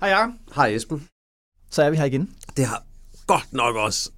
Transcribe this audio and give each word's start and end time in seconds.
Hej 0.00 0.08
Jacob. 0.10 0.30
Hej 0.54 0.66
Esben. 0.74 1.06
Så 1.70 1.82
er 1.82 1.90
vi 1.90 1.96
her 1.96 2.04
igen. 2.04 2.30
Det 2.56 2.64
har 2.66 2.82
godt 3.26 3.52
nok 3.52 3.76
også 3.76 4.10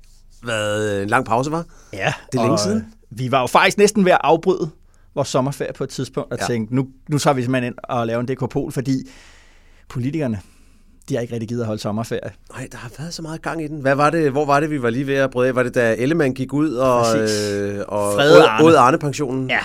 været 0.45 1.03
en 1.03 1.09
lang 1.09 1.27
pause, 1.27 1.51
var? 1.51 1.65
Ja. 1.93 2.13
Det 2.33 2.39
er 2.39 2.43
længe 2.43 2.59
siden. 2.59 2.95
Vi 3.11 3.31
var 3.31 3.41
jo 3.41 3.47
faktisk 3.47 3.79
næsten 3.79 4.05
ved 4.05 4.13
at 4.13 4.19
afbryde 4.25 4.71
vores 5.15 5.29
sommerferie 5.29 5.73
på 5.73 5.85
et 5.85 5.91
tidspunkt 5.91 6.33
og 6.33 6.39
Ja. 6.39 6.45
ja. 6.45 6.55
tænkte, 6.55 6.75
nu, 6.75 6.89
nu 7.09 7.19
tager 7.19 7.35
vi 7.35 7.43
simpelthen 7.43 7.73
ind 7.73 7.79
og 7.85 8.07
laver 8.07 8.21
en 8.21 8.27
DK-pol, 8.29 8.73
fordi 8.73 9.03
politikerne, 9.89 10.41
de 11.09 11.15
har 11.15 11.21
ikke 11.21 11.33
rigtig 11.35 11.49
givet 11.49 11.61
at 11.61 11.67
holde 11.67 11.81
sommerferie. 11.83 12.33
Nej, 12.53 12.69
der 12.73 12.79
har 12.79 12.91
været 12.99 13.15
så 13.15 13.23
meget 13.23 13.43
gang 13.43 13.65
i 13.65 13.69
den. 13.69 13.81
Hvad 13.81 13.95
var 13.95 14.11
det, 14.11 14.31
hvor 14.31 14.45
var 14.45 14.61
det, 14.61 14.71
vi 14.71 14.83
var 14.83 14.91
lige 14.91 15.07
ved 15.07 15.15
at 15.15 15.31
bryde 15.31 15.49
af? 15.49 15.55
Var 15.55 15.63
det, 15.63 15.75
da 15.75 15.95
Ellemann 15.99 16.35
gik 16.35 16.53
ud 16.53 16.75
og, 16.75 17.05
Præcis. 17.05 17.51
øh, 17.53 17.81
og 17.89 18.13
Frede 18.15 18.49
Arne. 18.49 18.79
Arne-pensionen? 18.79 19.51
Ja. 19.51 19.63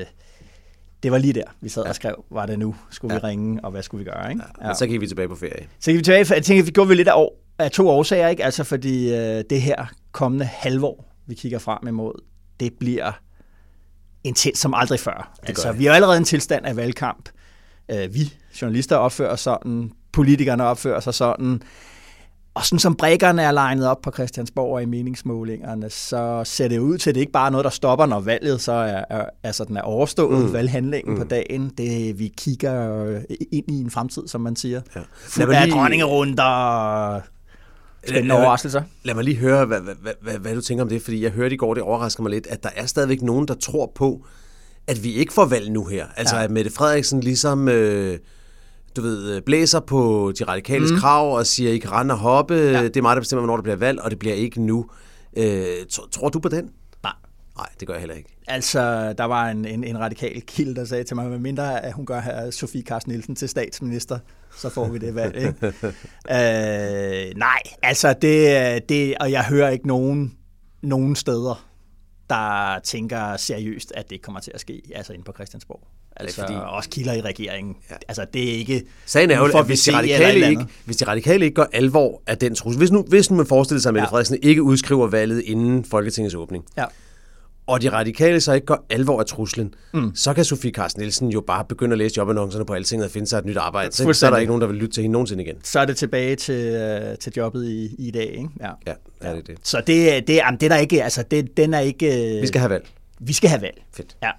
Øh, 0.00 0.06
det 1.04 1.12
var 1.12 1.18
lige 1.18 1.32
der, 1.32 1.44
vi 1.60 1.68
sad 1.68 1.82
og 1.82 1.94
skrev, 1.94 2.24
var 2.30 2.46
det 2.46 2.58
nu, 2.58 2.76
skulle 2.90 3.14
ja. 3.14 3.20
vi 3.20 3.26
ringe, 3.26 3.64
og 3.64 3.70
hvad 3.70 3.82
skulle 3.82 4.04
vi 4.04 4.10
gøre? 4.10 4.30
Ikke? 4.30 4.42
Ja. 4.60 4.66
Men 4.66 4.76
så 4.76 4.86
gik 4.86 5.00
vi 5.00 5.06
tilbage 5.06 5.28
på 5.28 5.34
ferie. 5.34 5.66
Så 5.80 5.90
gik 5.90 5.98
vi 5.98 6.02
tilbage, 6.02 6.34
jeg 6.34 6.44
tænker, 6.44 6.64
vi 6.64 6.70
gjorde 6.70 6.88
vi 6.88 6.94
lidt 6.94 7.08
af, 7.08 7.12
år, 7.16 7.40
af 7.58 7.70
to 7.70 7.88
årsager, 7.88 8.28
ikke? 8.28 8.44
Altså 8.44 8.64
fordi 8.64 9.14
øh, 9.14 9.44
det 9.50 9.62
her 9.62 9.86
kommende 10.12 10.44
halvår, 10.44 11.14
vi 11.26 11.34
kigger 11.34 11.58
frem 11.58 11.88
imod, 11.88 12.22
det 12.60 12.72
bliver 12.80 13.12
intens 14.24 14.58
som 14.58 14.74
aldrig 14.74 15.00
før. 15.00 15.38
Altså, 15.42 15.72
vi 15.72 15.86
er 15.86 15.92
allerede 15.92 16.16
i 16.16 16.18
en 16.18 16.24
tilstand 16.24 16.66
af 16.66 16.76
valgkamp. 16.76 17.28
Øh, 17.90 18.14
vi 18.14 18.34
journalister 18.62 18.96
opfører 18.96 19.36
sådan, 19.36 19.92
politikerne 20.12 20.64
opfører 20.64 21.00
sig 21.00 21.14
sådan, 21.14 21.62
og 22.54 22.64
sådan 22.66 22.78
som 22.78 22.94
brækkerne 22.96 23.42
er 23.42 23.52
legnet 23.52 23.86
op 23.88 24.00
på 24.02 24.10
Christiansborg 24.10 24.74
og 24.74 24.82
i 24.82 24.84
meningsmålingerne, 24.86 25.90
så 25.90 26.42
ser 26.44 26.68
det 26.68 26.78
ud 26.78 26.98
til, 26.98 27.10
at 27.10 27.14
det 27.14 27.20
ikke 27.20 27.32
bare 27.32 27.46
er 27.46 27.50
noget, 27.50 27.64
der 27.64 27.70
stopper, 27.70 28.06
når 28.06 28.20
valget 28.20 28.60
så 28.60 28.72
er, 28.72 29.04
er, 29.10 29.24
altså, 29.42 29.64
den 29.64 29.76
er 29.76 29.82
overstået, 29.82 30.44
mm. 30.46 30.52
valghandlingen 30.52 31.14
mm. 31.14 31.20
på 31.20 31.26
dagen. 31.26 31.70
Det, 31.78 32.18
vi 32.18 32.32
kigger 32.38 33.04
øh, 33.04 33.20
ind 33.52 33.64
i 33.70 33.80
en 33.80 33.90
fremtid, 33.90 34.28
som 34.28 34.40
man 34.40 34.56
siger. 34.56 34.80
Ja. 34.96 35.00
Fuld 35.28 35.54
af 35.54 35.68
dronningerunder, 35.68 37.20
spændende 38.04 38.28
Lad 38.28 38.36
mig- 38.36 38.44
overraskelser. 38.44 38.82
Lad 39.02 39.14
mig 39.14 39.24
lige 39.24 39.36
høre, 39.36 39.64
hvad, 39.66 39.80
hvad, 39.80 39.94
hvad, 40.02 40.12
hvad, 40.20 40.34
hvad 40.38 40.54
du 40.54 40.60
tænker 40.60 40.82
om 40.84 40.88
det, 40.88 41.02
fordi 41.02 41.22
jeg 41.22 41.30
hørte 41.30 41.54
i 41.54 41.58
går, 41.58 41.74
det 41.74 41.82
overrasker 41.82 42.22
mig 42.22 42.30
lidt, 42.30 42.46
at 42.46 42.62
der 42.62 42.68
er 42.76 42.86
stadigvæk 42.86 43.22
nogen, 43.22 43.48
der 43.48 43.54
tror 43.54 43.92
på, 43.94 44.26
at 44.86 45.04
vi 45.04 45.12
ikke 45.12 45.32
får 45.32 45.44
valg 45.44 45.70
nu 45.70 45.84
her. 45.84 46.06
Altså 46.16 46.36
Ja. 46.36 46.44
at 46.44 46.50
Mette 46.50 46.70
Frederiksen 46.70 47.20
ligesom, 47.20 47.68
øh, 47.68 48.18
du 48.96 49.02
ved, 49.02 49.36
øh, 49.36 49.42
blæser 49.42 49.80
på 49.80 50.32
de 50.38 50.44
radikales 50.44 50.92
mm. 50.92 50.98
krav 50.98 51.36
og 51.36 51.46
siger, 51.46 51.72
I 51.72 51.78
kan 51.78 51.92
rende 51.92 52.14
og 52.14 52.18
hoppe, 52.18 52.54
ja. 52.54 52.82
det 52.82 52.96
er 52.96 53.02
mig, 53.02 53.16
der 53.16 53.20
bestemmer, 53.20 53.40
hvornår 53.40 53.56
der 53.56 53.62
bliver 53.62 53.76
valg, 53.76 54.00
og 54.00 54.10
det 54.10 54.18
bliver 54.18 54.34
ikke 54.34 54.62
nu. 54.62 54.86
Øh, 55.36 55.64
tr- 55.92 56.10
tror 56.10 56.28
du 56.28 56.38
på 56.38 56.48
den? 56.48 56.70
Nej. 57.02 57.12
Nej, 57.56 57.66
det 57.80 57.88
gør 57.88 57.94
jeg 57.94 58.00
heller 58.00 58.14
ikke. 58.14 58.36
Altså, 58.46 59.12
der 59.12 59.24
var 59.24 59.48
en, 59.48 59.64
en, 59.64 59.84
en 59.84 59.98
radikal 59.98 60.42
kilde, 60.42 60.74
der 60.74 60.84
sagde 60.84 61.04
til 61.04 61.16
mig, 61.16 61.40
mindre 61.40 61.84
at 61.84 61.92
hun 61.92 62.06
gør 62.06 62.20
her 62.20 62.50
Sofie 62.50 62.82
Carsten 62.82 63.12
Nielsen 63.12 63.34
til 63.34 63.48
statsminister, 63.48 64.18
så 64.56 64.68
får 64.68 64.88
vi 64.88 64.98
det 64.98 65.14
valg, 65.14 65.36
ikke? 65.36 65.66
øh, 66.30 67.36
nej, 67.36 67.62
altså 67.82 68.14
det, 68.22 68.88
det, 68.88 69.14
og 69.20 69.30
jeg 69.30 69.44
hører 69.44 69.70
ikke 69.70 69.86
nogen, 69.86 70.34
nogen 70.82 71.16
steder, 71.16 71.66
der 72.30 72.78
tænker 72.84 73.36
seriøst, 73.36 73.92
at 73.94 74.10
det 74.10 74.22
kommer 74.22 74.40
til 74.40 74.52
at 74.54 74.60
ske, 74.60 74.82
altså 74.94 75.12
inde 75.12 75.24
på 75.24 75.32
Christiansborg. 75.32 75.88
Altså, 76.16 76.40
fordi- 76.40 76.52
fordi... 76.54 76.66
også 76.68 76.90
kilder 76.90 77.12
i 77.12 77.20
regeringen. 77.20 77.76
Ja. 77.90 77.94
Altså, 78.08 78.26
det 78.34 78.48
er 78.54 78.58
ikke... 78.58 78.82
Sagen 79.06 79.30
er 79.30 79.36
jo, 79.38 79.44
at 79.44 79.52
vi 79.54 79.70
hvis 79.70 79.82
de, 79.84 79.96
radikale 79.96 80.48
ikke, 80.50 80.64
hvis 80.84 80.96
de 80.96 81.04
radikale 81.04 81.44
ikke 81.44 81.54
gør 81.54 81.66
alvor 81.72 82.22
af 82.26 82.38
den 82.38 82.54
trussel, 82.54 82.78
hvis 82.78 82.90
nu, 82.92 83.02
hvis 83.08 83.30
nu 83.30 83.36
man 83.36 83.46
forestiller 83.46 83.80
sig, 83.80 83.90
at 83.90 83.94
Mette 83.94 84.04
Ja. 84.04 84.10
Frederiksen 84.10 84.38
ikke 84.42 84.62
udskriver 84.62 85.06
valget 85.06 85.42
inden 85.44 85.84
Folketingets 85.84 86.34
åbning, 86.34 86.64
Ja. 86.76 86.84
og 87.66 87.82
de 87.82 87.88
radikale 87.92 88.40
så 88.40 88.52
ikke 88.52 88.66
gør 88.66 88.84
alvor 88.90 89.20
af 89.20 89.26
truslen, 89.26 89.74
mm. 89.94 90.14
så 90.14 90.34
kan 90.34 90.44
Sofie 90.44 90.70
Carsten 90.70 91.00
Nielsen 91.00 91.28
jo 91.28 91.40
bare 91.40 91.64
begynde 91.64 91.92
at 91.92 91.98
læse 91.98 92.14
jobannoncerne 92.16 92.64
på 92.66 92.72
Altinget 92.74 93.04
og 93.06 93.10
finde 93.10 93.26
sig 93.26 93.38
et 93.38 93.44
nyt 93.44 93.56
arbejde. 93.56 93.92
Så, 93.92 94.12
så 94.12 94.26
er 94.26 94.30
der 94.30 94.38
ikke 94.38 94.48
nogen, 94.50 94.60
der 94.60 94.66
vil 94.66 94.76
lytte 94.76 94.94
til 94.94 95.02
hende 95.02 95.12
nogensinde 95.12 95.44
igen. 95.44 95.56
Så 95.62 95.80
er 95.80 95.84
det 95.84 95.96
tilbage 95.96 96.36
til, 96.36 96.54
øh, 96.74 97.18
til 97.18 97.32
jobbet 97.36 97.64
i, 97.68 97.94
i 97.98 98.10
dag, 98.10 98.26
ikke? 98.26 98.48
Ja. 98.60 98.70
Ja, 98.86 98.92
er 99.20 99.34
det 99.34 99.46
det. 99.46 99.58
Så 99.62 99.82
det, 99.86 100.26
det, 100.28 100.34
jamen, 100.34 100.60
det 100.60 100.66
er 100.66 100.70
der 100.70 100.76
ikke, 100.76 101.02
altså, 101.04 101.22
det, 101.30 101.56
den 101.56 101.74
er 101.74 101.80
ikke... 101.80 102.38
Vi 102.40 102.46
skal 102.46 102.60
have 102.60 102.70
valg. 102.70 102.86
Vi 103.20 103.32
skal 103.32 103.50
have 103.50 103.62
valg. 103.62 103.82
Fedt. 103.96 104.16
Ja. 104.22 104.30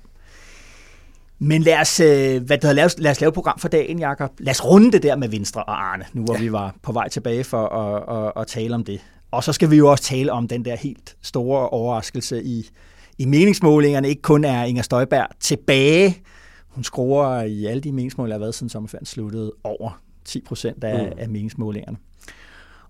Men 1.39 1.61
lad 1.61 1.81
os, 1.81 1.99
øh, 1.99 2.43
hvad 2.43 2.57
det 2.57 2.63
hedder, 2.63 2.73
lad, 2.97 3.11
os, 3.11 3.21
lave 3.21 3.27
et 3.27 3.33
program 3.33 3.59
for 3.59 3.67
dagen, 3.67 3.99
Jacob. 3.99 4.31
Lad 4.39 4.51
os 4.51 4.65
runde 4.65 4.91
det 4.91 5.03
der 5.03 5.15
med 5.15 5.29
Venstre 5.29 5.63
og 5.63 5.91
Arne, 5.91 6.05
nu 6.13 6.23
hvor 6.23 6.33
ja. 6.33 6.39
vi 6.39 6.51
var 6.51 6.75
på 6.81 6.91
vej 6.91 7.09
tilbage 7.09 7.43
for 7.43 7.67
at, 7.67 8.25
at, 8.25 8.41
at 8.41 8.47
tale 8.47 8.75
om 8.75 8.83
det. 8.83 9.01
Og 9.31 9.43
så 9.43 9.53
skal 9.53 9.71
vi 9.71 9.75
jo 9.75 9.91
også 9.91 10.03
tale 10.03 10.31
om 10.31 10.47
den 10.47 10.65
der 10.65 10.75
helt 10.75 11.15
store 11.21 11.69
overraskelse 11.69 12.43
i, 12.43 12.69
i 13.17 13.25
meningsmålingerne. 13.25 14.09
Ikke 14.09 14.21
kun 14.21 14.45
er 14.45 14.63
Inger 14.63 14.83
Støjberg 14.83 15.27
tilbage. 15.39 16.21
Hun 16.67 16.83
skruer 16.83 17.41
i 17.41 17.65
alle 17.65 17.81
de 17.81 17.91
meningsmålinger, 17.91 18.37
der 18.37 18.39
har 18.39 18.45
været 18.45 18.55
siden 18.55 18.69
sommerferien 18.69 19.05
sluttede, 19.05 19.53
over 19.63 20.01
10 20.25 20.41
procent 20.41 20.83
af, 20.83 21.05
mm. 21.05 21.19
af 21.19 21.29
meningsmålingerne. 21.29 21.97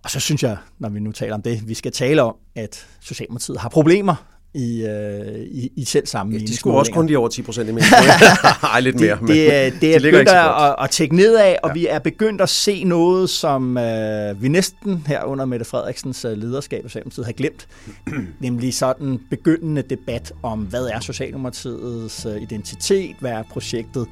Og 0.03 0.09
så 0.09 0.19
synes 0.19 0.44
jeg, 0.44 0.57
når 0.79 0.89
vi 0.89 1.00
nu 1.00 1.12
taler 1.12 1.33
om 1.33 1.41
det, 1.41 1.67
vi 1.67 1.73
skal 1.73 1.91
tale 1.91 2.23
om, 2.23 2.35
at 2.56 2.88
Socialdemokratiet 3.01 3.59
har 3.59 3.69
problemer 3.69 4.34
i, 4.55 4.81
øh, 4.85 5.39
i, 5.51 5.71
i 5.75 5.85
selv 5.85 6.07
samme 6.07 6.33
Ja, 6.33 6.39
de 6.39 6.57
skulle 6.57 6.77
også 6.77 6.91
kun 6.91 7.05
lige 7.07 7.17
over 7.17 7.27
10 7.27 7.41
procent 7.41 7.69
i 7.69 7.71
min 7.71 7.83
Ej, 8.73 8.79
lidt 8.79 8.99
mere. 8.99 9.17
det, 9.21 9.27
det, 9.27 9.53
er- 9.53 9.71
det 9.81 9.95
er 9.95 9.99
de 9.99 10.03
begyndt 10.03 10.29
at, 10.29 10.75
at 10.81 10.89
tække 10.89 11.16
nedad, 11.16 11.55
og 11.63 11.69
ja. 11.69 11.73
vi 11.73 11.88
er 11.88 11.99
begyndt 11.99 12.41
at 12.41 12.49
se 12.49 12.83
noget, 12.83 13.29
som 13.29 13.77
øh, 13.77 14.41
vi 14.41 14.47
næsten 14.47 15.03
her 15.07 15.23
under 15.23 15.45
Mette 15.45 15.65
Frederiksens 15.65 16.25
øh, 16.25 16.38
lederskab 16.38 16.83
Socialdemokratiet 16.83 17.25
har 17.25 17.33
glemt. 17.33 17.67
nemlig 18.39 18.73
sådan 18.73 19.19
begyndende 19.29 19.81
debat 19.81 20.33
om, 20.44 20.59
hvad 20.59 20.85
er 20.85 20.99
Socialdemokratiets 20.99 22.25
øh, 22.25 22.41
identitet, 22.41 23.15
hvad 23.19 23.31
er 23.31 23.44
projektet 23.51 24.07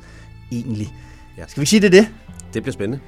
egentlig. 0.51 0.93
Ja. 1.37 1.43
Skal 1.47 1.61
vi 1.61 1.65
sige 1.65 1.79
det 1.79 1.91
det? 1.91 2.07
Det 2.53 2.63
bliver 2.63 2.73
spændende. 2.73 2.99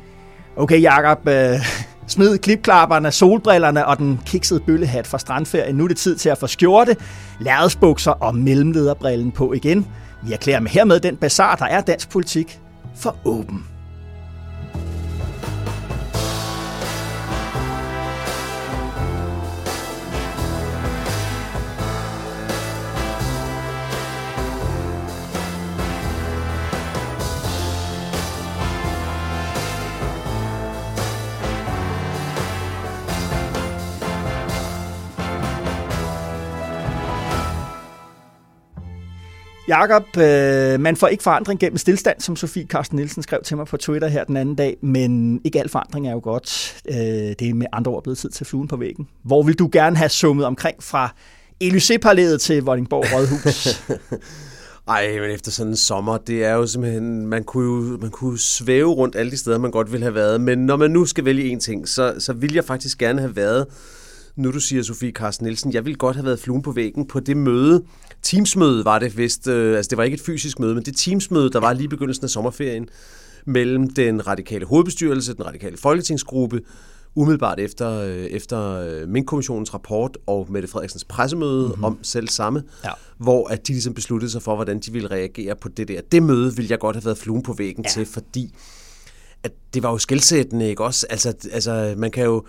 Okay, 0.57 0.81
Jacob, 0.81 1.27
øh, 1.27 1.59
smid 2.07 2.37
klipklapperne, 2.37 3.11
solbrillerne 3.11 3.85
og 3.85 3.97
den 3.97 4.19
kiksede 4.25 4.59
bøllehat 4.59 5.07
fra 5.07 5.19
strandferien. 5.19 5.75
Nu 5.75 5.83
er 5.83 5.87
det 5.87 5.97
tid 5.97 6.15
til 6.15 6.29
at 6.29 6.37
få 6.37 6.47
skjorte, 6.47 6.95
lærredsbukser 7.39 8.11
og 8.11 8.35
mellemlederbrillen 8.35 9.31
på 9.31 9.53
igen. 9.53 9.87
Vi 10.23 10.33
erklærer 10.33 10.59
med 10.59 10.71
hermed 10.71 10.99
den 10.99 11.17
bazar, 11.17 11.55
der 11.55 11.65
er 11.65 11.81
dansk 11.81 12.09
politik, 12.09 12.59
for 12.95 13.15
åben. 13.25 13.74
Jakob, 39.67 40.17
øh, 40.17 40.79
man 40.79 40.95
får 40.95 41.07
ikke 41.07 41.23
forandring 41.23 41.59
gennem 41.59 41.77
stillstand, 41.77 42.21
som 42.21 42.35
Sofie 42.35 42.65
Carsten 42.65 42.95
Nielsen 42.95 43.23
skrev 43.23 43.39
til 43.43 43.57
mig 43.57 43.67
på 43.67 43.77
Twitter 43.77 44.07
her 44.07 44.23
den 44.23 44.37
anden 44.37 44.55
dag, 44.55 44.77
men 44.81 45.41
ikke 45.43 45.59
al 45.59 45.69
forandring 45.69 46.07
er 46.07 46.11
jo 46.11 46.19
godt. 46.23 46.77
Øh, 46.89 46.95
det 46.95 47.41
er 47.41 47.53
med 47.53 47.67
andre 47.73 47.91
ord 47.91 48.03
blevet 48.03 48.17
tid 48.17 48.29
til 48.29 48.45
fluen 48.45 48.67
på 48.67 48.77
væggen. 48.77 49.07
Hvor 49.23 49.43
vil 49.43 49.59
du 49.59 49.69
gerne 49.71 49.97
have 49.97 50.09
summet 50.09 50.45
omkring 50.45 50.83
fra 50.83 51.13
Elysée-palæet 51.63 52.41
til 52.41 52.63
Vordingborg 52.63 53.05
Rådhus? 53.13 53.67
Ej, 54.87 55.19
men 55.19 55.31
efter 55.31 55.51
sådan 55.51 55.71
en 55.71 55.77
sommer, 55.77 56.17
det 56.17 56.45
er 56.45 56.53
jo 56.53 56.67
simpelthen, 56.67 57.27
man 57.27 57.43
kunne 57.43 57.65
jo 57.65 57.97
man 58.01 58.11
kunne 58.11 58.39
svæve 58.39 58.93
rundt 58.93 59.15
alle 59.15 59.31
de 59.31 59.37
steder, 59.37 59.57
man 59.57 59.71
godt 59.71 59.91
ville 59.91 60.03
have 60.03 60.15
været. 60.15 60.41
Men 60.41 60.57
når 60.65 60.77
man 60.77 60.91
nu 60.91 61.05
skal 61.05 61.25
vælge 61.25 61.43
en 61.43 61.59
ting, 61.59 61.87
så, 61.87 62.15
så 62.19 62.33
vil 62.33 62.53
jeg 62.53 62.63
faktisk 62.65 62.97
gerne 62.97 63.21
have 63.21 63.35
været, 63.35 63.65
nu 64.35 64.51
du 64.51 64.59
siger 64.59 64.83
Sofie 64.83 65.11
Carsten 65.11 65.45
Nielsen, 65.45 65.73
jeg 65.73 65.85
ville 65.85 65.97
godt 65.97 66.15
have 66.15 66.25
været 66.25 66.39
fluen 66.39 66.61
på 66.61 66.71
væggen 66.71 67.07
på 67.07 67.19
det 67.19 67.37
møde. 67.37 67.83
Teamsmøde 68.25 68.85
var 68.85 68.99
det 68.99 69.17
vist, 69.17 69.47
øh, 69.47 69.77
altså 69.77 69.89
det 69.89 69.97
var 69.97 70.03
ikke 70.03 70.15
et 70.15 70.21
fysisk 70.21 70.59
møde, 70.59 70.75
men 70.75 70.83
det 70.83 70.97
teamsmøde, 70.97 71.49
der 71.49 71.59
var 71.59 71.73
lige 71.73 71.85
i 71.85 71.87
begyndelsen 71.87 72.23
af 72.23 72.29
sommerferien, 72.29 72.89
mellem 73.45 73.89
den 73.89 74.27
radikale 74.27 74.65
hovedbestyrelse, 74.65 75.33
den 75.33 75.45
radikale 75.45 75.77
folketingsgruppe, 75.77 76.61
umiddelbart 77.15 77.59
efter, 77.59 77.99
øh, 78.01 78.25
efter 78.25 78.71
øh, 78.71 79.07
Mink-kommissionens 79.09 79.73
rapport 79.73 80.17
og 80.27 80.47
Mette 80.49 80.67
Frederiksens 80.67 81.03
pressemøde 81.03 81.67
mm-hmm. 81.67 81.83
om 81.83 81.99
selv 82.01 82.27
samme, 82.27 82.63
Ja. 82.83 82.89
hvor 83.17 83.47
at 83.47 83.67
de 83.67 83.71
ligesom 83.73 83.93
besluttede 83.93 84.31
sig 84.31 84.41
for, 84.41 84.55
hvordan 84.55 84.79
de 84.79 84.91
ville 84.91 85.11
reagere 85.11 85.55
på 85.55 85.69
det 85.69 85.87
der. 85.87 86.01
Det 86.11 86.23
møde 86.23 86.55
ville 86.55 86.71
jeg 86.71 86.79
godt 86.79 86.95
have 86.95 87.05
været 87.05 87.17
fluen 87.17 87.43
på 87.43 87.53
væggen 87.53 87.83
ja. 87.83 87.89
til, 87.89 88.05
fordi 88.05 88.55
at 89.43 89.51
det 89.73 89.83
var 89.83 89.91
jo 89.91 89.97
skældsættende, 89.97 90.69
ikke 90.69 90.83
også? 90.83 91.07
Altså, 91.09 91.33
altså 91.51 91.93
man 91.97 92.11
kan 92.11 92.23
jo... 92.23 92.45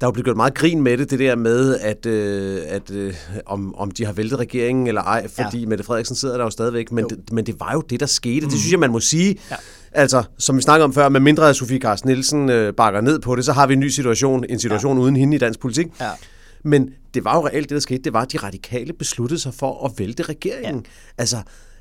Der 0.00 0.06
er 0.06 0.08
jo 0.08 0.12
blevet 0.12 0.24
gjort 0.24 0.36
meget 0.36 0.54
grin 0.54 0.82
med 0.82 0.98
det, 0.98 1.10
det 1.10 1.18
der 1.18 1.36
med, 1.36 1.78
at, 1.78 2.06
øh, 2.06 2.62
at 2.68 2.90
øh, 2.90 3.14
om, 3.46 3.74
om 3.74 3.90
de 3.90 4.04
har 4.04 4.12
væltet 4.12 4.38
regeringen 4.38 4.86
eller 4.86 5.02
ej, 5.02 5.28
fordi 5.28 5.60
ja. 5.60 5.66
Mette 5.66 5.84
Frederiksen 5.84 6.16
sidder 6.16 6.36
der 6.36 6.44
jo 6.44 6.50
stadigvæk, 6.50 6.92
men, 6.92 7.04
det, 7.04 7.32
men 7.32 7.46
det 7.46 7.60
var 7.60 7.72
jo 7.72 7.80
det, 7.80 8.00
der 8.00 8.06
skete. 8.06 8.46
Mm. 8.46 8.50
Det 8.50 8.58
synes 8.58 8.72
jeg, 8.72 8.80
man 8.80 8.90
må 8.90 9.00
sige. 9.00 9.38
Ja. 9.50 9.56
Altså, 9.92 10.22
som 10.38 10.56
vi 10.56 10.62
snakkede 10.62 10.84
om 10.84 10.92
før, 10.92 11.08
med 11.08 11.20
mindre 11.20 11.48
at 11.48 11.56
Sofie 11.56 11.78
Carsten 11.78 12.08
Nielsen 12.08 12.50
øh, 12.50 12.74
bakker 12.74 13.00
ned 13.00 13.18
på 13.18 13.36
det, 13.36 13.44
så 13.44 13.52
har 13.52 13.66
vi 13.66 13.72
en 13.72 13.80
ny 13.80 13.88
situation, 13.88 14.44
en 14.48 14.58
situation 14.58 14.96
ja. 14.96 15.02
uden 15.02 15.16
hende 15.16 15.36
i 15.36 15.38
dansk 15.38 15.60
politik. 15.60 15.86
Ja. 16.00 16.10
Men 16.62 16.90
det 17.14 17.24
var 17.24 17.36
jo 17.36 17.46
reelt 17.46 17.68
det, 17.68 17.74
der 17.74 17.80
skete. 17.80 18.02
Det 18.02 18.12
var, 18.12 18.22
at 18.22 18.32
de 18.32 18.38
radikale 18.38 18.92
besluttede 18.92 19.40
sig 19.40 19.54
for 19.54 19.86
at 19.86 19.92
vælte 19.98 20.22
regeringen. 20.22 20.84
Ja. 20.86 21.12
Altså, 21.18 21.36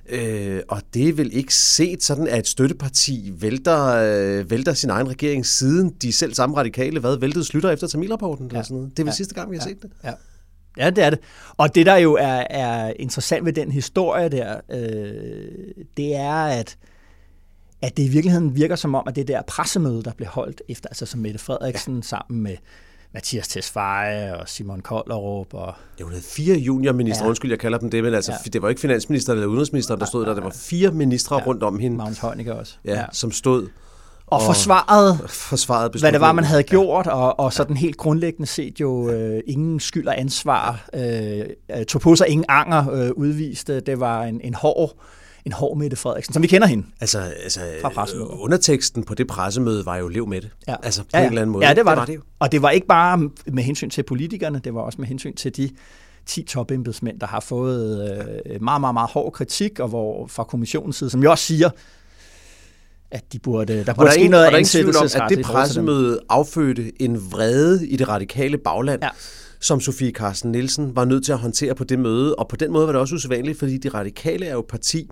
øh, 0.10 0.62
og 0.68 0.82
det 0.94 1.10
er 1.10 1.14
vel 1.14 1.30
ikke 1.34 1.54
set 1.56 2.04
sådan, 2.04 2.28
at 2.28 2.40
et 2.40 2.48
støtteparti 2.48 3.34
vælter, 3.40 3.86
øh, 3.86 4.52
vælter 4.52 4.74
sin 4.74 4.90
egen 4.90 5.10
regering, 5.10 5.46
siden 5.46 5.90
de 6.02 6.12
selv 6.14 6.34
samme 6.34 6.58
radikale 6.58 7.00
hvad, 7.00 7.18
væltede 7.18 7.46
slutter 7.46 7.70
efter 7.70 7.88
Tamilrapporten. 7.88 8.46
Ja. 8.46 8.50
Eller 8.50 8.64
sådan 8.64 8.78
noget. 8.78 8.92
Det 8.92 9.00
er 9.00 9.04
vel 9.04 9.10
Ja. 9.10 9.16
sidste 9.16 9.34
gang, 9.36 9.52
vi 9.52 9.58
har 9.58 9.64
Ja. 9.68 9.74
set 9.74 9.82
det. 9.82 9.92
Ja. 10.04 10.12
Ja, 10.78 10.90
det 10.90 11.04
er 11.04 11.10
det. 11.10 11.20
Og 11.58 11.76
det, 11.76 11.86
der 11.86 11.96
jo 11.96 12.14
er, 12.14 12.44
er 12.50 12.94
interessant 13.00 13.46
ved 13.46 13.54
den 13.54 13.72
historie 13.72 14.30
der, 14.30 14.60
øh, 14.72 15.86
det 15.98 16.16
er, 16.16 16.34
at, 16.34 16.78
at 17.82 17.98
det 17.98 18.04
i 18.04 18.08
virkeligheden 18.08 18.56
virker 18.56 18.76
som 18.76 18.96
om, 18.96 19.04
at 19.08 19.16
det 19.16 19.28
der 19.28 19.42
pressemøde, 19.42 20.04
der 20.04 20.12
blev 20.18 20.28
holdt 20.30 20.62
efter, 20.70 20.90
altså 20.90 21.06
som 21.06 21.20
Mette 21.20 21.40
Frederiksen 21.40 21.96
ja. 21.96 22.02
sammen 22.02 22.44
med 22.44 22.56
Mathias 23.16 23.48
Tesfaye 23.48 24.36
og 24.40 24.50
Simon 24.50 24.80
Kollerup 24.82 25.54
og 25.54 25.74
Ja, 26.00 26.04
hun 26.04 26.12
havde 26.12 26.24
fire 26.26 26.56
juniorminister, 26.58 27.24
ja. 27.24 27.26
Ja. 27.26 27.30
undskyld, 27.30 27.52
jeg 27.52 27.60
kalder 27.60 27.78
dem 27.78 27.90
det, 27.90 28.04
men 28.04 28.14
altså, 28.14 28.32
Ja. 28.32 28.38
ja. 28.46 28.50
det 28.50 28.62
var 28.62 28.70
ikke 28.70 28.82
finansministeren 28.82 29.38
eller 29.40 29.48
udenrigsministeren, 29.48 30.00
der 30.00 30.06
stod 30.06 30.26
der. 30.26 30.34
Det 30.34 30.44
var 30.44 30.56
fire 30.56 30.92
ministre 30.92 31.36
ja. 31.36 31.46
rundt 31.46 31.64
om 31.64 31.80
hende, 31.80 31.98
Magnus 31.98 32.20
Heunicke 32.20 32.56
også. 32.56 32.76
ja, 32.86 33.00
ja. 33.00 33.06
som 33.12 33.32
stod 33.32 33.68
Og 34.28 34.42
forsvarede, 34.42 35.20
forsvaret 35.28 36.00
hvad 36.00 36.12
det 36.12 36.22
var, 36.22 36.32
man 36.32 36.44
havde 36.44 36.64
gjort, 36.64 37.08
og, 37.08 37.40
og 37.40 37.54
sådan 37.54 37.78
helt 37.78 37.98
grundlæggende 37.98 38.48
set 38.48 38.80
jo 38.80 39.10
øh, 39.10 39.42
ingen 39.48 39.80
skyld 39.80 40.08
og 40.08 40.20
ansvar, 40.20 40.90
øh, 40.94 41.86
tog 41.86 42.02
på 42.02 42.16
sig 42.16 42.28
ingen 42.28 42.46
anger, 42.50 42.92
øh, 42.92 43.12
udviste. 43.16 43.80
Det 43.80 44.00
var 44.00 44.24
en, 44.24 44.42
en 44.44 44.54
hård 44.54 44.96
en 45.46 45.52
hård 45.52 45.78
Mette 45.78 45.98
Frederiksen, 45.98 46.34
som 46.34 46.44
vi 46.44 46.48
kender 46.48 46.68
hende. 46.68 46.86
Altså, 47.02 47.20
altså 47.44 47.60
Fra 47.82 47.90
pressemødet. 47.90 48.30
øh, 48.32 48.42
underteksten 48.44 49.04
på 49.04 49.16
det 49.16 49.28
pressemøde 49.28 49.86
var 49.86 49.98
jo 49.98 50.08
lev 50.08 50.28
med 50.28 50.42
det. 50.42 50.50
Ja. 50.68 50.76
Altså 50.84 51.02
på 51.02 51.08
ja, 51.14 51.20
en 51.20 51.26
eller 51.26 51.42
anden 51.42 51.54
måde. 51.54 51.68
Ja, 51.68 51.74
det 51.74 51.86
var 51.86 51.92
det, 51.96 51.96
det. 51.96 52.00
var 52.00 52.06
det 52.06 52.16
jo. 52.16 52.22
Og 52.40 52.52
det 52.52 52.62
var 52.62 52.70
ikke 52.70 52.88
bare 52.88 53.30
med 53.46 53.64
hensyn 53.64 53.90
til 53.90 54.04
politikerne, 54.04 54.62
det 54.64 54.74
var 54.74 54.82
også 54.82 55.02
med 55.02 55.08
hensyn 55.08 55.36
til 55.36 55.58
de 55.58 55.70
10 56.26 56.44
topembedsmænd, 56.44 57.20
der 57.20 57.28
har 57.28 57.40
fået 57.40 58.12
øh, 58.46 58.62
meget, 58.62 58.82
meget, 58.82 58.94
meget 58.94 59.10
hård 59.10 59.32
kritik, 59.34 59.80
og 59.80 59.88
hvor 59.88 60.28
fra 60.28 60.44
kommissionens 60.44 60.96
side, 60.96 61.10
som 61.10 61.22
jeg 61.24 61.30
også 61.32 61.44
siger, 61.44 61.70
at 63.12 63.34
de 63.34 63.40
burde, 63.40 63.84
der 63.86 63.94
burde 63.94 64.12
ske 64.12 64.28
noget 64.28 64.46
og 64.46 64.52
der 64.52 64.56
er 64.56 64.60
ingen 64.60 64.70
tvivl 64.70 64.86
om, 64.86 64.90
at 64.90 65.02
ansættelsesret 65.02 65.38
det 65.38 65.46
pressemøde 65.46 66.20
affødte 66.30 67.02
en 67.02 67.32
vrede 67.32 67.88
i 67.88 67.96
det 67.98 68.08
radikale 68.08 68.58
bagland, 68.58 69.04
Ja. 69.04 69.10
Som 69.66 69.80
Sofie 69.80 70.12
Carsten 70.12 70.52
Nielsen 70.52 70.96
var 70.96 71.06
nødt 71.06 71.26
til 71.26 71.32
at 71.32 71.38
håndtere 71.38 71.76
på 71.76 71.84
det 71.84 72.00
møde. 72.00 72.36
Og 72.36 72.48
på 72.48 72.56
den 72.56 72.72
måde 72.72 72.86
var 72.88 72.92
det 72.94 73.02
også 73.02 73.16
usædvanligt, 73.16 73.60
fordi 73.60 73.78
de 73.78 73.90
radikale 73.90 74.46
er 74.46 74.54
jo 74.54 74.60
et 74.60 74.66
parti, 74.70 75.10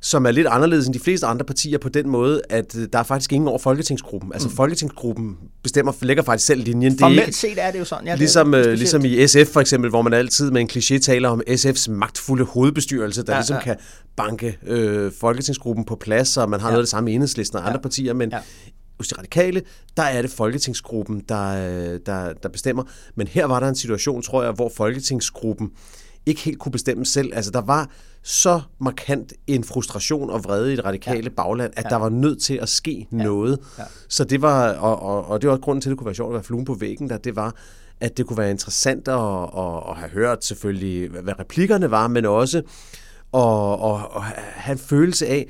som 0.00 0.26
er 0.26 0.30
lidt 0.30 0.46
anderledes 0.46 0.86
end 0.86 0.94
de 0.94 0.98
fleste 1.00 1.26
andre 1.26 1.44
partier 1.44 1.78
på 1.78 1.88
den 1.88 2.08
måde, 2.08 2.42
at 2.50 2.76
øh, 2.78 2.88
der 2.92 2.98
er 2.98 3.02
faktisk 3.02 3.32
ingen 3.32 3.48
over 3.48 3.58
Folketingsgruppen. 3.58 4.32
Altså 4.32 4.48
mm. 4.48 4.54
Folketingsgruppen 4.54 5.36
bestemmer, 5.62 5.92
lægger 6.02 6.22
faktisk 6.22 6.46
selv 6.46 6.62
linjen. 6.64 6.92
Det 6.92 7.00
er 7.02 7.08
ikke, 7.08 7.32
set 7.32 7.52
er 7.56 7.70
det 7.70 7.78
jo 7.78 7.84
sådan. 7.84 8.04
Ja, 8.06 8.10
det 8.10 8.16
er 8.16 8.18
Ligesom, 8.18 8.54
øh, 8.54 8.72
ligesom 8.72 9.04
i 9.04 9.26
SF 9.26 9.52
for 9.52 9.60
eksempel, 9.60 9.90
hvor 9.90 10.02
man 10.02 10.12
altid 10.12 10.50
med 10.50 10.60
en 10.60 10.70
kliché 10.72 10.98
taler 10.98 11.28
om 11.28 11.42
SF's 11.50 11.90
magtfulde 11.90 12.44
hovedbestyrelse, 12.44 13.22
der 13.22 13.32
Ja, 13.32 13.36
ja, 13.36 13.40
ligesom 13.40 13.54
ja. 13.54 13.60
ja. 13.70 13.74
kan 13.74 13.76
banke 14.16 14.58
øh, 14.66 15.12
Folketingsgruppen 15.20 15.84
på 15.84 15.96
plads, 15.96 16.36
og 16.36 16.50
man 16.50 16.60
har 16.60 16.66
Ja. 16.68 16.70
ja. 16.70 16.74
noget 16.74 16.80
af 16.80 16.84
det 16.84 16.90
samme 16.90 17.10
enhedslisten 17.10 17.56
og 17.58 17.62
Ja. 17.62 17.68
andre 17.68 17.80
partier, 17.80 18.14
men 18.14 18.30
Ja. 18.30 18.38
Hos 18.98 19.08
de 19.08 19.14
radikale, 19.18 19.62
der 19.96 20.02
er 20.02 20.22
det 20.22 20.30
Folketingsgruppen, 20.30 21.22
der, 21.28 21.68
øh, 21.68 22.00
der, 22.06 22.32
der 22.32 22.48
bestemmer. 22.48 22.82
Men 23.14 23.26
her 23.26 23.46
var 23.46 23.60
der 23.60 23.68
en 23.68 23.76
situation, 23.76 24.22
tror 24.22 24.42
jeg, 24.42 24.52
hvor 24.52 24.72
Folketingsgruppen 24.76 25.70
ikke 26.26 26.40
helt 26.40 26.58
kunne 26.58 26.72
bestemme 26.72 27.06
selv. 27.06 27.32
Altså, 27.34 27.50
der 27.50 27.60
var 27.60 27.90
så 28.22 28.60
markant 28.80 29.32
en 29.46 29.64
frustration 29.64 30.30
og 30.30 30.44
vrede 30.44 30.72
i 30.72 30.76
det 30.76 30.84
radikale 30.84 31.22
ja. 31.22 31.28
bagland, 31.28 31.72
at 31.76 31.84
ja. 31.84 31.88
der 31.88 31.96
var 31.96 32.08
nødt 32.08 32.42
til 32.42 32.54
at 32.54 32.68
ske 32.68 33.08
ja. 33.12 33.16
noget. 33.16 33.58
Ja. 33.78 33.82
Så 34.08 34.24
det 34.24 34.42
var, 34.42 34.72
og, 34.72 35.02
og, 35.02 35.28
og 35.28 35.40
det 35.42 35.48
var 35.48 35.54
også 35.54 35.62
grunden 35.64 35.82
til, 35.82 35.88
at 35.88 35.90
det 35.90 35.98
kunne 35.98 36.06
være 36.06 36.14
sjovt 36.14 36.30
at 36.30 36.34
være 36.34 36.42
fluen 36.44 36.64
på 36.64 36.74
væggen, 36.74 37.08
der 37.08 37.18
det 37.18 37.36
var, 37.36 37.54
at 38.00 38.16
det 38.16 38.26
kunne 38.26 38.38
være 38.38 38.50
interessant 38.50 39.08
at, 39.08 39.14
at, 39.14 39.82
at 39.90 39.96
have 39.96 40.10
hørt 40.12 40.44
selvfølgelig, 40.44 41.08
hvad- 41.08 41.38
replikkerne 41.38 41.90
var, 41.90 42.08
men 42.08 42.24
også 42.24 42.58
at, 43.34 43.42
at, 43.84 44.00
at 44.16 44.22
have 44.54 44.72
en 44.72 44.78
følelse 44.78 45.26
af, 45.26 45.48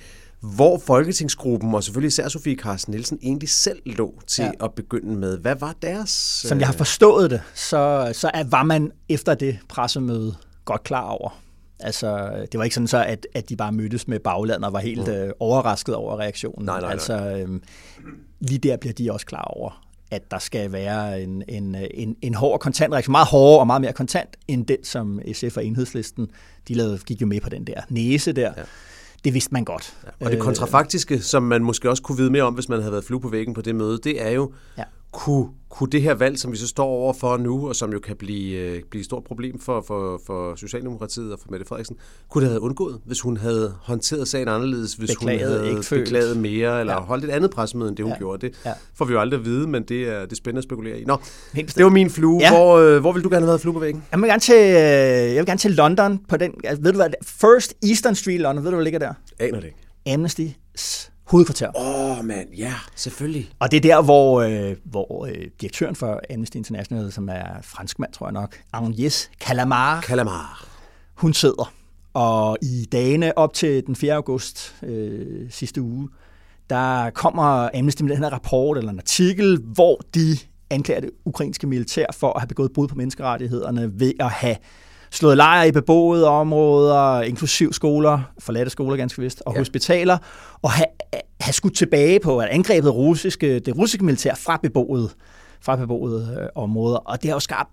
hvor 0.55 0.79
Folketingsgruppen, 0.87 1.75
og 1.75 1.85
selvfølgelig 1.85 2.09
især 2.09 2.29
Sofie 2.29 2.57
Carsten 2.57 2.91
Nielsen, 2.91 3.19
egentlig 3.23 3.49
selv 3.49 3.79
lå 3.87 4.15
til 4.27 4.45
Ja. 4.45 4.65
at 4.65 4.73
begynde 4.75 5.17
med. 5.17 5.39
Hvad 5.39 5.55
var 5.61 5.75
deres... 5.83 6.11
Som 6.45 6.59
jeg 6.61 6.69
har 6.69 6.75
forstået 6.75 7.31
det, 7.31 7.41
så, 7.55 8.11
så 8.15 8.31
var 8.51 8.63
man 8.63 8.93
efter 9.09 9.35
det 9.35 9.59
pressemøde 9.69 10.35
godt 10.65 10.83
klar 10.85 11.03
over. 11.09 11.41
Altså, 11.81 12.31
det 12.53 12.59
var 12.59 12.65
ikke 12.65 12.75
sådan 12.75 12.87
så, 12.89 13.05
at, 13.05 13.27
at 13.35 13.49
de 13.49 13.57
bare 13.57 13.73
mødtes 13.73 14.09
med 14.09 14.19
baglandet 14.21 14.65
og 14.65 14.73
var 14.73 14.79
helt 14.79 15.09
øh, 15.09 15.31
overrasket 15.41 15.95
over 15.95 16.19
reaktionen. 16.21 16.67
Nej, 16.67 16.75
nej, 16.75 16.81
nej. 16.81 16.93
altså, 16.93 17.15
øh, 17.49 17.61
lige 18.41 18.59
der 18.59 18.77
bliver 18.77 18.93
de 18.93 19.13
også 19.13 19.27
klar 19.27 19.43
over, 19.57 19.83
at 20.11 20.31
der 20.31 20.39
skal 20.39 20.73
være 20.73 21.23
en, 21.23 21.43
en, 21.49 21.77
en, 21.95 22.17
en 22.23 22.35
hård 22.35 22.61
kontantreaktion, 22.61 23.13
meget 23.13 23.27
hårdere 23.27 23.61
og 23.61 23.67
meget 23.67 23.81
mere 23.81 23.93
kontant, 23.93 24.29
end 24.49 24.67
den, 24.67 24.85
som 24.85 25.21
SF 25.33 25.57
og 25.57 25.65
Enhedslisten, 25.65 26.29
de 26.69 26.75
lavede, 26.75 26.99
gik 26.99 27.21
jo 27.21 27.27
med 27.27 27.41
på 27.41 27.49
den 27.49 27.67
der 27.67 27.81
næse 27.91 28.33
der. 28.33 28.53
Ja. 28.57 28.63
Det 29.27 29.35
vidste 29.35 29.53
man 29.53 29.65
godt. 29.65 29.97
Og 30.21 30.31
det 30.31 30.41
kontrafaktiske, 30.41 31.21
som 31.21 31.43
man 31.43 31.65
måske 31.65 31.91
også 31.91 32.03
kunne 32.03 32.19
vide 32.19 32.31
mere 32.31 32.43
om, 32.43 32.55
hvis 32.55 32.69
man 32.69 32.79
havde 32.79 32.93
været 32.93 33.05
flue 33.05 33.21
på 33.21 33.29
væggen 33.29 33.55
på 33.55 33.63
det 33.63 33.75
møde, 33.75 33.99
det 34.05 34.27
er 34.27 34.31
jo, 34.31 34.53
Ja. 34.79 34.83
Kunne, 35.13 35.47
kunne 35.69 35.91
det 35.91 36.03
her 36.03 36.15
valg, 36.15 36.39
som 36.39 36.53
vi 36.53 36.57
så 36.57 36.69
står 36.69 36.85
over 36.87 37.13
for 37.13 37.37
nu, 37.37 37.69
og 37.69 37.77
som 37.77 37.93
jo 37.93 37.99
kan 37.99 38.17
blive, 38.17 38.59
øh, 38.61 38.83
blive 38.91 39.01
et 39.01 39.05
stort 39.05 39.25
problem 39.25 39.61
for, 39.61 39.85
for, 39.87 40.21
for 40.27 40.55
Socialdemokratiet 40.57 41.33
og 41.33 41.39
for 41.43 41.51
Mette 41.51 41.67
Frederiksen, 41.67 41.97
kunne 42.31 42.43
det 42.45 42.51
have 42.51 42.61
undgået, 42.61 43.01
hvis 43.05 43.21
hun 43.21 43.37
havde 43.37 43.75
håndteret 43.83 44.29
sagen 44.29 44.49
anderledes, 44.49 44.95
hvis 44.95 45.11
Beklaget, 45.11 45.41
hun 45.49 45.49
havde 45.57 45.71
ikke 45.71 45.83
følt. 45.83 46.05
beklaget 46.05 46.37
mere, 46.37 46.81
eller 46.81 46.93
Ja. 46.93 47.01
holdt 47.01 47.25
et 47.25 47.31
andet 47.31 47.51
pressemøde, 47.51 47.89
end 47.89 47.97
det 47.97 48.05
hun 48.05 48.13
Ja. 48.13 48.19
gjorde. 48.19 48.47
Det 48.47 48.57
Ja. 48.67 48.73
får 48.95 49.05
vi 49.05 49.13
jo 49.13 49.21
aldrig 49.21 49.39
at 49.41 49.45
vide, 49.45 49.69
men 49.69 49.83
det 49.83 50.03
er, 50.09 50.21
det 50.23 50.33
er 50.33 50.37
spændende 50.37 50.59
at 50.59 50.65
spekulere 50.65 51.01
i. 51.01 51.05
Nå, 51.05 51.17
det 51.55 51.85
var 51.85 51.91
min 51.91 52.11
flue. 52.11 52.41
Ja. 52.41 52.47
Ja. 52.53 52.59
Hvor, 52.59 52.77
øh, 52.79 53.01
hvor 53.01 53.13
vil 53.13 53.25
du 53.25 53.29
gerne 53.29 53.41
have 53.41 53.49
været 53.49 53.61
flue 53.61 53.75
på 53.75 53.81
væggen? 53.81 54.05
Jeg 54.13 54.21
vil 54.21 54.29
gerne 54.29 54.41
til, 54.41 54.55
øh, 54.55 55.35
jeg 55.35 55.37
vil 55.37 55.47
gerne 55.47 55.59
til 55.59 55.71
London 55.71 56.19
på 56.29 56.37
den, 56.37 56.53
altså, 56.65 56.83
ved 56.83 56.93
du 56.93 56.99
hvad, 56.99 57.09
First 57.23 57.75
Eastern 57.83 58.15
Street 58.15 58.41
London, 58.41 58.65
ved 58.65 58.71
du 58.71 58.77
hvad 58.77 58.85
ligger 58.85 58.99
der? 58.99 59.13
Aner 59.39 59.61
det 59.61 59.67
ikke. 59.67 59.79
Amnesty's 60.09 61.11
hovedkvarter. 61.27 61.71
Åh, 61.77 62.19
oh, 62.19 62.25
mand, 62.25 62.49
ja, 62.59 62.75
selvfølgelig. 62.95 63.51
Og 63.59 63.71
det 63.71 63.77
er 63.77 63.81
der, 63.81 64.03
hvor, 64.03 64.41
øh, 64.41 64.77
hvor 64.85 65.27
øh, 65.27 65.47
direktøren 65.61 65.97
for 65.97 66.21
Amnesty 66.35 66.57
International, 66.57 67.13
som 67.13 67.29
er 67.29 67.63
franskmand, 67.63 68.13
tror 68.13 68.27
jeg 68.27 68.33
nok, 68.33 68.57
Agnès 68.77 69.29
Calamar, 69.41 70.01
Kalamar. 70.01 70.69
hun 71.15 71.35
sidder. 71.35 71.73
Og 72.15 72.59
i 72.63 72.89
dagene 72.93 73.39
op 73.39 73.55
til 73.55 73.87
den 73.87 73.97
4. 73.97 74.15
august 74.15 74.77
øh, 74.83 75.51
sidste 75.51 75.83
uge, 75.83 76.09
der 76.71 77.11
kommer 77.11 77.71
Amnesty 77.75 78.03
med 78.03 78.11
den 78.15 78.23
her 78.23 78.31
rapport 78.31 78.79
eller 78.79 78.93
en 78.93 78.99
artikel, 78.99 79.61
hvor 79.75 80.01
de 80.15 80.39
anklager 80.71 81.01
det 81.01 81.11
ukrainske 81.25 81.67
militær 81.67 82.07
for 82.13 82.33
at 82.33 82.41
have 82.41 82.49
begået 82.49 82.73
brud 82.73 82.89
på 82.89 82.95
menneskerettighederne 82.95 84.01
ved 84.01 84.13
at 84.21 84.31
have 84.31 84.57
slået 85.17 85.37
lejre 85.37 85.69
i 85.69 85.73
beboede 85.73 86.29
områder, 86.29 87.23
inklusiv 87.23 87.73
skoler, 87.73 88.21
forladte 88.39 88.71
skoler 88.71 88.97
ganske 88.97 89.23
vist, 89.23 89.43
og 89.47 89.53
ja. 89.55 89.59
Hospitaler, 89.59 90.19
og 90.63 90.71
have, 90.71 90.87
have 91.41 91.53
skudt 91.53 91.77
tilbage 91.77 92.21
på 92.21 92.39
at 92.39 92.49
angrebet 92.49 92.95
russiske, 92.95 93.59
det 93.59 93.77
russiske 93.79 94.05
militær 94.05 94.35
fra 94.35 94.57
beboede, 94.63 95.11
fra 95.61 95.77
beboede 95.77 96.39
øh, 96.41 96.63
områder. 96.63 96.97
Og 96.97 97.23
det 97.23 97.31
har 97.31 97.37
jo 97.37 97.41
skabt 97.41 97.71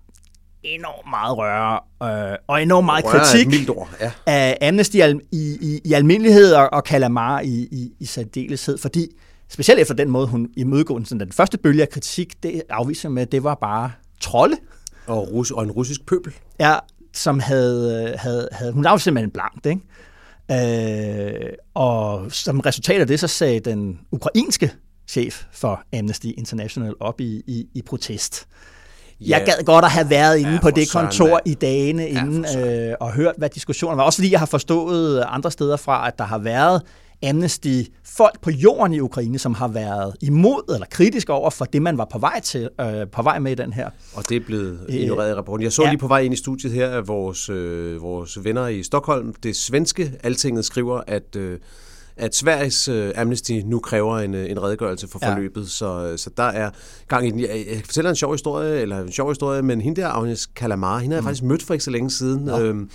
enormt 0.62 1.10
meget 1.10 1.38
røre 1.38 1.80
øh, 2.32 2.36
og 2.46 2.62
enormt 2.62 2.84
meget 2.84 3.04
Røre 3.04 3.18
kritik 3.18 3.70
ord, 3.70 3.88
ja. 4.00 4.12
af 4.26 4.58
Amnesty 4.68 4.96
i, 4.96 5.58
i, 5.60 5.80
i 5.84 5.92
almindelighed 5.92 6.54
og, 6.54 6.68
og 6.72 6.84
Kalamar 6.84 7.40
i, 7.40 7.68
i, 7.72 7.92
i 8.00 8.04
særdeleshed, 8.04 8.78
fordi 8.78 9.08
specielt 9.48 9.80
efter 9.80 9.94
den 9.94 10.10
måde, 10.10 10.26
hun 10.26 10.48
imødegående 10.56 11.06
sådan 11.06 11.20
den 11.20 11.32
første 11.32 11.58
bølge 11.58 11.82
af 11.82 11.88
kritik, 11.88 12.42
det 12.42 12.62
afviser 12.70 13.08
med, 13.08 13.22
at 13.22 13.32
det 13.32 13.44
var 13.44 13.54
bare 13.54 13.90
trolde, 14.20 14.56
Og, 15.06 15.32
rus, 15.32 15.50
og 15.50 15.62
en 15.62 15.70
russisk 15.70 16.06
pøbel. 16.06 16.34
ja, 16.60 16.74
som 17.14 17.40
havde, 17.40 18.14
havde, 18.18 18.48
havde 18.52 18.72
hun 18.72 18.86
afviste 18.86 19.04
simpelthen 19.04 19.30
blankt, 19.30 19.66
ikke? 19.66 19.80
Øh, 20.50 21.52
og 21.74 22.32
som 22.32 22.60
resultat 22.60 23.00
af 23.00 23.06
det, 23.06 23.20
så 23.20 23.28
sagde 23.28 23.60
den 23.60 23.98
ukrainske 24.12 24.72
chef 25.08 25.42
for 25.52 25.80
Amnesty 25.98 26.26
International 26.38 26.94
op 27.00 27.20
i, 27.20 27.42
i, 27.46 27.66
i 27.74 27.82
protest. 27.82 28.46
Jeg 29.20 29.42
gad 29.46 29.64
godt 29.64 29.84
at 29.84 29.90
have 29.90 30.10
været 30.10 30.38
inde 30.38 30.50
Ja, 30.52 30.60
på 30.60 30.70
det 30.70 30.90
kontor 30.92 31.28
mand. 31.28 31.40
i 31.46 31.54
dagene 31.54 32.02
Ja, 32.02 32.08
inden 32.20 32.46
søren. 32.52 32.88
øh, 32.90 32.94
og 33.00 33.12
hørt, 33.12 33.34
hvad 33.38 33.48
diskussionen 33.50 33.96
var. 33.98 34.04
Også 34.04 34.16
fordi 34.16 34.30
jeg 34.30 34.38
har 34.38 34.46
forstået 34.46 35.24
andre 35.28 35.50
steder 35.50 35.76
fra, 35.76 36.06
at 36.08 36.18
der 36.18 36.24
har 36.24 36.38
været 36.38 36.82
Amnesty 37.22 37.82
folk 38.04 38.40
på 38.40 38.50
jorden 38.50 38.92
i 38.92 39.00
Ukraine, 39.00 39.38
som 39.38 39.54
har 39.54 39.68
været 39.68 40.16
imod 40.20 40.74
eller 40.74 40.86
kritisk 40.90 41.30
over 41.30 41.50
for 41.50 41.64
det, 41.64 41.82
man 41.82 41.98
var 41.98 42.04
på 42.04 42.18
vej 42.18 42.40
til 42.40 42.68
øh, 42.80 43.06
på 43.12 43.22
vej 43.22 43.38
med 43.38 43.52
i 43.52 43.54
den 43.54 43.72
her. 43.72 43.90
Og 44.14 44.28
det 44.28 44.36
er 44.36 44.40
blevet 44.40 44.86
ignoreret 44.88 45.30
i 45.30 45.34
rapporten. 45.34 45.64
Jeg 45.64 45.72
så 45.72 45.82
ja. 45.82 45.90
lige 45.90 45.98
på 45.98 46.08
vej 46.08 46.20
ind 46.20 46.34
i 46.34 46.36
studiet 46.36 46.72
her, 46.72 46.90
at 46.90 47.08
vores, 47.08 47.48
øh, 47.48 48.02
vores 48.02 48.44
venner 48.44 48.68
i 48.68 48.82
Stockholm, 48.82 49.34
det 49.42 49.56
svenske 49.56 50.12
Altinget, 50.22 50.64
skriver, 50.64 51.00
at 51.06 51.36
øh, 51.36 51.58
at 52.16 52.36
Sveriges 52.36 52.88
øh, 52.88 53.12
Amnesty 53.16 53.52
nu 53.52 53.78
kræver 53.78 54.18
en, 54.18 54.34
øh, 54.34 54.50
en 54.50 54.62
redegørelse 54.62 55.08
for 55.08 55.18
forløbet, 55.18 55.60
ja. 55.60 55.66
så, 55.66 56.14
så 56.16 56.30
der 56.36 56.42
er 56.42 56.70
gang 57.08 57.26
i 57.26 57.30
den. 57.30 57.40
Jeg, 57.40 57.64
jeg 57.70 57.82
fortæller 57.84 58.10
en 58.10 58.16
sjov 58.16 58.32
historie, 58.32 58.80
eller 58.80 59.00
en 59.00 59.12
sjov 59.12 59.30
historie, 59.30 59.62
men 59.62 59.80
hende 59.80 60.00
der, 60.00 60.08
Agnes 60.08 60.46
Kalamar, 60.46 60.98
hende 60.98 61.14
har 61.14 61.20
mm. 61.20 61.24
jeg 61.26 61.30
faktisk 61.30 61.42
mødt 61.42 61.62
for 61.62 61.74
ikke 61.74 61.84
så 61.84 61.90
længe 61.90 62.10
siden. 62.10 62.48
Ja. 62.48 62.60
Øhm, 62.60 62.90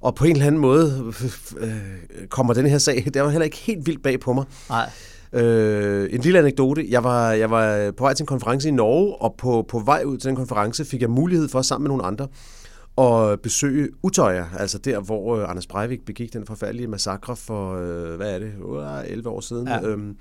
og 0.00 0.14
på 0.14 0.24
en 0.24 0.32
eller 0.32 0.46
anden 0.46 0.60
måde 0.60 1.12
øh, 1.58 2.26
kommer 2.28 2.54
den 2.54 2.66
her 2.66 2.78
sag, 2.78 3.04
det 3.14 3.22
var 3.22 3.28
heller 3.28 3.44
ikke 3.44 3.56
helt 3.56 3.86
vildt 3.86 4.02
bag 4.02 4.20
på 4.20 4.32
mig. 4.32 4.44
Nej. 4.68 4.90
Øh, 5.32 6.08
en 6.12 6.20
lille 6.20 6.38
anekdote. 6.38 6.86
Jeg 6.90 7.04
var, 7.04 7.32
jeg 7.32 7.50
var 7.50 7.90
på 7.90 8.04
vej 8.04 8.14
til 8.14 8.22
en 8.22 8.26
konference 8.26 8.68
i 8.68 8.72
Norge, 8.72 9.14
og 9.14 9.34
på, 9.38 9.66
på 9.68 9.78
vej 9.78 10.02
ud 10.06 10.18
til 10.18 10.28
den 10.28 10.36
konference 10.36 10.84
fik 10.84 11.00
jeg 11.00 11.10
mulighed 11.10 11.48
for 11.48 11.62
sammen 11.62 11.84
med 11.84 11.88
nogle 11.88 12.04
andre 12.04 12.28
at 12.98 13.40
besøge 13.40 13.88
Utøya, 14.02 14.44
altså 14.58 14.78
der, 14.78 15.00
hvor 15.00 15.36
øh, 15.36 15.50
Anders 15.50 15.66
Breivik 15.66 16.04
begik 16.04 16.32
den 16.32 16.46
forfærdelige 16.46 16.86
massakre 16.86 17.36
for, 17.36 17.74
øh, 17.74 18.16
hvad 18.16 18.34
er 18.34 18.38
det, 18.38 18.52
11 19.06 19.28
år 19.28 19.40
siden. 19.40 19.68
Ja. 19.68 19.82
Øhm, 19.82 20.16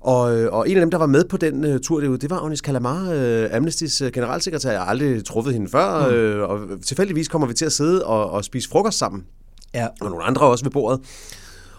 og, 0.00 0.36
øh, 0.36 0.52
og 0.52 0.70
en 0.70 0.76
af 0.76 0.80
dem, 0.80 0.90
der 0.90 0.98
var 0.98 1.06
med 1.06 1.24
på 1.24 1.36
den 1.36 1.64
uh, 1.64 1.80
tur 1.80 2.00
derude, 2.00 2.18
det 2.18 2.30
var 2.30 2.36
Agnes 2.36 2.60
Kalamar, 2.60 3.02
uh, 3.02 3.56
Amnestys 3.56 4.02
uh, 4.02 4.08
generalsekretær. 4.08 4.70
Jeg 4.70 4.80
har 4.80 4.86
aldrig 4.86 5.24
truffet 5.24 5.54
hende 5.54 5.68
før, 5.68 6.08
mm. 6.08 6.42
uh, 6.42 6.50
og 6.50 6.60
tilfældigvis 6.86 7.28
kommer 7.28 7.48
vi 7.48 7.54
til 7.54 7.64
at 7.64 7.72
sidde 7.72 8.06
og, 8.06 8.30
og 8.30 8.44
spise 8.44 8.68
frokost 8.68 8.98
sammen. 8.98 9.24
Ja. 9.74 9.86
Og 10.00 10.10
nogle 10.10 10.24
andre 10.24 10.46
også 10.46 10.64
ved 10.64 10.70
bordet. 10.72 11.00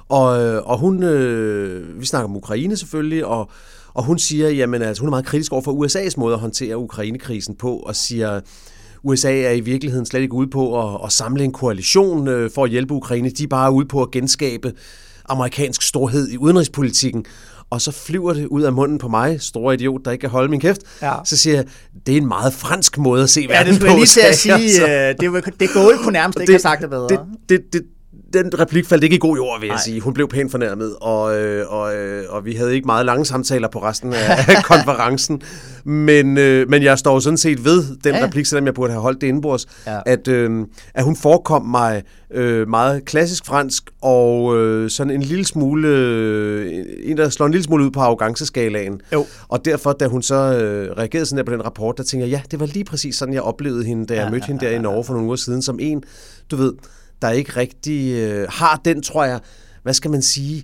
Og, 0.09 0.27
og 0.65 0.77
hun, 0.77 1.03
uh, 1.03 1.99
vi 1.99 2.05
snakker 2.05 2.29
om 2.29 2.35
Ukraine 2.35 2.77
selvfølgelig, 2.77 3.25
og, 3.25 3.49
og 3.93 4.03
hun 4.03 4.19
siger, 4.19 4.49
jamen 4.49 4.81
altså, 4.81 5.01
hun 5.01 5.07
er 5.07 5.11
meget 5.11 5.25
kritisk 5.25 5.51
over 5.51 5.61
for 5.61 5.85
USA's 5.85 6.13
måde 6.17 6.33
at 6.33 6.39
håndtere 6.39 6.77
Ukrainekrisen 6.77 7.55
på, 7.55 7.75
og 7.75 7.95
siger, 7.95 8.41
USA 9.03 9.41
er 9.41 9.51
i 9.51 9.59
virkeligheden 9.59 10.05
slet 10.05 10.21
ikke 10.21 10.33
ude 10.33 10.47
på 10.47 10.93
at, 10.93 11.01
at 11.05 11.11
samle 11.11 11.43
en 11.43 11.51
koalition 11.51 12.27
øh, 12.27 12.51
for 12.55 12.63
at 12.63 12.69
hjælpe 12.69 12.93
Ukraine. 12.93 13.29
De 13.29 13.43
er 13.43 13.47
bare 13.47 13.71
ude 13.71 13.85
på 13.85 14.01
at 14.01 14.11
genskabe 14.11 14.73
amerikansk 15.29 15.81
storhed 15.81 16.29
i 16.29 16.37
udenrigspolitikken. 16.37 17.25
Og 17.71 17.81
så 17.81 17.91
flyver 17.91 18.33
det 18.33 18.45
ud 18.45 18.61
af 18.61 18.73
munden 18.73 18.97
på 18.97 19.07
mig, 19.07 19.41
store 19.41 19.73
idiot, 19.73 20.01
der 20.05 20.11
ikke 20.11 20.21
kan 20.21 20.29
holde 20.29 20.49
min 20.49 20.59
kæft. 20.59 20.81
Ja. 21.01 21.13
Så 21.25 21.37
siger 21.37 21.55
jeg, 21.55 21.65
det 22.05 22.13
er 22.13 22.17
en 22.17 22.27
meget 22.27 22.53
fransk 22.53 22.97
måde 22.97 23.23
at 23.23 23.29
se 23.29 23.45
verden 23.49 23.53
på. 23.53 23.63
Ja, 23.65 23.65
det 23.65 23.75
skulle 23.75 23.89
jeg 23.89 23.97
lige 23.97 24.05
til 24.05 24.21
at 24.21 24.37
sige. 24.37 24.53
Altså. 24.53 25.43
Det, 25.43 25.59
det 25.59 25.69
kunne 25.73 26.11
nærmest 26.11 26.39
ikke 26.39 26.51
have 26.51 26.59
sagt 26.59 26.81
det 26.81 26.89
bedre. 26.89 27.07
Det, 27.07 27.19
det, 27.49 27.73
det, 27.73 27.81
den 28.33 28.59
replik 28.59 28.85
faldt 28.85 29.03
ikke 29.03 29.15
i 29.15 29.19
god 29.19 29.35
jord, 29.35 29.59
vil 29.59 29.67
jeg 29.67 29.75
Nej. 29.75 29.83
sige. 29.83 30.01
Hun 30.01 30.13
blev 30.13 30.27
pænt 30.27 30.51
fornærmet, 30.51 30.95
og, 31.01 31.39
øh, 31.39 31.71
og, 31.71 31.95
øh, 31.95 32.23
og 32.29 32.45
vi 32.45 32.53
havde 32.53 32.75
ikke 32.75 32.85
meget 32.85 33.05
lange 33.05 33.25
samtaler 33.25 33.67
på 33.67 33.83
resten 33.83 34.13
af 34.13 34.63
konferencen. 34.71 35.41
Men, 35.83 36.37
øh, 36.37 36.69
men 36.69 36.83
jeg 36.83 36.99
står 36.99 37.19
sådan 37.19 37.37
set 37.37 37.65
ved 37.65 37.83
den 38.03 38.15
ja. 38.15 38.25
replik, 38.25 38.45
selvom 38.45 38.65
jeg 38.65 38.73
burde 38.73 38.91
have 38.91 39.01
holdt 39.01 39.21
det 39.21 39.27
indenbords, 39.27 39.67
ja. 39.87 39.99
at, 40.05 40.27
øh, 40.27 40.65
at 40.93 41.03
hun 41.03 41.15
forekom 41.15 41.65
mig 41.65 42.03
øh, 42.33 42.69
meget 42.69 43.05
klassisk 43.05 43.45
fransk, 43.45 43.83
og 44.01 44.57
øh, 44.57 44.89
sådan 44.89 45.13
en 45.13 45.21
lille 45.21 45.45
smule, 45.45 45.87
øh, 45.87 46.83
en 47.03 47.17
der 47.17 47.29
slår 47.29 47.45
en 47.45 47.51
lille 47.51 47.63
smule 47.63 47.85
ud 47.85 47.91
på 47.91 47.99
arroganceskalaen. 47.99 49.01
Jo. 49.13 49.25
Og 49.47 49.65
derfor, 49.65 49.91
da 49.91 50.07
hun 50.07 50.21
så 50.21 50.35
øh, 50.35 50.97
reagerede 50.97 51.25
sådan 51.25 51.37
der 51.37 51.43
på 51.43 51.51
den 51.51 51.65
rapport, 51.65 51.97
der 51.97 52.03
tænker 52.03 52.27
jeg, 52.27 52.31
ja, 52.31 52.41
det 52.51 52.59
var 52.59 52.65
lige 52.65 52.85
præcis 52.85 53.15
sådan, 53.15 53.33
jeg 53.33 53.41
oplevede 53.41 53.83
hende, 53.83 54.05
da 54.05 54.13
jeg 54.13 54.23
ja, 54.23 54.29
mødte 54.29 54.43
ja, 54.43 54.47
hende 54.47 54.65
der 54.65 54.71
ja, 54.71 54.77
i 54.77 54.81
Norge 54.81 55.03
for 55.03 55.13
nogle 55.13 55.27
uger 55.27 55.35
siden, 55.35 55.61
som 55.61 55.79
en, 55.81 56.03
du 56.51 56.55
ved, 56.55 56.73
der 57.21 57.29
ikke 57.29 57.51
rigtig 57.55 58.13
øh, 58.13 58.47
har 58.49 58.81
den, 58.85 59.03
tror 59.03 59.23
jeg, 59.23 59.39
hvad 59.83 59.93
skal 59.93 60.11
man 60.11 60.21
sige, 60.21 60.63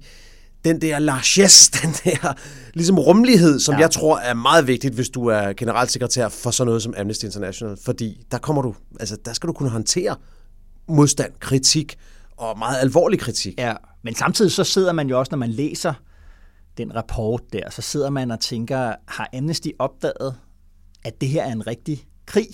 den 0.65 0.81
der 0.81 0.99
largesse, 0.99 1.71
den 1.81 1.89
der 2.03 2.33
ligesom 2.73 2.99
rummelighed, 2.99 3.59
som 3.59 3.75
ja. 3.75 3.79
jeg 3.79 3.91
tror 3.91 4.17
er 4.17 4.33
meget 4.33 4.67
vigtigt, 4.67 4.95
hvis 4.95 5.09
du 5.09 5.25
er 5.25 5.53
generalsekretær 5.53 6.29
for 6.29 6.51
sådan 6.51 6.67
noget 6.67 6.83
som 6.83 6.93
Amnesty 6.97 7.25
International, 7.25 7.77
fordi 7.85 8.25
der 8.31 8.37
kommer 8.37 8.61
du, 8.61 8.75
altså 8.99 9.17
der 9.25 9.33
skal 9.33 9.47
du 9.47 9.53
kunne 9.53 9.69
håndtere 9.69 10.15
modstand, 10.87 11.31
kritik 11.39 11.97
og 12.37 12.57
meget 12.57 12.77
alvorlig 12.81 13.19
kritik. 13.19 13.59
Ja, 13.59 13.73
men 14.03 14.15
samtidig 14.15 14.51
så 14.51 14.63
sidder 14.63 14.93
man 14.93 15.09
jo 15.09 15.19
også, 15.19 15.29
når 15.31 15.37
man 15.37 15.49
læser 15.49 15.93
den 16.77 16.95
rapport 16.95 17.41
der, 17.53 17.69
så 17.69 17.81
sidder 17.81 18.09
man 18.09 18.31
og 18.31 18.39
tænker, 18.39 18.93
har 19.07 19.29
Amnesty 19.33 19.67
opdaget, 19.79 20.35
at 21.03 21.21
det 21.21 21.29
her 21.29 21.43
er 21.43 21.51
en 21.51 21.67
rigtig 21.67 22.07
krig? 22.25 22.47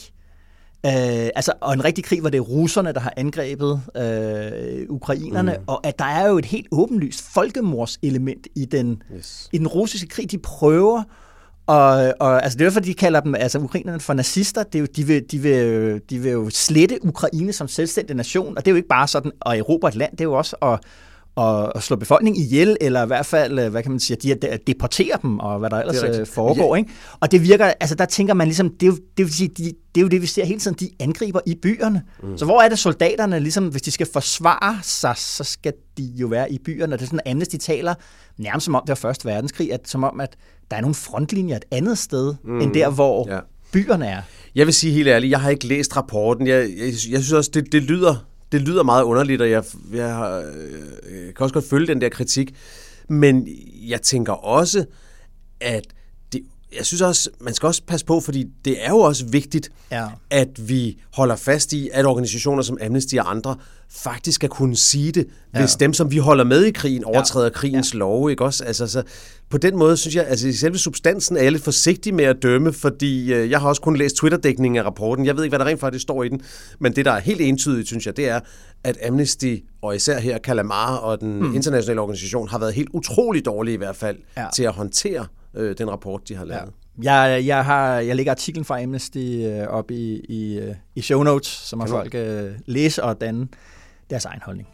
Øh, 0.86 1.30
altså, 1.36 1.54
og 1.62 1.74
en 1.74 1.86
rigtig 1.86 2.04
krig, 2.04 2.20
hvor 2.20 2.30
det 2.30 2.38
er 2.38 2.42
russerne, 2.42 2.94
der 2.94 3.00
har 3.00 3.13
angrebet 3.18 3.82
øh, 3.98 4.86
ukrainerne, 4.90 5.56
mm. 5.58 5.63
og 5.68 5.88
at 5.88 6.00
der 6.00 6.06
er 6.06 6.28
jo 6.28 6.38
et 6.38 6.46
helt 6.46 6.68
åbenlyst 6.72 7.22
folkemordselement 7.34 8.48
i 8.56 8.66
den, 8.66 9.02
yes. 9.16 9.50
i 9.52 9.58
den 9.58 9.68
russiske 9.68 10.08
krig. 10.08 10.32
De 10.32 10.38
prøver 10.38 11.04
og, 11.68 12.13
og 12.20 12.44
altså 12.44 12.58
det 12.58 12.66
er 12.66 12.70
derfor, 12.70 12.80
de 12.80 12.94
kalder 12.94 13.20
dem, 13.20 13.36
altså 13.36 13.60
ukrainerne 13.60 14.00
for 14.00 14.13
nazister. 14.13 14.63
Det 14.63 14.75
er 14.75 14.80
jo, 14.80 14.88
de, 14.96 15.04
vil, 15.04 15.24
de, 15.32 15.40
vil, 15.40 16.02
de 16.10 16.20
vil 16.20 16.32
jo 16.32 16.50
slette 16.50 17.00
Ukraine 17.06 17.54
som 17.54 17.68
selvstændig 17.68 18.16
nation, 18.16 18.58
og 18.58 18.66
det 18.66 18.72
er 18.72 18.72
jo 18.72 18.75
ikke 18.75 18.88
bare 18.88 19.08
sådan 19.08 19.32
at 19.46 19.58
erobre 19.58 19.90
et 19.90 19.96
land, 19.96 20.12
det 20.12 20.22
er 20.22 20.25
jo 20.25 20.34
også 20.34 20.56
at 20.62 20.80
at, 21.38 21.84
slå 21.84 21.96
befolkningen 21.96 22.44
ihjel, 22.44 22.78
eller 22.82 23.04
i 23.04 23.08
hvert 23.08 23.25
fald, 23.25 23.60
øh, 23.60 23.72
hvad 23.72 23.84
kan 23.84 23.92
man 23.92 24.00
sige, 24.00 24.18
de 24.18 24.50
at 24.50 24.68
deportere 24.68 25.18
dem, 25.22 25.40
og 25.40 25.60
hvad 25.60 25.70
der 25.70 25.78
ellers 25.78 26.00
det 26.00 26.20
øh, 26.20 26.28
foregår. 26.28 26.75
Ja. 26.75 26.80
Ikke? 26.80 26.92
Og 27.20 27.32
det 27.32 27.44
virker, 27.44 27.66
altså 27.80 27.96
der 27.96 28.06
tænker 28.06 28.34
man 28.34 28.48
ligesom, 28.48 28.70
det 28.70 28.84
er 28.84 28.88
jo 28.88 28.98
det, 29.18 29.25
vil 29.25 29.34
sige, 29.34 29.48
de, 29.48 29.63
det, 29.63 30.02
er 30.02 30.02
jo 30.02 30.08
det 30.08 30.22
vi 30.22 30.28
ser 30.28 30.46
hele 30.46 30.60
tiden, 30.60 30.78
de 30.80 30.90
angriber 31.00 31.40
i 31.46 31.56
byerne. 31.56 32.02
Mm. 32.24 32.38
Så 32.38 32.46
hvor 32.46 32.62
er 32.62 32.70
det 32.70 32.80
soldaterne, 32.80 33.40
ligesom, 33.40 33.68
hvis 33.68 33.82
de 33.82 33.92
skal 33.92 34.08
forsvare 34.13 34.80
sig, 34.82 35.13
så 35.18 35.44
skal 35.44 35.74
de 35.98 36.04
jo 36.04 36.28
være 36.28 36.52
i 36.52 36.60
byerne. 36.66 36.96
Og 36.96 37.00
det 37.00 37.06
er 37.06 37.10
sådan, 37.10 37.32
Amnesty 37.32 37.56
taler 37.56 37.94
nærmest 38.38 38.66
som 38.66 38.75
om 38.75 38.82
det 38.82 38.90
var 38.90 38.96
Første 38.96 39.25
Verdenskrig, 39.25 39.74
at, 39.74 39.90
som 39.90 40.04
om, 40.04 40.20
at 40.20 40.36
der 40.72 40.78
er 40.78 40.82
nogle 40.82 40.96
frontlinjer 40.96 41.56
et 41.56 41.66
andet 41.72 41.98
sted, 41.98 42.36
mm. 42.44 42.62
end 42.62 42.74
der, 42.74 42.90
hvor 42.90 43.28
ja. 43.30 43.40
byerne 43.72 44.08
er. 44.08 44.22
Jeg 44.56 44.66
vil 44.66 44.74
sige 44.74 44.94
helt 44.94 45.08
ærligt, 45.08 45.32
jeg 45.32 45.42
har 45.42 45.50
ikke 45.50 45.68
læst 45.68 45.98
rapporten. 45.98 46.48
Jeg, 46.48 46.70
jeg, 46.78 46.86
jeg 46.86 46.94
synes 46.96 47.32
også, 47.32 47.52
det, 47.54 47.72
det 47.72 47.84
lyder 47.84 48.16
det 48.53 48.62
lyder 48.62 48.83
meget 48.83 49.03
underligt, 49.03 49.41
og 49.41 49.50
jeg, 49.50 49.63
jeg, 49.91 50.00
jeg, 50.00 50.43
jeg 51.25 51.36
kan 51.36 51.43
også 51.43 51.53
godt 51.53 51.65
følge 51.65 51.88
den 51.88 52.01
der 52.01 52.10
kritik. 52.10 52.55
Men 53.10 53.48
jeg 53.88 54.01
tænker 54.01 54.33
også, 54.33 54.86
at 55.62 55.86
jeg 56.77 56.86
synes 56.86 57.01
også, 57.01 57.30
man 57.39 57.53
skal 57.53 57.68
også 57.68 57.82
passe 57.88 58.06
på, 58.06 58.20
fordi 58.20 58.46
det 58.65 58.86
er 58.86 58.89
jo 58.89 58.98
også 58.98 59.25
vigtigt, 59.25 59.70
ja. 59.92 60.08
at 60.30 60.70
vi 60.70 60.98
holder 61.13 61.36
fast 61.36 61.74
i, 61.74 61.89
at 61.94 62.06
organisationer 62.06 62.63
som 62.63 62.77
Amnesty 62.86 63.15
og 63.15 63.32
andre 63.32 63.56
faktisk 63.89 64.36
skal 64.36 64.50
kunne 64.50 64.75
sige 64.75 65.12
det, 65.12 65.27
ja. 65.53 65.60
hvis 65.60 65.75
dem, 65.75 65.94
som 65.94 66.12
vi 66.12 66.18
holder 66.18 66.44
med 66.44 66.63
i 66.63 66.72
krigen, 66.72 67.03
overtræder 67.03 67.46
ja. 67.46 67.51
krigens 67.51 67.94
ja. 67.94 68.00
love. 68.00 68.32
Ikke 68.32 68.44
også? 68.46 68.63
Altså, 68.63 68.88
så 68.88 69.03
på 69.50 69.58
den 69.58 69.77
måde 69.77 69.98
synes 69.98 70.15
jeg, 70.15 70.25
altså 70.27 70.48
i 70.48 70.53
selve 70.53 70.77
substansen 70.77 71.38
er 71.38 71.42
jeg 71.42 71.51
lidt 71.51 71.63
forsigtig 71.63 72.13
med 72.13 72.25
at 72.25 72.44
dømme, 72.44 72.74
fordi 72.74 73.34
øh, 73.34 73.51
jeg 73.51 73.60
har 73.60 73.68
også 73.68 73.82
kun 73.82 73.96
læst 73.96 74.15
Twitter-dækningen 74.15 74.80
af 74.80 74.86
rapporten. 74.86 75.25
Jeg 75.25 75.36
ved 75.36 75.44
ikke, 75.44 75.51
hvad 75.51 75.60
der 75.60 75.72
rent 75.72 75.80
faktisk 75.80 76.01
står 76.01 76.24
i 76.24 76.30
den, 76.30 76.42
men 76.80 76.96
det, 76.96 77.06
der 77.06 77.12
er 77.12 77.20
helt 77.20 77.42
entydigt, 77.42 77.88
synes 77.88 78.06
jeg, 78.06 78.18
det 78.18 78.30
er, 78.30 78.39
at 78.84 78.98
Amnesty, 79.08 79.56
og 79.82 79.96
især 79.96 80.20
her 80.20 80.38
Kalamar 80.38 80.96
og 80.96 81.22
den 81.22 81.39
mm. 81.39 81.56
internationale 81.56 82.01
organisation, 82.01 82.48
har 82.48 82.60
været 82.60 82.74
helt 82.74 82.89
utrolig 82.94 83.46
dårlige 83.46 83.74
i 83.74 83.77
hvert 83.77 83.96
fald 83.96 84.18
ja. 84.38 84.46
til 84.56 84.63
at 84.63 84.72
håndtere 84.72 85.25
øh, 85.55 85.77
den 85.77 85.91
rapport, 85.91 86.29
de 86.29 86.36
har 86.36 86.45
lavet. 86.45 86.72
Ja. 87.03 87.13
Jeg, 87.13 87.45
jeg, 87.45 87.65
har, 87.65 88.00
jeg 88.00 88.15
lægger 88.15 88.31
artiklen 88.31 88.65
fra 88.65 88.81
Amnesty 88.81 89.17
øh, 89.17 89.67
op 89.67 89.91
i, 89.91 90.19
i, 90.29 90.60
øh, 90.60 90.75
i 90.95 91.01
show 91.01 91.24
notes, 91.24 91.48
så 91.48 91.75
må 91.75 91.86
folk 91.86 92.15
øh, 92.15 92.51
læse 92.65 93.03
og 93.03 93.22
danne 93.22 93.48
deres 94.10 94.25
egen 94.25 94.41
holdning. 94.45 94.67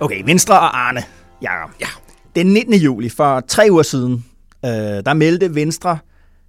Okay, 0.00 0.22
Venstre 0.24 0.54
og 0.54 0.78
Arne. 0.88 1.02
Jacob. 1.42 1.70
Ja. 1.80 1.86
Den 2.36 2.46
19. 2.46 2.74
juli 2.74 3.08
for 3.08 3.40
tre 3.40 3.66
uger 3.70 3.82
siden, 3.82 4.24
øh, 4.64 4.70
der 4.70 5.14
meldte 5.14 5.54
Venstre 5.54 5.98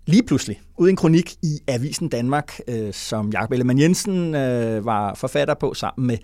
lige 0.06 0.24
pludselig 0.24 0.62
ud 0.78 0.90
en 0.90 0.96
kronik 0.96 1.34
i 1.44 1.60
Avisen 1.68 2.10
Danmark, 2.10 2.60
øh, 2.68 2.94
som 2.94 3.30
Jakob 3.30 3.52
Ellemann 3.52 3.80
Jensen 3.80 4.36
øh, 4.36 4.86
var 4.86 5.14
forfatter 5.14 5.54
på 5.54 5.74
sammen 5.74 6.08
med 6.08 6.18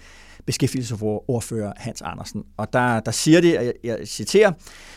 beskæftigelsesordfører 0.45 1.73
Hans 1.77 2.01
Andersen. 2.01 2.43
Og 2.57 2.73
der, 2.73 2.99
der 2.99 3.11
siger 3.11 3.41
det, 3.41 3.53
jeg, 3.53 3.73
jeg 3.83 3.97
citerer, 4.05 4.51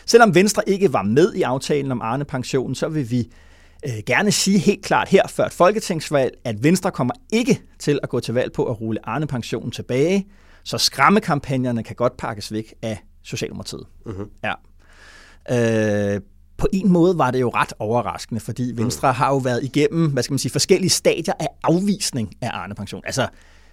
selvom 0.05 0.35
Venstre 0.35 0.69
ikke 0.69 0.93
var 0.93 1.03
med 1.03 1.33
i 1.33 1.41
aftalen 1.41 1.91
om 1.91 2.01
Arne 2.01 2.25
Pension, 2.25 2.75
så 2.75 2.87
vil 2.87 3.11
vi 3.11 3.31
øh, 3.85 3.93
gerne 4.05 4.31
sige 4.31 4.59
helt 4.59 4.85
klart 4.85 5.09
her 5.09 5.27
før 5.27 5.45
et 5.45 5.53
folketingsvalg, 5.53 6.33
at 6.43 6.63
Venstre 6.63 6.91
kommer 6.91 7.13
ikke 7.33 7.61
til 7.79 7.99
at 8.03 8.09
gå 8.09 8.19
til 8.19 8.33
valg 8.33 8.53
på 8.53 8.65
at 8.65 8.81
rulle 8.81 9.09
Arne 9.09 9.27
Pensionen 9.27 9.71
tilbage, 9.71 10.27
så 10.63 10.77
skræmmekampagnerne 10.77 11.83
kan 11.83 11.95
godt 11.95 12.17
pakkes 12.17 12.51
væk 12.51 12.73
af 12.81 13.03
Socialdemokratiet. 13.23 13.83
Uh-huh. 14.05 14.39
Ja. 14.43 14.53
Øh, 16.15 16.21
på 16.57 16.67
en 16.73 16.89
måde 16.89 17.17
var 17.17 17.31
det 17.31 17.41
jo 17.41 17.49
ret 17.49 17.73
overraskende, 17.79 18.41
fordi 18.41 18.71
Venstre 18.75 19.13
har 19.13 19.29
jo 19.29 19.37
været 19.37 19.63
igennem, 19.63 20.11
hvad 20.11 20.23
skal 20.23 20.33
man 20.33 20.39
sige, 20.39 20.51
forskellige 20.51 20.89
stadier 20.89 21.33
af 21.39 21.47
afvisning 21.63 22.33
af 22.41 22.49
Arne 22.53 22.75
Pension. 22.75 23.01
Altså, 23.05 23.27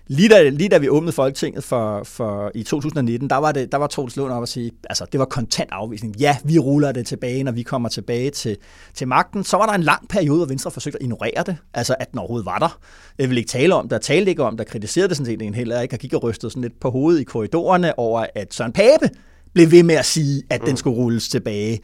lige 0.06 0.28
da, 0.28 0.48
lige 0.48 0.68
da 0.68 0.78
vi 0.78 0.88
åbnede 0.88 1.12
Folketinget 1.12 1.64
for, 1.64 2.04
for, 2.04 2.50
i 2.54 2.62
2019, 2.62 3.30
der 3.30 3.36
var, 3.36 3.52
det, 3.52 3.72
der 3.72 3.78
var 3.78 3.86
Troels 3.86 4.16
Lund 4.16 4.32
op 4.32 4.42
at 4.42 4.48
sige, 4.48 4.72
altså 4.90 5.06
det 5.12 5.20
var 5.20 5.26
kontant 5.26 5.70
afvisning. 5.72 6.16
Ja, 6.16 6.36
vi 6.44 6.58
ruller 6.58 6.92
det 6.92 7.06
tilbage, 7.06 7.44
når 7.44 7.52
vi 7.52 7.62
kommer 7.62 7.88
tilbage 7.88 8.30
til, 8.30 8.56
til 8.94 9.08
magten. 9.08 9.44
Så 9.44 9.56
var 9.56 9.66
der 9.66 9.72
en 9.72 9.82
lang 9.82 10.08
periode, 10.08 10.36
hvor 10.36 10.46
Venstre 10.46 10.70
forsøgte 10.70 10.98
at 10.98 11.02
ignorere 11.02 11.44
det, 11.46 11.56
altså 11.74 11.94
at 12.00 12.10
den 12.10 12.18
overhovedet 12.18 12.46
var 12.46 12.58
der. 12.58 12.78
Jeg 13.18 13.28
vil 13.28 13.38
ikke 13.38 13.48
tale 13.48 13.74
om, 13.74 13.88
der 13.88 13.98
talte 13.98 14.30
ikke 14.30 14.44
om, 14.44 14.56
der 14.56 14.64
kritiserede 14.64 15.08
det 15.08 15.16
sådan 15.16 15.26
set 15.26 15.42
en 15.42 15.54
heller 15.54 15.80
ikke, 15.80 15.94
og 15.94 15.98
gik 15.98 16.12
og 16.12 16.22
rystede 16.22 16.50
sådan 16.50 16.62
lidt 16.62 16.80
på 16.80 16.90
hovedet 16.90 17.20
i 17.20 17.24
korridorerne 17.24 17.98
over, 17.98 18.26
at 18.34 18.54
Søren 18.54 18.72
Pape 18.72 19.10
blev 19.52 19.70
ved 19.70 19.82
med 19.82 19.94
at 19.94 20.04
sige, 20.04 20.42
at 20.50 20.60
den 20.66 20.76
skulle 20.76 20.96
rulles 20.96 21.28
tilbage. 21.28 21.80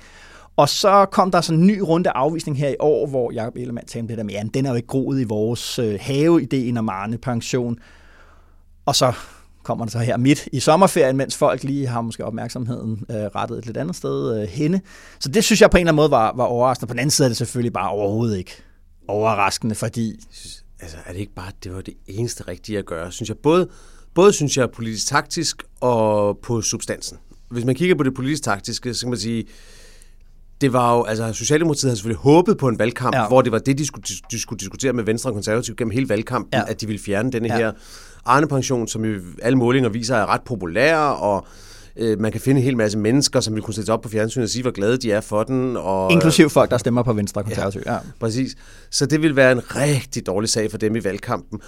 Og 0.57 0.69
så 0.69 1.07
kom 1.13 1.31
der 1.31 1.41
sådan 1.41 1.61
en 1.61 1.67
ny 1.67 1.79
runde 1.79 2.11
afvisning 2.11 2.59
her 2.59 2.69
i 2.69 2.77
år, 2.81 3.07
hvor 3.07 3.33
Jacob 3.33 3.57
Ellemann 3.57 3.87
talte 3.87 4.09
det 4.09 4.19
der 4.19 4.25
med, 4.25 4.35
at 4.35 4.47
den 4.55 4.67
er 4.67 4.71
jo 4.71 4.77
ikke 4.77 4.89
groet 4.89 5.21
i 5.21 5.25
vores 5.25 5.79
øh, 5.79 5.99
have-ideen 6.01 6.77
om 6.77 6.89
Arne-pension. 6.89 7.79
Og 8.89 8.97
så 8.97 9.13
kommer 9.63 9.85
det 9.85 9.93
så 9.93 9.99
her 9.99 10.17
midt 10.17 10.49
i 10.53 10.61
sommerferien, 10.61 11.17
mens 11.17 11.37
folk 11.37 11.65
lige 11.65 11.87
har 11.87 12.01
måske 12.01 12.25
opmærksomheden 12.25 13.05
øh, 13.11 13.17
rettet 13.17 13.59
et 13.59 13.67
lidt 13.67 13.77
andet 13.77 13.97
sted 13.97 14.43
øh, 14.43 14.49
henne. 14.49 14.81
Så 15.21 15.29
det 15.29 15.45
synes 15.45 15.61
jeg 15.61 15.71
på 15.71 15.77
en 15.77 15.81
eller 15.81 15.93
anden 15.93 15.97
måde 15.97 16.11
var, 16.11 16.33
var 16.37 16.45
overraskende. 16.45 16.87
På 16.89 16.93
den 16.93 16.99
anden 16.99 17.11
side 17.11 17.27
er 17.27 17.29
det 17.29 17.37
selvfølgelig 17.37 17.73
bare 17.73 17.91
overhovedet 17.91 18.39
ikke 18.39 18.53
overraskende, 19.09 19.75
fordi... 19.75 20.21
Altså, 20.81 20.97
er 21.07 21.13
det 21.13 21.21
ikke 21.21 21.35
bare, 21.35 21.53
det 21.65 21.75
var 21.75 21.81
det 21.81 21.95
eneste 22.07 22.49
rigtige 22.49 22.79
at 22.79 22.87
gøre, 22.87 23.13
synes 23.13 23.29
jeg. 23.29 23.37
Både, 23.37 23.69
både 24.15 24.33
synes 24.33 24.57
jeg 24.57 24.71
politisk 24.71 25.07
taktisk 25.07 25.63
og 25.81 26.39
på 26.43 26.63
substansen. 26.63 27.19
Hvis 27.51 27.65
man 27.65 27.75
kigger 27.75 27.95
på 27.95 28.03
det 28.03 28.15
politisk 28.15 28.43
taktiske, 28.43 28.95
så 28.95 29.01
kan 29.01 29.11
man 29.11 29.19
sige, 29.19 29.45
det 30.61 30.73
var 30.73 30.97
jo, 30.97 31.05
altså 31.05 31.33
Socialdemokratiet 31.33 31.89
havde 31.89 31.97
selvfølgelig 31.97 32.21
håbet 32.21 32.59
på 32.59 32.69
en 32.69 32.79
valgkamp, 32.79 33.17
ja. 33.17 33.29
hvor 33.29 33.43
det 33.43 33.53
var 33.53 33.59
det, 33.59 33.79
de 33.79 33.87
skulle, 33.87 34.05
de 34.31 34.41
skulle 34.41 34.59
diskutere 34.59 34.93
med 34.93 35.05
Venstre 35.05 35.31
og 35.31 35.35
Konservative 35.35 35.77
gennem 35.77 35.91
hele 35.91 36.09
valgkampen, 36.09 36.61
ja. 36.61 36.71
at 36.71 36.81
de 36.81 36.87
ville 36.87 37.03
fjerne 37.03 37.33
denne 37.33 37.49
ja. 37.49 37.57
her 37.57 37.73
Arne-pension, 38.29 38.89
som 38.89 39.05
i 39.05 39.15
alle 39.43 39.59
målinger 39.59 39.91
viser 39.91 40.17
er 40.17 40.27
ret 40.27 40.43
populær, 40.43 40.97
og 40.99 41.47
øh, 41.97 42.21
man 42.21 42.33
kan 42.33 42.41
finde 42.41 42.59
en 42.59 42.65
hel 42.65 42.77
masse 42.77 42.99
mennesker, 42.99 43.41
som 43.41 43.55
vil 43.55 43.63
kunne 43.63 43.75
sætte 43.75 43.91
op 43.91 44.01
på 44.01 44.09
fjernsynet 44.09 44.45
og 44.45 44.51
sige, 44.51 44.63
hvor 44.63 44.71
glade 44.71 44.97
de 44.97 45.13
er 45.13 45.21
for 45.21 45.43
den. 45.43 45.77
Og, 45.77 46.13
Inklusiv 46.13 46.51
folk, 46.51 46.71
der 46.71 46.79
stemmer 46.79 47.03
på 47.03 47.13
Venstre 47.13 47.41
og. 47.41 47.75
Ja, 47.87 47.93
ja. 47.93 47.99
Præcis. 48.21 48.57
Så 48.91 49.07
det 49.07 49.23
vil 49.23 49.37
være 49.37 49.53
en 49.53 49.77
rigtig 49.77 50.27
dårlig 50.27 50.51
sag 50.51 50.71
for 50.71 50.79
dem 50.79 50.97
i 50.97 51.05
valgkampen. 51.05 51.61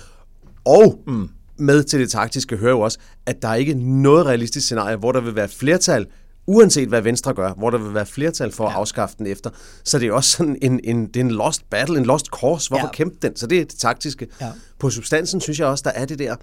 Og 0.64 1.02
mm. 1.07 1.29
med 1.59 1.83
til 1.83 2.00
det 2.00 2.11
taktiske 2.11 2.57
hører 2.57 2.73
jo 2.73 2.81
også, 2.81 2.99
at 3.26 3.43
der 3.43 3.49
er 3.49 3.55
ikke 3.55 3.75
noget 3.75 4.26
realistisk 4.26 4.67
scenarie, 4.67 4.97
hvor 4.97 5.12
der 5.12 5.21
vil 5.21 5.37
være 5.37 5.49
flertal 5.49 6.07
uanset 6.47 6.88
hvad 6.88 7.02
Venstre 7.02 7.35
gør, 7.35 7.52
hvor 7.52 7.70
der 7.70 7.78
vil 7.78 7.94
være 7.94 8.06
flertal 8.06 8.52
for 8.52 8.64
ja. 8.64 8.70
at 8.70 8.76
afskaffe 8.76 9.14
den 9.18 9.26
efter. 9.26 9.50
Så 9.85 9.99
det 9.99 10.09
er 10.09 10.12
også 10.12 10.30
sådan 10.30 10.59
en, 10.62 10.80
en, 10.85 11.06
det 11.06 11.16
er 11.16 11.20
en 11.20 11.30
lost 11.30 11.70
battle, 11.70 11.99
en 11.99 12.06
lost 12.06 12.26
cause. 12.26 12.68
Hvorfor 12.68 12.87
ja. 12.87 12.92
kæmpe 12.92 13.16
den? 13.23 13.37
Så 13.37 13.47
det 13.47 13.61
er 13.61 13.64
det 13.64 13.78
taktiske. 13.78 14.26
Ja. 14.40 14.50
På 14.78 14.90
substansen 14.90 15.40
synes 15.40 15.59
jeg 15.59 15.66
også, 15.66 15.82
der 15.87 15.90
er 15.90 16.04
det 16.04 16.18
der 16.18 16.37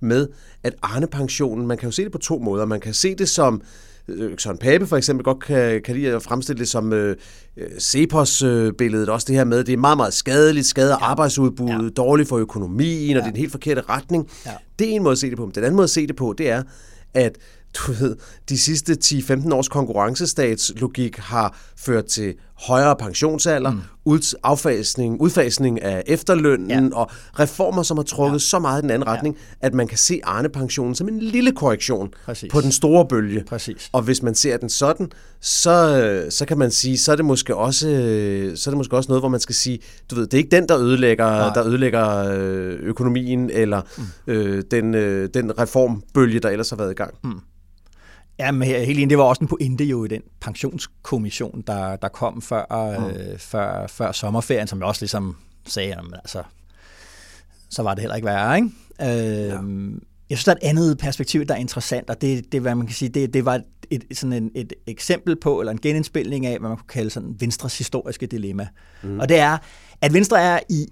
med, 0.00 0.28
at 0.62 0.74
Arne-pensionen, 0.82 1.66
man 1.66 1.78
kan 1.78 1.86
jo 1.88 1.92
se 1.92 2.04
det 2.04 2.12
på 2.12 2.18
to 2.18 2.38
måder. 2.38 2.64
Man 2.64 2.80
kan 2.80 2.94
se 2.94 3.14
det 3.14 3.28
som, 3.28 3.62
øh, 4.08 4.38
Søren 4.38 4.58
Pape 4.58 4.86
for 4.86 4.96
eksempel 4.96 5.24
godt 5.24 5.44
kan, 5.44 5.82
kan 5.82 5.96
lide 5.96 6.14
at 6.14 6.22
fremstille 6.22 6.58
det 6.58 6.68
som 6.68 6.92
øh, 6.92 7.16
øh 7.56 7.70
Cepos-billedet, 7.80 9.08
også 9.08 9.24
det 9.28 9.36
her 9.36 9.44
med, 9.44 9.64
det 9.64 9.72
er 9.72 9.76
meget, 9.76 9.96
meget 9.96 10.14
skadeligt, 10.14 10.66
skader 10.66 10.96
ja. 11.00 11.04
arbejdsudbuddet, 11.04 11.84
ja. 11.84 11.88
dårligt 11.88 12.28
for 12.28 12.36
økonomien, 12.38 13.10
ja. 13.10 13.16
og 13.16 13.22
det 13.22 13.28
er 13.28 13.32
en 13.32 13.40
helt 13.40 13.52
forkert 13.52 13.88
retning. 13.88 14.30
Ja. 14.46 14.50
Det 14.78 14.90
er 14.90 14.92
en 14.92 15.02
måde 15.02 15.12
at 15.12 15.18
se 15.18 15.30
det 15.30 15.36
på. 15.36 15.50
Den 15.54 15.64
anden 15.64 15.76
måde 15.76 15.84
at 15.84 15.90
se 15.90 16.06
det 16.06 16.16
på, 16.16 16.34
det 16.38 16.50
er, 16.50 16.62
at 17.14 17.38
du 17.76 17.92
ved, 17.92 18.16
de 18.48 18.58
sidste 18.58 18.96
10-15 19.04 19.54
års 19.54 19.68
konkurrencestatslogik 19.68 21.16
har 21.16 21.58
ført 21.76 22.04
til 22.04 22.34
højere 22.58 22.96
pensionsalder, 22.96 23.70
mm. 23.70 23.80
ud, 24.04 24.36
affasning, 24.42 25.20
udfasning 25.20 25.82
af 25.82 26.02
efterlønnen 26.06 26.90
ja. 26.92 26.96
og 26.96 27.10
reformer, 27.38 27.82
som 27.82 27.96
har 27.96 28.04
trukket 28.04 28.34
ja. 28.34 28.38
så 28.38 28.58
meget 28.58 28.78
i 28.78 28.82
den 28.82 28.90
anden 28.90 29.06
retning, 29.08 29.36
ja. 29.62 29.66
at 29.66 29.74
man 29.74 29.88
kan 29.88 29.98
se 29.98 30.20
Arne-pensionen 30.24 30.94
som 30.94 31.08
en 31.08 31.18
lille 31.18 31.52
korrektion 31.52 32.14
Præcis. 32.24 32.52
på 32.52 32.60
den 32.60 32.72
store 32.72 33.06
bølge. 33.08 33.44
Præcis. 33.48 33.90
Og 33.92 34.02
hvis 34.02 34.22
man 34.22 34.34
ser 34.34 34.56
den 34.56 34.68
sådan, 34.68 35.10
så, 35.40 36.26
så 36.30 36.44
kan 36.46 36.58
man 36.58 36.70
sige, 36.70 36.98
så 36.98 37.12
er 37.12 37.16
det 37.16 37.24
måske 37.24 37.56
også 37.56 37.86
så 38.56 38.70
er 38.70 38.72
det 38.72 38.76
måske 38.76 38.96
også 38.96 39.08
noget, 39.08 39.22
hvor 39.22 39.28
man 39.28 39.40
skal 39.40 39.54
sige, 39.54 39.78
du 40.10 40.14
ved, 40.14 40.26
det 40.26 40.34
er 40.34 40.38
ikke 40.38 40.56
den, 40.56 40.68
der 40.68 40.78
ødelægger, 40.78 41.52
der 41.52 41.66
ødelægger 41.66 42.32
øh, 42.32 42.78
økonomien 42.80 43.50
eller 43.50 43.82
mm. 43.98 44.04
øh, 44.26 44.62
den, 44.70 44.94
øh, 44.94 45.28
den 45.34 45.58
reformbølge, 45.58 46.40
der 46.40 46.48
ellers 46.48 46.70
har 46.70 46.76
været 46.76 46.90
i 46.90 46.94
gang. 46.94 47.14
Mm. 47.24 47.40
Ja, 48.38 48.52
men 48.52 48.68
helt 48.68 48.98
enig, 48.98 49.10
det 49.10 49.18
var 49.18 49.24
også 49.24 49.42
en 49.42 49.48
pointe 49.48 49.84
jo 49.84 50.04
i 50.04 50.08
den 50.08 50.22
pensionskommission, 50.40 51.64
der, 51.66 51.96
der 51.96 52.08
kom 52.08 52.42
før, 52.42 52.98
mm. 52.98 53.04
øh, 53.04 53.38
før, 53.38 53.86
før 53.86 54.12
sommerferien, 54.12 54.66
som 54.66 54.78
jeg 54.78 54.86
også 54.86 55.02
ligesom 55.02 55.36
sagde, 55.66 55.88
jamen, 55.88 56.14
altså, 56.14 56.42
så 57.70 57.82
var 57.82 57.94
det 57.94 58.00
heller 58.00 58.16
ikke 58.16 58.26
værre, 58.26 58.56
ikke? 58.56 58.70
Øh, 59.02 59.48
ja. 59.48 59.58
Jeg 60.30 60.38
synes, 60.38 60.44
der 60.44 60.52
er 60.52 60.56
et 60.56 60.68
andet 60.68 60.98
perspektiv, 60.98 61.44
der 61.44 61.54
er 61.54 61.58
interessant, 61.58 62.10
og 62.10 62.20
det, 62.20 62.52
det 62.52 62.60
hvad 62.60 62.74
man 62.74 62.86
kan 62.86 62.94
sige, 62.94 63.08
det, 63.08 63.34
det 63.34 63.44
var 63.44 63.60
et, 63.90 64.04
sådan 64.12 64.32
en, 64.32 64.50
et 64.54 64.72
eksempel 64.86 65.36
på, 65.36 65.60
eller 65.60 65.72
en 65.72 65.80
genindspilning 65.80 66.46
af, 66.46 66.58
hvad 66.58 66.68
man 66.68 66.76
kunne 66.76 66.88
kalde 66.88 67.10
sådan 67.10 67.36
Venstres 67.40 67.78
historiske 67.78 68.26
dilemma. 68.26 68.68
Mm. 69.02 69.20
Og 69.20 69.28
det 69.28 69.38
er, 69.38 69.58
at 70.00 70.12
Venstre 70.12 70.40
er 70.40 70.60
i 70.68 70.86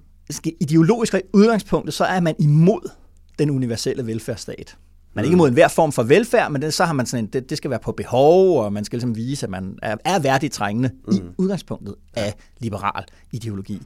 ideologisk 0.60 1.14
udgangspunktet, 1.32 1.94
så 1.94 2.04
er 2.04 2.20
man 2.20 2.34
imod 2.38 2.90
den 3.38 3.50
universelle 3.50 4.06
velfærdsstat. 4.06 4.76
Man 5.14 5.24
er 5.24 5.26
ikke 5.26 5.34
imod 5.34 5.48
enhver 5.48 5.68
form 5.68 5.92
for 5.92 6.02
velfærd, 6.02 6.50
men 6.50 6.62
det, 6.62 6.74
så 6.74 6.84
har 6.84 6.92
man 6.92 7.06
sådan 7.06 7.24
en, 7.24 7.30
det, 7.30 7.50
det 7.50 7.58
skal 7.58 7.70
være 7.70 7.78
på 7.78 7.92
behov, 7.92 8.60
og 8.64 8.72
man 8.72 8.84
skal 8.84 8.96
ligesom 8.96 9.16
vise, 9.16 9.46
at 9.46 9.50
man 9.50 9.78
er, 9.82 9.96
er 10.04 10.18
værdigt 10.18 10.52
trængende 10.52 10.90
mm. 11.08 11.14
i 11.14 11.20
udgangspunktet 11.38 11.94
af 12.14 12.34
liberal 12.58 13.04
ideologi. 13.32 13.82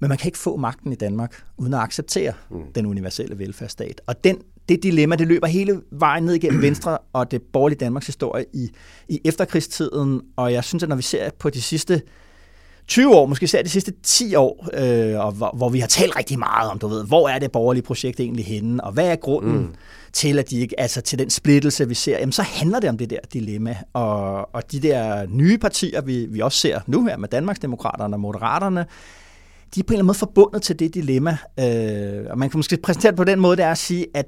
Men 0.00 0.08
man 0.08 0.18
kan 0.18 0.28
ikke 0.28 0.38
få 0.38 0.56
magten 0.56 0.92
i 0.92 0.94
Danmark, 0.94 1.44
uden 1.56 1.74
at 1.74 1.80
acceptere 1.80 2.32
mm. 2.50 2.72
den 2.74 2.86
universelle 2.86 3.38
velfærdsstat. 3.38 4.00
Og 4.06 4.24
den, 4.24 4.38
det 4.68 4.82
dilemma, 4.82 5.16
det 5.16 5.26
løber 5.26 5.46
hele 5.46 5.82
vejen 5.90 6.24
ned 6.24 6.34
igennem 6.34 6.62
Venstre 6.68 6.98
og 7.12 7.30
det 7.30 7.42
borgerlige 7.42 7.78
Danmarks 7.78 8.06
historie 8.06 8.44
i, 8.52 8.70
i 9.08 9.20
efterkrigstiden. 9.24 10.20
Og 10.36 10.52
jeg 10.52 10.64
synes, 10.64 10.82
at 10.82 10.88
når 10.88 10.96
vi 10.96 11.02
ser 11.02 11.30
på 11.38 11.50
de 11.50 11.62
sidste 11.62 12.02
20 12.88 13.16
år, 13.16 13.26
måske 13.26 13.44
især 13.44 13.62
de 13.62 13.68
sidste 13.68 13.92
10 14.02 14.34
år, 14.34 14.68
øh, 14.72 15.26
og 15.26 15.32
hvor, 15.32 15.54
hvor 15.56 15.68
vi 15.68 15.80
har 15.80 15.86
talt 15.86 16.16
rigtig 16.16 16.38
meget 16.38 16.70
om, 16.70 16.78
du 16.78 16.88
ved, 16.88 17.06
hvor 17.06 17.28
er 17.28 17.38
det 17.38 17.52
borgerlige 17.52 17.82
projekt 17.82 18.20
egentlig 18.20 18.44
henne, 18.44 18.84
og 18.84 18.92
hvad 18.92 19.08
er 19.08 19.16
grunden 19.16 19.58
mm. 19.58 19.74
til, 20.12 20.38
at 20.38 20.50
de 20.50 20.60
ikke, 20.60 20.80
altså 20.80 21.00
til 21.00 21.18
den 21.18 21.30
splittelse, 21.30 21.88
vi 21.88 21.94
ser, 21.94 22.18
jamen 22.18 22.32
så 22.32 22.42
handler 22.42 22.80
det 22.80 22.90
om 22.90 22.98
det 22.98 23.10
der 23.10 23.18
dilemma, 23.32 23.76
og, 23.92 24.54
og 24.54 24.72
de 24.72 24.80
der 24.80 25.26
nye 25.28 25.58
partier, 25.58 26.00
vi, 26.00 26.26
vi 26.26 26.40
også 26.40 26.58
ser 26.58 26.80
nu 26.86 27.06
her 27.06 27.16
med 27.16 27.28
Danmarksdemokraterne 27.28 28.16
og 28.16 28.20
Moderaterne, 28.20 28.86
de 29.74 29.80
er 29.80 29.84
på 29.84 29.92
en 29.92 29.94
eller 29.94 29.98
anden 29.98 30.06
måde 30.06 30.18
forbundet 30.18 30.62
til 30.62 30.78
det 30.78 30.94
dilemma, 30.94 31.36
øh, 31.60 32.26
og 32.30 32.38
man 32.38 32.50
kan 32.50 32.58
måske 32.58 32.76
præsentere 32.76 33.10
det 33.12 33.16
på 33.16 33.24
den 33.24 33.40
måde, 33.40 33.56
det 33.56 33.64
er 33.64 33.70
at 33.70 33.78
sige, 33.78 34.06
at 34.14 34.26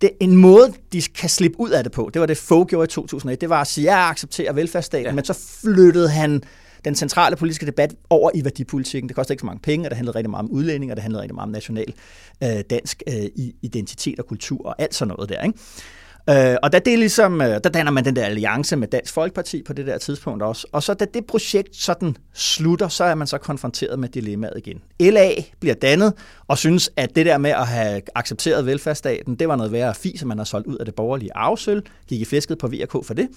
det, 0.00 0.10
en 0.20 0.36
måde, 0.36 0.72
de 0.92 1.02
kan 1.02 1.28
slippe 1.28 1.60
ud 1.60 1.70
af 1.70 1.84
det 1.84 1.92
på, 1.92 2.10
det 2.14 2.20
var 2.20 2.26
det 2.26 2.36
Fogh 2.36 2.66
gjorde 2.66 2.84
i 2.84 2.88
2001, 2.88 3.40
det 3.40 3.48
var 3.48 3.60
at 3.60 3.66
sige, 3.66 3.90
at 3.90 3.96
jeg 3.96 4.08
accepterer 4.08 4.52
velfærdsstaten, 4.52 5.06
ja. 5.06 5.12
men 5.12 5.24
så 5.24 5.58
flyttede 5.62 6.08
han 6.08 6.42
den 6.86 6.94
centrale 6.94 7.36
politiske 7.36 7.66
debat 7.66 7.94
over 8.10 8.30
i 8.34 8.44
værdipolitikken. 8.44 9.08
Det 9.08 9.16
koster 9.16 9.32
ikke 9.32 9.40
så 9.40 9.46
mange 9.46 9.60
penge, 9.60 9.86
og 9.86 9.90
det 9.90 9.96
handlede 9.96 10.16
rigtig 10.16 10.30
meget 10.30 10.44
om 10.44 10.50
udlænding, 10.50 10.92
og 10.92 10.96
det 10.96 11.02
handlede 11.02 11.22
rigtig 11.22 11.34
meget 11.34 11.46
om 11.46 11.52
national 11.52 11.94
øh, 12.42 12.60
dansk 12.70 13.02
øh, 13.08 13.44
identitet 13.62 14.18
og 14.18 14.26
kultur 14.26 14.66
og 14.66 14.74
alt 14.82 14.94
sådan 14.94 15.14
noget 15.14 15.28
der. 15.28 15.42
Ikke? 15.42 15.58
Øh, 16.30 16.56
og 16.62 16.72
da 16.72 16.78
det 16.78 16.98
ligesom, 16.98 17.40
øh, 17.40 17.48
der 17.48 17.58
danner 17.58 17.92
man 17.92 18.04
den 18.04 18.16
der 18.16 18.24
alliance 18.24 18.76
med 18.76 18.88
Dansk 18.88 19.14
Folkeparti 19.14 19.62
på 19.62 19.72
det 19.72 19.86
der 19.86 19.98
tidspunkt 19.98 20.42
også. 20.42 20.66
Og 20.72 20.82
så 20.82 20.94
da 20.94 21.04
det 21.14 21.26
projekt 21.26 21.76
sådan 21.76 22.16
slutter, 22.34 22.88
så 22.88 23.04
er 23.04 23.14
man 23.14 23.26
så 23.26 23.38
konfronteret 23.38 23.98
med 23.98 24.08
dilemmaet 24.08 24.54
igen. 24.56 24.82
LA 25.00 25.30
bliver 25.60 25.74
dannet 25.74 26.12
og 26.48 26.58
synes, 26.58 26.90
at 26.96 27.16
det 27.16 27.26
der 27.26 27.38
med 27.38 27.50
at 27.50 27.66
have 27.66 28.02
accepteret 28.14 28.66
velfærdsstaten, 28.66 29.34
det 29.34 29.48
var 29.48 29.56
noget 29.56 29.72
værre 29.72 29.94
fis, 29.94 30.20
som 30.20 30.28
man 30.28 30.38
har 30.38 30.44
solgt 30.44 30.66
ud 30.66 30.76
af 30.76 30.84
det 30.84 30.94
borgerlige 30.94 31.30
arvesøl, 31.34 31.82
gik 32.08 32.20
i 32.20 32.24
fisket 32.24 32.58
på 32.58 32.68
VK 32.68 32.92
for 32.92 33.14
det 33.14 33.28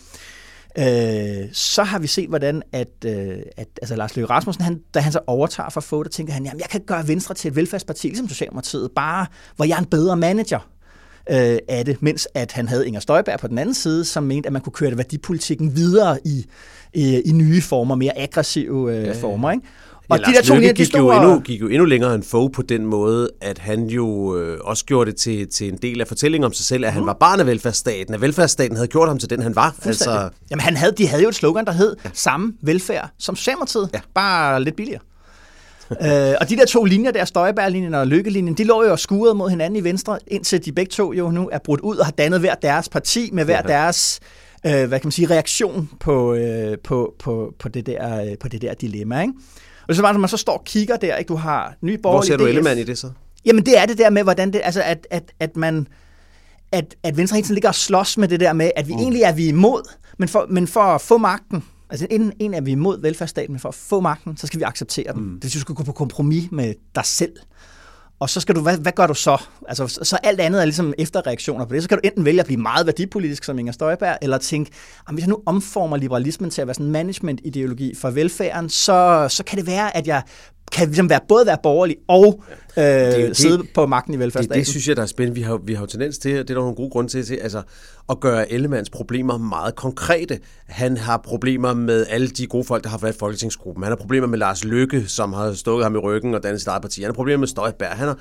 øh, 0.80 1.48
så 1.54 1.84
har 1.84 2.00
vi 2.00 2.08
set, 2.08 2.30
hvordan 2.30 2.64
at, 2.72 3.06
øh, 3.06 3.38
at 3.58 3.68
altså 3.82 3.96
Lars 3.96 4.16
Løkke 4.16 4.30
Rasmussen, 4.30 4.64
han, 4.64 4.82
da 4.94 5.00
han 5.00 5.12
så 5.12 5.20
overtager 5.28 5.70
for 5.70 5.82
få, 5.82 6.04
der 6.04 6.10
tænker 6.10 6.34
han, 6.34 6.46
jamen 6.46 6.60
jeg 6.60 6.70
kan 6.70 6.82
gøre 6.82 7.08
Venstre 7.08 7.36
til 7.36 7.50
et 7.50 7.56
velfærdsparti, 7.56 8.08
ligesom 8.08 8.28
Socialdemokratiet, 8.28 8.92
bare 8.96 9.26
hvor 9.56 9.66
jeg 9.66 9.76
er 9.76 9.80
en 9.80 9.86
bedre 9.86 10.18
manager 10.18 10.70
øh, 11.30 11.58
af 11.68 11.86
det, 11.86 12.02
mens 12.02 12.28
at 12.34 12.52
han 12.52 12.68
havde 12.68 12.88
Inger 12.88 13.00
Støjberg 13.00 13.40
på 13.40 13.48
den 13.48 13.58
anden 13.58 13.76
side, 13.76 14.06
som 14.06 14.24
mente, 14.24 14.48
at 14.48 14.54
man 14.54 14.62
kunne 14.62 14.74
køre 14.74 14.90
det 14.90 14.98
værdipolitikken 14.98 15.76
videre 15.76 16.20
i, 16.26 16.46
i, 16.94 17.22
i 17.22 17.32
nye 17.32 17.62
former, 17.62 17.96
mere 17.96 18.18
aggressive 18.18 18.96
øh, 18.96 19.04
ja, 19.04 19.08
ja. 19.08 19.22
former. 19.22 19.52
Ikke? 19.52 19.68
Og 20.10 20.20
ja, 20.20 20.32
de 20.32 20.34
der 20.34 20.42
to 20.42 20.54
Løkke 20.54 20.74
gik, 20.74 20.86
store... 20.86 21.16
jo 21.16 21.22
endnu, 21.22 21.40
gik 21.40 21.62
jo 21.62 21.68
endnu 21.68 21.86
længere 21.86 22.16
end 22.16 22.24
Fogh 22.24 22.52
på 22.52 22.62
den 22.62 22.86
måde, 22.86 23.30
at 23.42 23.58
han 23.58 23.86
jo 23.86 24.38
øh, 24.38 24.60
også 24.64 24.86
gjorde 24.86 25.12
det 25.12 25.20
til, 25.20 25.48
til 25.48 25.68
en 25.68 25.78
del 25.78 26.02
af 26.02 26.08
fortællingen 26.08 26.46
om 26.46 26.54
sig 26.54 26.66
selv, 26.66 26.86
at 26.86 26.94
han 26.94 27.02
mm. 27.02 27.08
var 27.08 27.14
barn 27.14 27.40
af 27.40 27.46
velfærdsstaten, 27.46 28.14
at 28.14 28.22
velfærdsstaten 28.22 28.76
havde 28.78 28.88
gjort 28.88 29.08
ham 29.08 29.20
til 29.20 29.30
den, 29.30 29.42
han 29.42 29.56
var. 29.56 29.76
Altså... 29.86 30.30
Jamen, 30.52 30.62
han 30.62 30.78
havde, 30.78 30.94
de 30.98 31.08
havde 31.08 31.24
jo 31.24 31.30
et 31.30 31.36
slogan, 31.36 31.66
der 31.66 31.72
hed 31.72 31.96
ja. 32.06 32.10
samme 32.14 32.54
velfærd 32.62 33.10
som 33.18 33.36
Socialdemokratiet, 33.36 33.90
ja. 33.94 34.00
bare 34.14 34.64
lidt 34.64 34.76
billigere. 34.76 35.02
øh, 35.92 36.36
og 36.42 36.50
de 36.50 36.56
der 36.56 36.66
to 36.66 36.84
linjer 36.84 37.12
der, 37.12 37.26
Støjberg-linjen 37.26 37.94
og 37.94 38.08
Lykkelinjen, 38.08 38.54
de 38.54 38.64
lå 38.64 38.84
jo 38.84 38.92
og 38.92 39.00
skurede 39.00 39.36
mod 39.36 39.50
hinanden 39.50 39.80
i 39.80 39.84
Venstre, 39.84 40.20
indtil 40.28 40.66
de 40.66 40.72
begge 40.72 40.90
to 40.90 41.14
jo 41.14 41.32
nu 41.32 41.50
er 41.52 41.58
brudt 41.58 41.82
ud 41.82 41.98
og 41.98 42.06
har 42.06 42.12
dannet 42.12 42.40
hver 42.40 42.56
deres 42.56 42.90
parti 42.90 43.30
med 43.34 43.46
hver 43.46 43.62
ja. 43.66 43.74
deres 43.74 44.20
øh, 44.66 44.88
hvad 44.88 45.00
kan 45.00 45.08
man 45.08 45.12
sige, 45.12 45.30
reaktion 45.30 45.90
på, 46.00 46.34
øh, 46.34 46.78
på, 46.84 47.16
på, 47.20 47.54
på, 47.60 47.70
det 47.70 47.86
der, 47.86 48.22
øh, 48.24 48.38
på 48.40 48.48
det 48.48 48.62
der 48.62 48.74
dilemma. 48.74 49.22
Ikke? 49.22 49.34
Og 49.90 49.96
så 49.96 50.02
var 50.02 50.12
det, 50.12 50.22
man 50.22 50.30
så 50.30 50.38
står 50.38 50.58
og 50.58 50.64
kigger 50.64 50.98
der, 50.98 51.16
ikke? 51.16 51.30
du 51.30 51.36
har 51.36 51.76
ny 51.82 52.00
borgerlig 52.02 52.30
Hvor 52.30 52.38
ser 52.38 52.38
du 52.38 52.46
Ellemann 52.46 52.80
i 52.80 52.84
det 52.84 52.98
så? 52.98 53.12
Jamen 53.46 53.66
det 53.66 53.78
er 53.78 53.86
det 53.86 53.98
der 53.98 54.10
med, 54.10 54.24
hvordan 54.24 54.54
det, 54.54 54.62
altså 54.64 54.82
at, 54.82 55.08
at, 55.10 55.32
at 55.40 55.58
man, 55.58 55.88
at, 56.72 56.96
at 57.04 57.18
Venstre 57.18 57.36
hele 57.36 57.46
tiden 57.46 57.56
ligger 57.56 57.70
og 57.70 57.76
slås 57.76 58.18
med 58.18 58.28
det 58.28 58.40
der 58.40 58.54
med, 58.54 58.72
at 58.76 58.88
vi 58.88 58.94
mm. 58.94 59.00
egentlig 59.00 59.22
er 59.22 59.32
vi 59.32 59.48
imod, 59.48 59.92
men 60.18 60.30
for, 60.30 60.46
men 60.50 60.68
for 60.68 60.82
at 60.82 61.02
få 61.02 61.18
magten, 61.18 61.64
altså 61.90 62.08
en, 62.10 62.34
en 62.40 62.54
er 62.54 62.62
vi 62.62 62.72
imod 62.72 63.02
velfærdsstaten, 63.02 63.54
men 63.54 63.60
for 63.60 63.70
at 63.70 63.76
få 63.76 64.00
magten, 64.00 64.38
så 64.38 64.48
skal 64.48 64.60
vi 64.60 64.64
acceptere 64.64 65.14
den. 65.14 65.24
Mm. 65.24 65.40
Det 65.40 65.52
synes, 65.52 65.64
du 65.64 65.66
skal 65.66 65.76
gå 65.76 65.84
på 65.84 65.92
kompromis 65.92 66.52
med 66.52 66.74
dig 66.96 67.06
selv. 67.06 67.34
Og 68.20 68.30
så 68.30 68.40
skal 68.40 68.56
du, 68.56 68.62
hvad, 68.62 68.78
hvad 68.78 68.92
gør 68.92 69.08
du 69.08 69.14
så? 69.14 69.38
Altså, 69.68 69.88
så 70.04 70.18
alt 70.24 70.40
andet 70.40 70.62
er 70.62 70.66
ligesom 70.66 70.94
efterreaktioner 70.98 71.66
på 71.66 71.74
det. 71.74 71.84
Så 71.84 71.90
kan 71.90 71.98
du 71.98 72.02
enten 72.04 72.26
vælge 72.26 72.40
at 72.40 72.46
blive 72.46 72.62
meget 72.62 72.86
værdipolitisk 72.86 73.44
som 73.44 73.60
Inger 73.60 73.74
Støjberg, 73.74 74.18
eller 74.22 74.38
tænke, 74.38 74.72
at 75.08 75.14
hvis 75.14 75.22
jeg 75.22 75.30
nu 75.30 75.40
omformer 75.46 75.98
liberalismen 75.98 76.50
til 76.50 76.62
at 76.62 76.68
være 76.68 76.74
sådan 76.74 76.86
en 76.86 76.92
management-ideologi 76.92 77.96
for 77.96 78.10
velfærden, 78.10 78.70
så, 78.70 79.28
så 79.30 79.44
kan 79.44 79.58
det 79.58 79.68
være, 79.68 79.98
at 79.98 80.08
jeg 80.08 80.22
kan 80.72 80.88
ligesom 80.88 81.10
være, 81.10 81.20
både 81.28 81.46
være 81.46 81.58
borgerlig 81.64 81.96
og 82.08 82.44
øh, 82.78 82.84
det, 82.84 83.38
sidde 83.38 83.58
det, 83.58 83.70
på 83.74 83.86
magten 83.86 84.14
i 84.14 84.20
velfærdsstaten. 84.20 84.60
Det, 84.60 84.66
det 84.66 84.68
synes 84.68 84.88
jeg, 84.88 84.96
der 84.96 85.02
er 85.02 85.06
spændende. 85.06 85.36
Vi 85.36 85.42
har, 85.42 85.60
vi 85.64 85.74
har 85.74 85.82
jo 85.82 85.88
tendens 85.88 86.18
til, 86.18 86.32
det 86.32 86.40
er 86.40 86.44
der 86.44 86.54
nogle 86.54 86.76
gode 86.76 86.90
grunde 86.90 87.10
til, 87.10 87.26
til 87.26 87.36
altså, 87.36 87.62
at 88.10 88.20
gøre 88.20 88.52
Ellemanns 88.52 88.90
problemer 88.90 89.38
meget 89.38 89.76
konkrete. 89.76 90.40
Han 90.68 90.98
har 90.98 91.18
problemer 91.18 91.74
med 91.74 92.06
alle 92.10 92.28
de 92.28 92.48
gode 92.48 92.64
folk, 92.64 92.84
der 92.84 92.90
har 92.90 92.98
været 92.98 93.16
i 93.16 93.18
Folketingsgruppen. 93.20 93.84
Han 93.84 93.92
har 93.92 93.98
problemer 93.98 94.28
med 94.28 94.38
Lars 94.38 94.64
Lykke, 94.64 95.08
som 95.08 95.34
har 95.34 95.54
stået 95.54 95.84
ham 95.84 95.96
i 95.96 95.98
ryggen 95.98 96.36
og 96.36 96.44
dannet 96.44 96.62
sit 96.62 96.68
eget 96.68 96.82
parti. 96.82 97.02
Han 97.02 97.10
har 97.10 97.14
problemer 97.14 97.40
med 97.40 97.48
Støjberg. 97.48 97.90
Han 97.90 98.08
har 98.08 98.20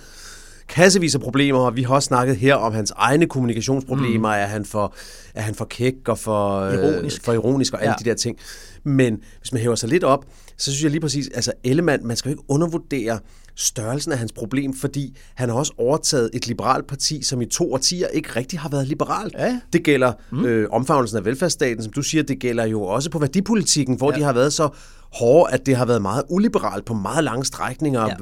kassevis 0.68 1.14
af 1.14 1.20
problemer, 1.20 1.58
og 1.58 1.76
vi 1.76 1.82
har 1.82 1.94
også 1.94 2.06
snakket 2.06 2.37
her 2.37 2.54
om 2.54 2.72
hans 2.72 2.92
egne 2.96 3.26
kommunikationsproblemer. 3.26 4.28
Mm. 4.28 4.42
Er, 4.42 4.46
han 4.46 4.64
for, 4.64 4.94
er 5.34 5.42
han 5.42 5.54
for 5.54 5.64
kæk 5.64 5.94
og 6.08 6.18
for 6.18 6.68
ironisk, 6.70 7.20
øh, 7.20 7.24
for 7.24 7.32
ironisk 7.32 7.74
og 7.74 7.80
alle 7.80 7.94
ja. 7.98 8.04
de 8.04 8.11
der 8.11 8.16
ting. 8.16 8.38
Men 8.84 9.20
hvis 9.40 9.52
man 9.52 9.62
hæver 9.62 9.74
sig 9.74 9.88
lidt 9.88 10.04
op, 10.04 10.24
så 10.58 10.70
synes 10.70 10.82
jeg 10.82 10.90
lige 10.90 11.00
præcis, 11.00 11.28
altså 11.34 11.52
Ellemann, 11.64 12.06
man 12.06 12.16
skal 12.16 12.28
jo 12.28 12.32
ikke 12.32 12.44
undervurdere 12.48 13.18
størrelsen 13.54 14.12
af 14.12 14.18
hans 14.18 14.32
problem, 14.32 14.74
fordi 14.74 15.16
han 15.34 15.48
har 15.48 15.56
også 15.56 15.72
overtaget 15.78 16.30
et 16.34 16.46
liberalt 16.46 16.86
parti, 16.86 17.22
som 17.22 17.42
i 17.42 17.46
to 17.46 17.72
årtier 17.72 18.08
ikke 18.08 18.28
rigtig 18.36 18.58
har 18.58 18.68
været 18.68 18.88
liberalt. 18.88 19.34
Ja. 19.38 19.60
Det 19.72 19.82
gælder 19.82 20.12
mm. 20.30 20.44
øh, 20.44 20.68
omfavnelsen 20.70 21.18
af 21.18 21.24
velfærdsstaten, 21.24 21.82
som 21.82 21.92
du 21.92 22.02
siger, 22.02 22.22
det 22.22 22.38
gælder 22.38 22.64
jo 22.64 22.82
også 22.82 23.10
på 23.10 23.18
værdipolitikken, 23.18 23.96
hvor 23.96 24.12
ja. 24.12 24.18
de 24.18 24.22
har 24.22 24.32
været 24.32 24.52
så 24.52 24.68
hårde, 25.12 25.52
at 25.52 25.66
det 25.66 25.76
har 25.76 25.84
været 25.84 26.02
meget 26.02 26.22
uliberalt 26.28 26.84
på 26.84 26.94
meget 26.94 27.24
lange 27.24 27.44
strækninger. 27.44 28.02
Ja. 28.02 28.14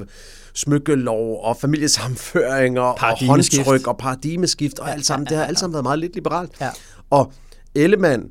Smykkelov 0.53 1.43
og 1.43 1.57
familiesamføringer 1.57 2.81
og 2.81 3.25
håndtryk 3.25 3.87
og 3.87 3.97
paradigmeskift 3.97 4.79
og 4.79 4.91
alt 4.91 5.05
sammen. 5.05 5.27
Det 5.27 5.37
har 5.37 5.45
alt 5.45 5.59
sammen 5.59 5.73
været 5.73 5.83
meget 5.83 5.99
lidt 5.99 6.15
liberalt. 6.15 6.51
Ja. 6.61 6.69
Og 7.09 7.33
Ellemann, 7.75 8.23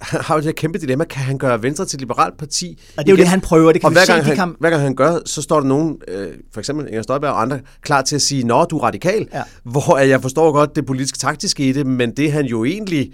har 0.00 0.34
jo 0.34 0.38
det 0.38 0.44
her 0.44 0.52
kæmpe 0.52 0.78
dilemma. 0.78 1.04
Kan 1.04 1.22
han 1.22 1.38
gøre 1.38 1.62
Venstre 1.62 1.84
til 1.84 1.96
et 1.96 2.00
liberalt 2.00 2.38
parti? 2.38 2.78
Og 2.96 3.04
det 3.04 3.12
er 3.12 3.16
jo 3.16 3.16
det, 3.16 3.28
han 3.28 3.40
prøver. 3.40 3.72
Det 3.72 3.80
kan 3.80 3.86
og 3.86 3.92
hver 3.92 4.06
gang, 4.06 4.24
se, 4.24 4.28
han, 4.28 4.36
kan... 4.36 4.54
hver 4.60 4.70
gang 4.70 4.82
han 4.82 4.94
gør, 4.94 5.18
så 5.26 5.42
står 5.42 5.60
der 5.60 5.66
nogen, 5.66 5.96
øh, 6.08 6.28
for 6.52 6.60
eksempel 6.60 6.88
Inger 6.88 7.02
Støjberg 7.02 7.30
og 7.30 7.42
andre, 7.42 7.60
klar 7.82 8.02
til 8.02 8.16
at 8.16 8.22
sige, 8.22 8.44
nå, 8.44 8.64
du 8.64 8.78
er 8.78 8.82
radikal. 8.82 9.28
Ja. 9.32 9.42
Hvor 9.62 9.98
jeg 9.98 10.22
forstår 10.22 10.52
godt 10.52 10.76
det 10.76 10.86
politisk 10.86 11.18
taktiske 11.18 11.68
i 11.68 11.72
det, 11.72 11.86
men 11.86 12.10
det 12.10 12.32
han 12.32 12.46
jo 12.46 12.64
egentlig 12.64 13.12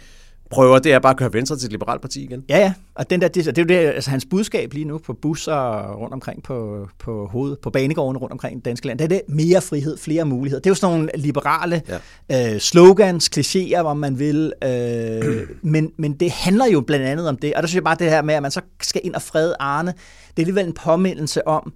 prøver, 0.50 0.78
det 0.78 0.92
er 0.92 0.98
bare 0.98 1.10
at 1.10 1.16
køre 1.16 1.32
Venstre 1.32 1.56
til 1.56 1.66
et 1.66 1.72
liberalt 1.72 2.00
parti 2.00 2.24
igen. 2.24 2.44
Ja, 2.48 2.58
ja. 2.58 2.72
Og 2.94 3.10
den 3.10 3.20
der, 3.20 3.28
det, 3.28 3.44
det 3.46 3.58
er 3.58 3.62
jo 3.62 3.66
det, 3.66 3.74
altså 3.74 4.10
hans 4.10 4.26
budskab 4.30 4.72
lige 4.72 4.84
nu 4.84 4.98
på 4.98 5.12
busser 5.12 5.92
rundt 5.92 6.14
omkring 6.14 6.42
på, 6.42 6.88
på 6.98 7.26
hoved, 7.26 7.56
på 7.62 7.70
banegården 7.70 8.16
rundt 8.16 8.32
omkring 8.32 8.58
i 8.58 8.60
danske 8.60 8.86
land. 8.86 8.98
Det 8.98 9.04
er 9.04 9.08
det 9.08 9.22
mere 9.28 9.60
frihed, 9.60 9.98
flere 9.98 10.24
muligheder. 10.24 10.60
Det 10.60 10.66
er 10.66 10.70
jo 10.70 10.74
sådan 10.74 10.96
nogle 10.96 11.10
liberale 11.14 11.82
ja. 12.30 12.54
øh, 12.54 12.60
slogans, 12.60 13.30
klichéer, 13.36 13.82
hvor 13.82 13.94
man 13.94 14.18
vil. 14.18 14.52
Øh, 14.64 15.46
men, 15.72 15.92
men 15.96 16.12
det 16.12 16.30
handler 16.30 16.66
jo 16.66 16.80
blandt 16.80 17.06
andet 17.06 17.28
om 17.28 17.36
det. 17.36 17.54
Og 17.54 17.62
der 17.62 17.66
synes 17.66 17.74
jeg 17.74 17.84
bare 17.84 17.96
det 17.98 18.10
her 18.10 18.22
med, 18.22 18.34
at 18.34 18.42
man 18.42 18.50
så 18.50 18.60
skal 18.82 19.00
ind 19.04 19.14
og 19.14 19.22
frede 19.22 19.56
Arne. 19.60 19.90
Det 19.90 19.96
er 20.36 20.42
alligevel 20.42 20.66
en 20.66 20.72
påmindelse 20.72 21.48
om, 21.48 21.72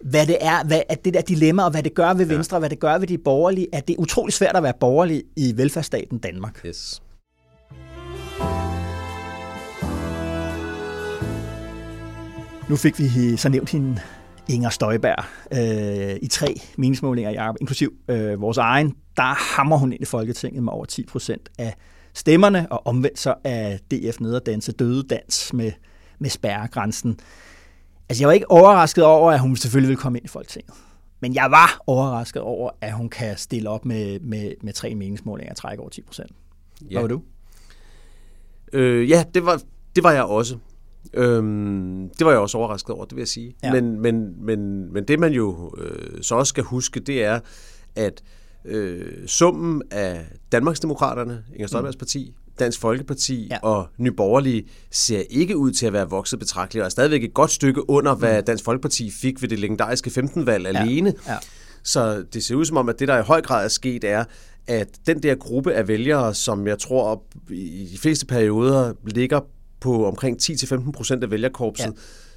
hvad 0.00 0.26
det 0.26 0.36
er, 0.40 0.64
hvad, 0.64 0.80
at 0.88 1.04
det 1.04 1.14
der 1.14 1.20
dilemma, 1.20 1.64
og 1.64 1.70
hvad 1.70 1.82
det 1.82 1.94
gør 1.94 2.14
ved 2.14 2.26
Venstre, 2.26 2.56
ja. 2.56 2.58
hvad 2.58 2.70
det 2.70 2.80
gør 2.80 2.98
ved 2.98 3.06
de 3.06 3.18
borgerlige, 3.18 3.66
at 3.72 3.88
det 3.88 3.94
er 3.94 4.00
utrolig 4.00 4.34
svært 4.34 4.56
at 4.56 4.62
være 4.62 4.72
borgerlig 4.80 5.22
i 5.36 5.52
velfærdsstaten 5.56 6.18
Danmark. 6.18 6.60
Yes. 6.66 7.02
Nu 12.68 12.76
fik 12.76 12.98
vi 12.98 13.36
så 13.36 13.48
nævnt 13.48 13.70
hende 13.70 14.00
Inger 14.48 14.70
Støjberg 14.70 15.24
øh, 15.52 16.16
i 16.22 16.28
tre 16.28 16.60
meningsmålinger, 16.78 17.30
Jacob, 17.30 17.56
inklusiv 17.60 17.92
øh, 18.08 18.40
vores 18.40 18.58
egen. 18.58 18.94
Der 19.16 19.56
hammer 19.56 19.76
hun 19.76 19.92
ind 19.92 20.02
i 20.02 20.04
Folketinget 20.04 20.62
med 20.62 20.72
over 20.72 20.84
10 20.84 21.06
procent 21.06 21.48
af 21.58 21.74
stemmerne, 22.14 22.72
og 22.72 22.86
omvendt 22.86 23.18
så 23.18 23.34
er 23.44 23.76
DF 23.76 24.20
nede 24.20 24.36
og 24.36 24.46
danse 24.46 24.72
døde 24.72 25.02
dans 25.02 25.52
med, 25.52 25.72
med 26.18 26.30
spærregrænsen. 26.30 27.18
Altså, 28.08 28.22
jeg 28.22 28.28
var 28.28 28.32
ikke 28.32 28.50
overrasket 28.50 29.04
over, 29.04 29.32
at 29.32 29.40
hun 29.40 29.56
selvfølgelig 29.56 29.88
ville 29.88 30.00
komme 30.00 30.18
ind 30.18 30.24
i 30.24 30.28
Folketinget. 30.28 30.74
Men 31.20 31.34
jeg 31.34 31.50
var 31.50 31.80
overrasket 31.86 32.42
over, 32.42 32.70
at 32.80 32.92
hun 32.92 33.08
kan 33.08 33.36
stille 33.36 33.70
op 33.70 33.84
med, 33.84 34.20
med, 34.20 34.52
med 34.62 34.72
tre 34.72 34.94
meningsmålinger 34.94 35.52
og 35.52 35.56
trække 35.56 35.80
over 35.80 35.90
10 35.90 36.02
procent. 36.02 36.30
Hvad 36.80 36.90
ja. 36.90 37.00
var 37.00 37.08
du? 37.08 37.22
Øh, 38.72 39.10
ja, 39.10 39.24
det 39.34 39.46
var, 39.46 39.60
det 39.96 40.04
var 40.04 40.12
jeg 40.12 40.24
også. 40.24 40.56
Øhm, 41.14 42.10
det 42.18 42.26
var 42.26 42.30
jeg 42.30 42.40
også 42.40 42.58
overrasket 42.58 42.90
over, 42.90 43.04
det 43.04 43.16
vil 43.16 43.20
jeg 43.20 43.28
sige. 43.28 43.54
Ja. 43.62 43.72
Men, 43.72 44.00
men, 44.00 44.44
men, 44.44 44.92
men 44.92 45.04
det 45.04 45.18
man 45.18 45.32
jo 45.32 45.74
øh, 45.78 46.22
så 46.22 46.34
også 46.34 46.50
skal 46.50 46.64
huske, 46.64 47.00
det 47.00 47.24
er, 47.24 47.40
at 47.96 48.22
øh, 48.64 49.26
summen 49.26 49.82
af 49.90 50.26
Danmarksdemokraterne, 50.52 51.44
Inger 51.54 51.66
Støjbergs 51.66 51.96
mm. 51.96 51.98
parti, 51.98 52.34
Dansk 52.58 52.80
Folkeparti 52.80 53.48
ja. 53.50 53.58
og 53.62 53.86
Nye 53.98 54.12
Borgerlige 54.12 54.68
ser 54.90 55.22
ikke 55.30 55.56
ud 55.56 55.70
til 55.70 55.86
at 55.86 55.92
være 55.92 56.10
vokset 56.10 56.38
betragteligt, 56.38 56.82
og 56.82 56.86
er 56.86 56.90
stadigvæk 56.90 57.24
et 57.24 57.34
godt 57.34 57.50
stykke 57.50 57.90
under, 57.90 58.14
mm. 58.14 58.18
hvad 58.18 58.42
Dansk 58.42 58.64
Folkeparti 58.64 59.10
fik 59.10 59.42
ved 59.42 59.48
det 59.48 59.58
legendariske 59.58 60.10
15-valg 60.10 60.66
ja. 60.72 60.80
alene. 60.80 61.14
Ja. 61.26 61.36
Så 61.82 62.24
det 62.32 62.44
ser 62.44 62.54
ud 62.54 62.64
som 62.64 62.76
om, 62.76 62.88
at 62.88 62.98
det, 62.98 63.08
der 63.08 63.18
i 63.18 63.22
høj 63.22 63.40
grad 63.40 63.64
er 63.64 63.68
sket, 63.68 64.04
er, 64.04 64.24
at 64.66 64.88
den 65.06 65.22
der 65.22 65.34
gruppe 65.34 65.72
af 65.72 65.88
vælgere, 65.88 66.34
som 66.34 66.66
jeg 66.66 66.78
tror 66.78 67.22
i 67.50 67.88
de 67.92 67.98
fleste 67.98 68.26
perioder 68.26 68.92
ligger 69.06 69.40
på 69.80 70.06
omkring 70.06 70.38
10-15 70.42 70.90
procent 70.90 71.24
af 71.24 71.30
vælgerkorpset, 71.30 71.86
ja. 71.86 71.90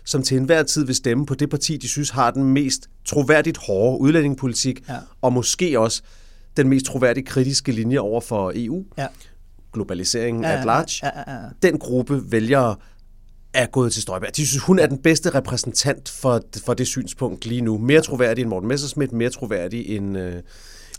som 0.06 0.24
til 0.24 0.38
enhver 0.38 0.64
tid 0.64 0.86
vil 0.86 0.96
stemme 0.96 1.26
på 1.26 1.36
det 1.36 1.50
parti, 1.50 1.78
de 1.78 1.88
synes 1.88 2.10
har 2.10 2.32
den 2.32 2.44
mest 2.44 2.90
troværdigt 3.06 3.58
hårde 3.58 4.02
udlændingepolitik, 4.02 4.90
ja. 4.90 4.96
og 5.22 5.34
måske 5.34 5.80
også 5.80 6.02
den 6.58 6.70
mest 6.70 6.86
troværdige 6.86 7.26
kritiske 7.26 7.72
linje 7.72 8.00
over 8.00 8.22
for 8.22 8.52
EU. 8.56 8.86
Ja. 8.98 9.08
Globaliseringen 9.74 10.44
ja, 10.44 10.60
at 10.60 10.66
large. 10.66 11.00
Ja, 11.04 11.32
ja, 11.32 11.42
ja. 11.42 11.48
Den 11.62 11.80
gruppe 11.80 12.32
vælgere 12.32 12.76
er 13.54 13.66
gået 13.66 13.94
til 13.94 14.02
Støjberg. 14.02 14.36
De 14.36 14.48
synes, 14.48 14.64
hun 14.64 14.80
er 14.80 14.86
den 14.86 14.98
bedste 14.98 15.30
repræsentant 15.30 16.10
for, 16.10 16.42
for 16.66 16.74
det 16.74 16.88
synspunkt 16.88 17.46
lige 17.46 17.62
nu. 17.62 17.78
Mere 17.78 18.02
troværdig 18.02 18.42
end 18.42 18.50
Morten 18.50 18.70
Messerschmidt, 18.70 19.12
mere 19.12 19.30
troværdig 19.30 19.90
end, 19.90 20.18
øh, 20.18 20.36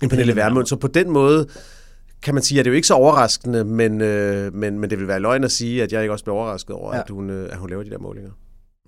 end 0.03 0.11
Pernille 0.11 0.37
Vermund. 0.37 0.67
Så 0.67 0.77
på 0.77 0.89
den 0.89 1.11
måde 1.11 1.47
kan 2.23 2.35
man 2.35 2.43
sige, 2.43 2.59
at 2.59 2.65
det 2.65 2.71
er 2.71 2.73
jo 2.73 2.77
ikke 2.77 2.87
så 2.87 2.95
overraskende, 2.95 3.65
men, 3.65 4.01
øh, 4.01 4.55
men, 4.55 4.79
men 4.79 4.91
det 4.91 4.99
vil 4.99 5.09
være 5.09 5.21
løgn 5.21 5.45
at 5.45 5.53
sige, 5.53 5.83
at 5.83 5.93
jeg 5.93 6.03
ikke 6.03 6.13
også 6.13 6.25
bliver 6.25 6.37
overrasket 6.37 6.77
over, 6.77 6.95
ja. 6.95 7.01
at, 7.01 7.11
hun, 7.11 7.31
øh, 7.31 7.49
at 7.53 7.59
hun 7.59 7.71
laver 7.71 7.83
de 7.83 7.91
der 7.91 7.99
målinger. 7.99 8.31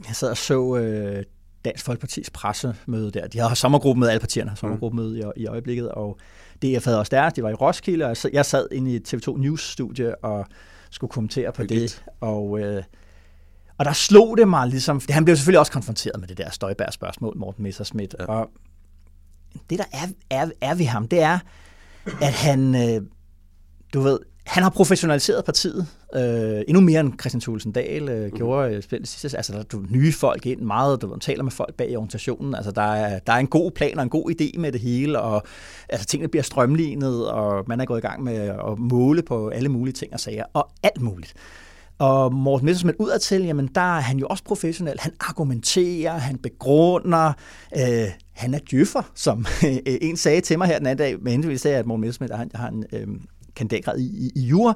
Jeg 0.08 0.16
sad 0.16 0.30
og 0.30 0.36
så 0.36 0.76
øh, 0.76 1.24
Dansk 1.64 1.84
Folkepartis 1.84 2.30
pressemøde 2.30 3.10
der. 3.10 3.26
De 3.26 3.38
har 3.38 3.54
sommergruppe 3.54 4.00
med 4.00 4.08
alle 4.08 4.20
partierne, 4.20 4.50
mm. 4.50 4.56
sommergruppemøde 4.56 5.18
i, 5.18 5.42
i 5.42 5.46
øjeblikket, 5.46 5.88
og 5.88 6.18
DF 6.62 6.84
havde 6.84 6.98
også 6.98 7.10
deres, 7.10 7.32
de 7.32 7.42
var 7.42 7.50
i 7.50 7.54
Roskilde, 7.54 8.04
og 8.04 8.16
jeg 8.32 8.46
sad 8.46 8.68
inde 8.72 8.94
i 8.94 9.00
TV2 9.08 9.38
News-studie 9.38 10.24
og 10.24 10.46
skulle 10.90 11.10
kommentere 11.10 11.52
på 11.52 11.62
Hyggeligt. 11.62 12.02
det, 12.04 12.12
og... 12.20 12.60
Øh, 12.60 12.82
og 13.78 13.84
der 13.84 13.92
slog 13.92 14.36
det 14.36 14.48
mig 14.48 14.68
ligesom, 14.68 15.00
han 15.10 15.24
blev 15.24 15.36
selvfølgelig 15.36 15.58
også 15.58 15.72
konfronteret 15.72 16.20
med 16.20 16.28
det 16.28 16.38
der 16.38 16.50
Støjberg-spørgsmål, 16.50 17.38
Morten 17.38 17.62
Messerschmidt, 17.62 18.14
ja. 18.18 18.24
og 18.24 18.50
det 19.70 19.78
der 19.78 19.84
er, 19.92 20.06
er, 20.30 20.50
er 20.60 20.74
ved 20.74 20.86
ham, 20.86 21.08
det 21.08 21.22
er, 21.22 21.38
at 22.22 22.32
han, 22.32 22.74
øh, 22.74 23.06
du 23.94 24.00
ved, 24.00 24.18
han 24.46 24.62
har 24.62 24.70
professionaliseret 24.70 25.44
partiet 25.44 25.86
øh, 26.14 26.62
endnu 26.68 26.80
mere 26.80 27.00
end 27.00 27.12
Christian 27.20 27.40
Thulesen 27.40 27.72
Dahl 27.72 28.08
øh, 28.08 28.24
mm. 28.24 28.36
gjorde 28.36 28.74
øh, 28.74 28.82
sidste. 29.04 29.36
Altså, 29.36 29.52
der 29.52 29.58
er 29.58 29.86
nye 29.90 30.12
folk 30.12 30.46
ind 30.46 30.60
meget, 30.60 31.02
du 31.02 31.18
taler 31.18 31.42
med 31.42 31.52
folk 31.52 31.74
bag 31.74 31.90
i 31.90 31.96
organisationen. 31.96 32.54
Altså, 32.54 32.70
der 32.70 32.82
er, 32.82 33.18
der 33.18 33.32
er 33.32 33.36
en 33.36 33.46
god 33.46 33.70
plan 33.70 33.98
og 33.98 34.02
en 34.02 34.08
god 34.08 34.30
idé 34.30 34.60
med 34.60 34.72
det 34.72 34.80
hele, 34.80 35.20
og 35.20 35.42
altså, 35.88 36.06
tingene 36.06 36.28
bliver 36.28 36.42
strømlignet, 36.42 37.30
og 37.30 37.64
man 37.66 37.80
er 37.80 37.84
gået 37.84 37.98
i 37.98 38.06
gang 38.06 38.22
med 38.22 38.36
at 38.36 38.78
måle 38.78 39.22
på 39.22 39.48
alle 39.48 39.68
mulige 39.68 39.92
ting 39.92 40.12
og 40.12 40.20
sager, 40.20 40.44
og 40.52 40.68
alt 40.82 41.00
muligt. 41.00 41.34
Og 41.98 42.34
Morten 42.34 42.66
Messersmith 42.66 42.96
udadtil, 42.98 43.42
jamen 43.42 43.68
der 43.74 43.96
er 43.96 44.00
han 44.00 44.18
jo 44.18 44.26
også 44.26 44.44
professionel. 44.44 44.96
Han 45.00 45.12
argumenterer, 45.20 46.12
han 46.12 46.38
begrunder, 46.38 47.32
øh, 47.76 48.08
han 48.32 48.54
er 48.54 48.58
djøffer, 48.70 49.02
som 49.14 49.46
en 49.86 50.16
sagde 50.16 50.40
til 50.40 50.58
mig 50.58 50.68
her 50.68 50.78
den 50.78 50.86
anden 50.86 50.98
dag, 50.98 51.22
med 51.22 51.32
henvisning 51.32 51.60
til, 51.60 51.68
at 51.68 51.86
Morten 51.86 52.00
Messersmith 52.00 52.34
har, 52.34 52.46
har 52.54 52.68
en 52.68 52.84
øh, 52.92 53.06
kandidatgrad 53.56 53.98
i, 53.98 54.04
i, 54.04 54.30
i 54.36 54.40
jura. 54.40 54.74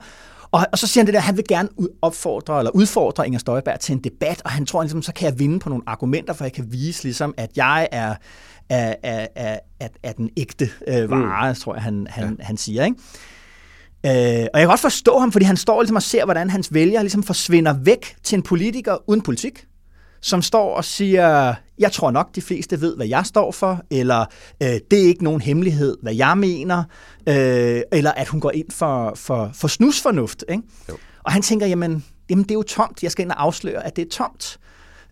Og, 0.51 0.67
og 0.73 0.79
så 0.79 0.87
siger 0.87 1.03
han 1.03 1.07
det 1.07 1.14
der, 1.14 1.21
han 1.21 1.37
vil 1.37 1.45
gerne 1.49 1.69
opfordre 2.03 2.59
eller 2.59 2.71
udfordre 2.71 3.27
Inger 3.27 3.38
Støjberg 3.38 3.81
til 3.81 3.93
en 3.93 4.05
debat, 4.05 4.43
og 4.45 4.51
han 4.51 4.67
tror 4.67 4.83
ligesom, 4.83 5.03
så 5.03 5.12
kan 5.12 5.31
jeg 5.31 5.38
vinde 5.38 5.59
på 5.59 5.69
nogle 5.69 5.85
argumenter, 5.87 6.33
for 6.33 6.45
jeg 6.45 6.53
kan 6.53 6.73
vise 6.73 7.03
ligesom, 7.05 7.35
at 7.37 7.51
jeg 7.57 7.88
er, 7.93 8.14
er, 8.69 8.95
er, 9.03 9.27
er, 9.35 9.59
er, 9.81 9.88
er 10.03 10.12
den 10.12 10.31
ægte 10.37 10.71
øh, 10.88 11.11
vare, 11.11 11.53
mm. 11.53 11.55
tror 11.55 11.75
jeg, 11.75 11.83
han, 11.83 12.07
han, 12.11 12.37
ja. 12.38 12.45
han 12.45 12.57
siger. 12.57 12.85
Ikke? 12.85 12.97
Øh, 14.07 14.47
og 14.55 14.61
jeg 14.61 14.62
kan 14.62 14.69
godt 14.69 14.81
forstå 14.81 15.19
ham, 15.19 15.33
fordi 15.33 15.45
han 15.45 15.57
står 15.57 15.83
ligesom 15.83 15.97
og 15.97 16.03
ser, 16.03 16.25
hvordan 16.25 16.51
hans 16.51 16.75
vælger 16.75 17.03
ligesom 17.03 17.23
forsvinder 17.23 17.73
væk 17.83 18.17
til 18.23 18.37
en 18.37 18.43
politiker 18.43 18.97
uden 19.11 19.23
politik. 19.23 19.67
Som 20.20 20.42
står 20.42 20.74
og 20.74 20.85
siger, 20.85 21.54
jeg 21.78 21.92
tror 21.92 22.11
nok, 22.11 22.35
de 22.35 22.42
fleste 22.42 22.81
ved, 22.81 22.96
hvad 22.96 23.07
jeg 23.07 23.26
står 23.26 23.52
for, 23.52 23.83
eller 23.90 24.24
øh, 24.62 24.68
det 24.90 25.02
er 25.02 25.09
ikke 25.09 25.24
nogen 25.24 25.40
hemmelighed, 25.40 25.96
hvad 26.02 26.14
jeg 26.14 26.38
mener, 26.38 26.85
øh, 27.28 27.83
eller 27.92 28.12
at 28.12 28.28
hun 28.28 28.40
går 28.40 28.50
ind 28.50 28.70
for, 28.70 29.12
for, 29.16 29.50
for 29.54 29.68
snusfornuft. 29.68 30.44
Ikke? 30.48 30.62
Jo. 30.88 30.96
Og 31.22 31.33
han 31.33 31.42
tænker, 31.42 31.66
jamen, 31.66 32.04
jamen, 32.31 32.42
det 32.42 32.50
er 32.50 32.54
jo 32.54 32.62
tomt. 32.62 33.02
Jeg 33.02 33.11
skal 33.11 33.22
ind 33.22 33.33
og 33.33 33.42
afsløre, 33.42 33.87
at 33.87 33.96
det 33.96 34.04
er 34.04 34.11
tomt. 34.11 34.59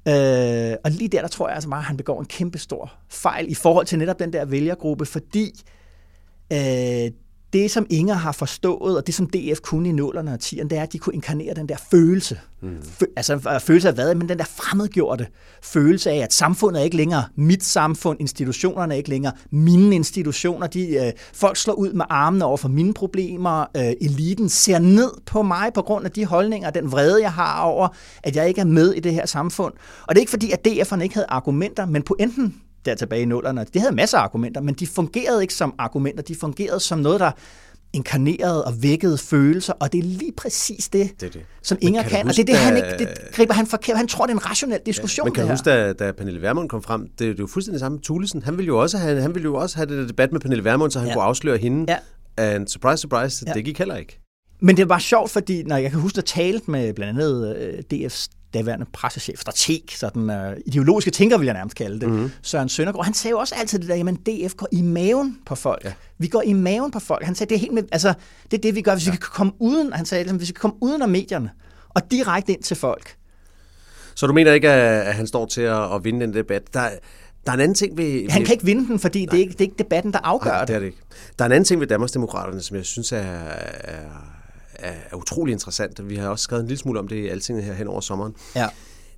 Øh, 0.09 0.77
og 0.85 0.91
lige 0.91 1.09
der, 1.09 1.21
der 1.21 1.29
tror 1.29 1.49
jeg 1.49 1.55
altså 1.55 1.71
bare, 1.71 1.81
at 1.81 1.85
han 1.85 1.97
begår 1.97 2.21
en 2.21 2.27
kæmpe 2.27 2.59
stor 2.59 2.93
fejl 3.09 3.51
i 3.51 3.55
forhold 3.55 3.87
til 3.87 3.99
netop 3.99 4.19
den 4.19 4.33
der 4.33 4.45
vælgergruppe, 4.45 5.07
fordi 5.07 5.53
øh, 6.53 7.11
det, 7.53 7.71
som 7.71 7.87
Inger 7.91 8.15
har 8.15 8.33
forstået, 8.33 8.97
og 8.97 9.07
det, 9.07 9.15
som 9.15 9.27
DF 9.27 9.61
kunne 9.61 9.89
i 9.89 9.93
nullerne 9.93 10.33
og 10.33 10.39
10'erne, 10.43 10.69
det 10.69 10.79
er, 10.79 10.83
at 10.83 10.93
de 10.93 10.99
kunne 10.99 11.15
inkarnere 11.15 11.55
den 11.55 11.69
der 11.69 11.77
følelse. 11.91 12.41
Mm. 12.63 12.77
Fø- 12.83 13.13
altså 13.17 13.61
følelse 13.63 13.89
af 13.89 13.95
hvad? 13.95 14.15
Men 14.15 14.29
den 14.29 14.39
der 14.39 14.45
fremmedgjorte 14.45 15.27
følelse 15.63 16.11
af, 16.11 16.17
at 16.17 16.33
samfundet 16.33 16.81
er 16.81 16.85
ikke 16.85 16.97
længere 16.97 17.25
mit 17.37 17.65
samfund, 17.65 18.21
institutionerne 18.21 18.95
er 18.95 18.97
ikke 18.97 19.09
længere 19.09 19.33
mine 19.51 19.95
institutioner. 19.95 20.67
De, 20.67 20.89
øh, 20.89 21.13
folk 21.33 21.57
slår 21.57 21.75
ud 21.75 21.93
med 21.93 22.05
armene 22.09 22.45
over 22.45 22.57
for 22.57 22.69
mine 22.69 22.95
problemer. 22.95 23.61
Øh, 23.77 23.93
eliten 24.01 24.49
ser 24.49 24.79
ned 24.79 25.11
på 25.27 25.43
mig 25.43 25.73
på 25.75 25.83
grund 25.83 26.05
af 26.05 26.11
de 26.11 26.27
holdninger, 26.27 26.71
den 26.71 26.93
vrede, 26.93 27.23
jeg 27.23 27.33
har 27.33 27.63
over, 27.63 27.89
at 28.23 28.37
jeg 28.37 28.49
ikke 28.49 28.61
er 28.61 28.65
med 28.65 28.93
i 28.93 29.01
det 29.01 29.15
her 29.15 29.27
samfund. 29.27 29.73
Og 30.03 30.15
det 30.15 30.17
er 30.19 30.23
ikke 30.23 30.31
fordi, 30.31 30.51
at 30.51 30.67
DF'erne 30.69 31.01
ikke 31.01 31.15
havde 31.15 31.27
argumenter, 31.29 31.87
men 31.87 32.03
pointen 32.03 32.55
der 32.87 32.95
tilbage 32.95 33.23
i 33.23 33.25
nullerne. 33.25 33.67
De 33.75 33.81
havde 33.81 33.95
masser 33.95 34.19
af 34.19 34.23
argumenter, 34.23 34.61
men 34.61 34.75
de 34.75 34.87
fungerede 34.87 35.43
ikke 35.43 35.55
som 35.55 35.75
argumenter. 35.79 36.23
De 36.23 36.35
fungerede 36.35 36.81
som 36.81 36.99
noget, 36.99 37.21
der 37.21 37.31
inkarnerede 37.93 38.65
og 38.65 38.83
vækkede 38.83 39.19
følelser, 39.19 39.73
og 39.73 39.93
det 39.93 39.99
er 39.99 40.03
lige 40.03 40.33
præcis 40.37 40.89
det, 40.89 41.21
det, 41.21 41.35
det. 41.35 41.43
som 41.63 41.79
Inger 41.81 42.03
kan, 42.03 42.11
kan 42.11 42.29
og 42.29 42.37
det 42.37 42.39
er 42.39 42.45
det, 42.45 42.57
han 42.57 42.77
ikke 42.77 42.99
det 42.99 43.09
griber 43.33 43.55
han 43.55 43.67
forkert. 43.67 43.97
Han 43.97 44.09
tror, 44.09 44.27
det 44.27 44.33
er 44.33 44.37
en 44.37 44.47
rationel 44.47 44.81
diskussion. 44.87 45.27
Ja, 45.27 45.29
men 45.29 45.35
kan 45.35 45.45
du 45.45 45.51
huske, 45.51 45.71
da, 45.71 45.93
da 45.93 46.13
Pernille 46.13 46.43
Vermund 46.43 46.69
kom 46.69 46.83
frem, 46.83 47.03
det, 47.03 47.19
det 47.19 47.29
er 47.29 47.35
jo 47.39 47.47
fuldstændig 47.47 47.81
samme 47.81 47.99
Thulesen. 48.03 48.43
Han 48.43 48.57
ville 48.57 48.67
jo 48.67 48.79
også 48.79 48.99
have, 48.99 49.21
han 49.23 49.35
ville 49.35 49.45
jo 49.45 49.55
også 49.55 49.77
have 49.77 50.01
det 50.01 50.09
debat 50.09 50.33
med 50.33 50.41
Pernille 50.41 50.65
Vermund, 50.65 50.91
så 50.91 50.99
han 50.99 51.09
ja. 51.09 51.15
kunne 51.15 51.25
afsløre 51.25 51.59
hende. 51.59 51.93
Ja. 51.93 51.99
And 52.39 52.69
surprise, 52.69 53.01
surprise, 53.01 53.45
ja. 53.47 53.53
det 53.53 53.65
gik 53.65 53.79
heller 53.79 53.97
ikke. 53.97 54.21
Men 54.61 54.77
det 54.77 54.89
var 54.89 54.99
sjovt, 54.99 55.31
fordi 55.31 55.63
når 55.63 55.77
jeg 55.77 55.91
kan 55.91 56.01
huske, 56.01 56.19
at 56.19 56.25
talte 56.25 56.71
med 56.71 56.93
blandt 56.93 57.21
andet 57.21 57.57
øh, 57.57 57.83
DF's 57.95 58.29
daværende 58.55 58.87
pressechef, 58.93 59.41
strateg, 59.41 59.83
sådan 59.89 60.31
uh, 60.31 60.57
ideologiske 60.67 61.11
tænker, 61.11 61.39
vil 61.39 61.45
jeg 61.45 61.55
nærmest 61.55 61.77
kalde 61.77 62.01
det, 62.01 62.09
mm-hmm. 62.09 62.31
Søren 62.43 62.69
Søndergaard, 62.69 63.05
han 63.05 63.15
sagde 63.15 63.31
jo 63.31 63.39
også 63.39 63.55
altid 63.55 63.79
det 63.79 63.89
der, 63.89 63.95
jamen 63.95 64.17
DF 64.17 64.55
går 64.55 64.69
i 64.73 64.83
maven 64.83 65.39
på 65.47 65.55
folk. 65.55 65.85
Ja. 65.85 65.93
Vi 66.19 66.27
går 66.27 66.43
i 66.43 66.53
maven 66.53 66.91
på 66.91 67.01
folk. 67.01 67.25
Han 67.25 67.35
sagde, 67.35 67.49
det 67.49 67.57
er 67.57 67.61
helt 67.61 67.73
med, 67.73 67.83
altså, 67.93 68.15
det 68.51 68.57
er 68.57 68.63
det, 68.63 68.75
vi 68.75 68.83
gør, 68.83 68.95
hvis 68.95 69.07
ja. 69.07 69.11
vi 69.11 69.17
kan 69.17 69.31
komme 69.33 69.53
uden, 69.59 69.93
han 69.93 70.07
sagde, 70.07 70.33
hvis 70.33 70.49
vi 70.49 70.53
kan 70.53 70.61
komme 70.61 70.77
uden 70.81 71.03
af 71.03 71.09
medierne, 71.09 71.51
og 71.89 72.11
direkte 72.11 72.53
ind 72.53 72.63
til 72.63 72.77
folk. 72.77 73.17
Så 74.15 74.27
du 74.27 74.33
mener 74.33 74.53
ikke, 74.53 74.71
at 74.71 75.15
han 75.15 75.27
står 75.27 75.47
til 75.47 75.61
at, 75.61 75.95
at 75.95 76.05
vinde 76.05 76.21
den 76.21 76.35
debat? 76.35 76.75
Der, 76.75 76.89
der 77.47 77.53
er 77.53 77.55
en 77.55 77.61
anden 77.61 77.75
ting 77.75 77.97
ved... 77.97 78.31
Han 78.31 78.45
kan 78.45 78.53
ikke 78.53 78.65
vinde 78.65 78.89
den, 78.89 78.99
fordi 78.99 79.27
det 79.27 79.35
er, 79.35 79.39
ikke, 79.39 79.53
det 79.53 79.61
er 79.61 79.65
ikke 79.65 79.79
debatten, 79.79 80.13
der 80.13 80.19
afgør 80.23 80.51
Nej, 80.51 80.65
det. 80.65 80.75
Er 80.75 80.79
det 80.79 80.87
ikke. 80.87 80.99
Der 81.39 81.45
er 81.45 81.47
en 81.47 81.53
anden 81.53 81.65
ting 81.65 81.81
ved 81.81 81.87
Danmarksdemokraterne, 81.87 82.61
som 82.61 82.77
jeg 82.77 82.85
synes 82.85 83.13
er, 83.13 83.19
er 83.19 84.36
er, 84.79 84.95
er 85.11 85.17
utrolig 85.17 85.53
interessant. 85.53 86.09
Vi 86.09 86.17
har 86.17 86.29
også 86.29 86.43
skrevet 86.43 86.63
en 86.63 86.69
lille 86.69 86.81
smule 86.81 86.99
om 86.99 87.09
det 87.09 87.17
i 87.17 87.29
Altinget 87.29 87.65
her 87.65 87.75
hen 87.75 87.89
over 87.89 88.01
sommeren. 88.01 88.35
Ja. 88.55 88.69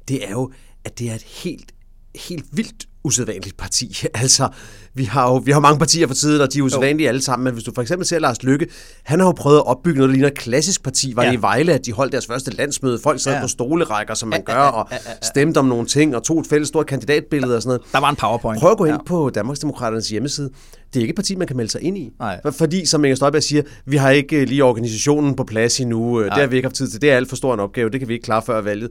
Det 0.09 0.25
er 0.29 0.31
jo, 0.31 0.53
at 0.85 0.99
det 0.99 1.11
er 1.11 1.15
et 1.15 1.23
helt, 1.23 1.73
helt 2.15 2.45
vildt 2.53 2.87
usædvanligt 3.05 3.57
parti. 3.57 3.97
Altså, 4.15 4.49
vi 4.95 5.05
har 5.05 5.29
jo 5.29 5.37
vi 5.37 5.51
har 5.51 5.61
mange 5.61 5.79
partier 5.79 6.07
for 6.07 6.15
tiden, 6.15 6.41
og 6.41 6.53
de 6.53 6.59
er 6.59 6.63
usædvanlige 6.63 7.07
jo. 7.07 7.09
alle 7.09 7.23
sammen, 7.23 7.45
men 7.45 7.53
hvis 7.53 7.65
du 7.65 7.73
for 7.75 7.83
eksempel 7.83 8.07
ser 8.07 8.19
Lars 8.19 8.43
Lykke, 8.43 8.67
han 9.03 9.21
har 9.21 9.27
jo 9.27 9.33
prøvet 9.33 9.57
at 9.57 9.67
opbygge 9.67 9.99
noget, 9.99 10.09
der 10.09 10.13
ligner 10.13 10.29
et 10.29 10.39
klassisk 10.39 10.83
parti. 10.83 11.13
Var 11.17 11.23
ja. 11.23 11.31
det 11.31 11.39
i 11.39 11.43
Vejle, 11.43 11.73
at 11.73 11.87
de 11.87 11.93
holdt 11.93 12.13
deres 12.13 12.27
første 12.27 12.51
landsmøde? 12.51 12.99
Folk 13.03 13.21
sad 13.21 13.35
ja. 13.35 13.41
på 13.41 13.49
stolerækker, 13.49 14.15
som 14.15 14.29
man 14.29 14.43
gør, 14.43 14.55
og 14.55 14.89
stemte 15.23 15.59
om 15.59 15.67
nogle 15.67 15.87
ting, 15.87 16.17
og 16.17 16.23
tog 16.23 16.41
et 16.41 16.47
fælles 16.47 16.69
stort 16.69 16.87
kandidatbillede 16.87 17.57
og 17.57 17.63
sådan 17.63 17.69
noget. 17.69 17.93
Der 17.93 18.01
var 18.01 18.11
en 18.11 18.17
powerpoint. 18.17 18.61
Prøv 18.61 18.71
at 18.71 18.79
gå 18.79 18.85
ind 18.85 18.95
ja. 18.95 19.03
på 19.07 19.31
Danmarksdemokraternes 19.31 20.09
hjemmeside. 20.09 20.51
Det 20.95 20.97
er 20.97 21.01
ikke 21.01 21.13
et 21.13 21.17
parti, 21.17 21.37
man 21.37 21.47
kan 21.47 21.57
melde 21.57 21.71
sig 21.71 21.83
ind 21.83 21.99
i. 21.99 22.11
Nej. 22.19 22.41
Fordi, 22.51 22.87
som 22.87 23.05
Inger 23.05 23.17
Støjberg 23.17 23.43
siger, 23.43 23.63
vi 23.87 23.97
har 23.97 24.11
ikke 24.11 24.45
lige 24.45 24.65
organisationen 24.65 25.37
på 25.37 25.45
plads 25.45 25.81
endnu. 25.81 26.19
Nej. 26.19 26.25
Det 26.25 26.33
har 26.33 26.47
vi 26.47 26.57
ikke 26.57 26.67
haft 26.67 26.77
tid 26.77 26.89
til. 26.89 27.01
Det 27.01 27.11
er 27.11 27.17
alt 27.17 27.29
for 27.29 27.37
stor 27.37 27.55
en 27.55 27.61
opgave. 27.61 27.91
Det 27.91 28.01
kan 28.01 28.09
vi 28.09 28.15
ikke 28.15 28.25
klare 28.25 28.43
før 28.43 28.61
valget. 28.61 28.91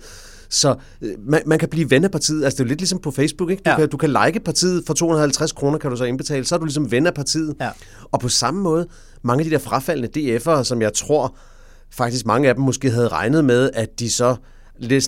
Så 0.49 0.75
øh, 1.01 1.11
man, 1.19 1.41
man 1.45 1.59
kan 1.59 1.69
blive 1.69 1.89
ven 1.91 2.03
af 2.03 2.11
partiet. 2.11 2.43
Altså, 2.43 2.57
det 2.57 2.63
er 2.63 2.65
jo 2.65 2.69
lidt 2.69 2.79
ligesom 2.79 2.99
på 2.99 3.11
Facebook, 3.11 3.49
ikke? 3.49 3.63
Du, 3.63 3.69
ja. 3.69 3.75
kan, 3.75 3.89
du 3.89 3.97
kan 3.97 4.09
like 4.25 4.39
partiet 4.39 4.83
for 4.87 4.93
250 4.93 5.51
kroner, 5.51 5.77
kan 5.77 5.91
du 5.91 5.97
så 5.97 6.03
indbetale. 6.03 6.45
Så 6.45 6.55
er 6.55 6.59
du 6.59 6.65
ligesom 6.65 6.91
ven 6.91 7.07
af 7.07 7.13
partiet. 7.13 7.55
Ja. 7.61 7.69
Og 8.11 8.19
på 8.19 8.29
samme 8.29 8.61
måde, 8.61 8.87
mange 9.21 9.41
af 9.41 9.45
de 9.45 9.51
der 9.51 9.59
frafaldende 9.59 10.37
DF'ere, 10.37 10.63
som 10.63 10.81
jeg 10.81 10.93
tror 10.93 11.35
faktisk 11.91 12.25
mange 12.25 12.49
af 12.49 12.55
dem 12.55 12.63
måske 12.63 12.91
havde 12.91 13.07
regnet 13.07 13.45
med, 13.45 13.69
at 13.73 13.99
de 13.99 14.11
så 14.11 14.35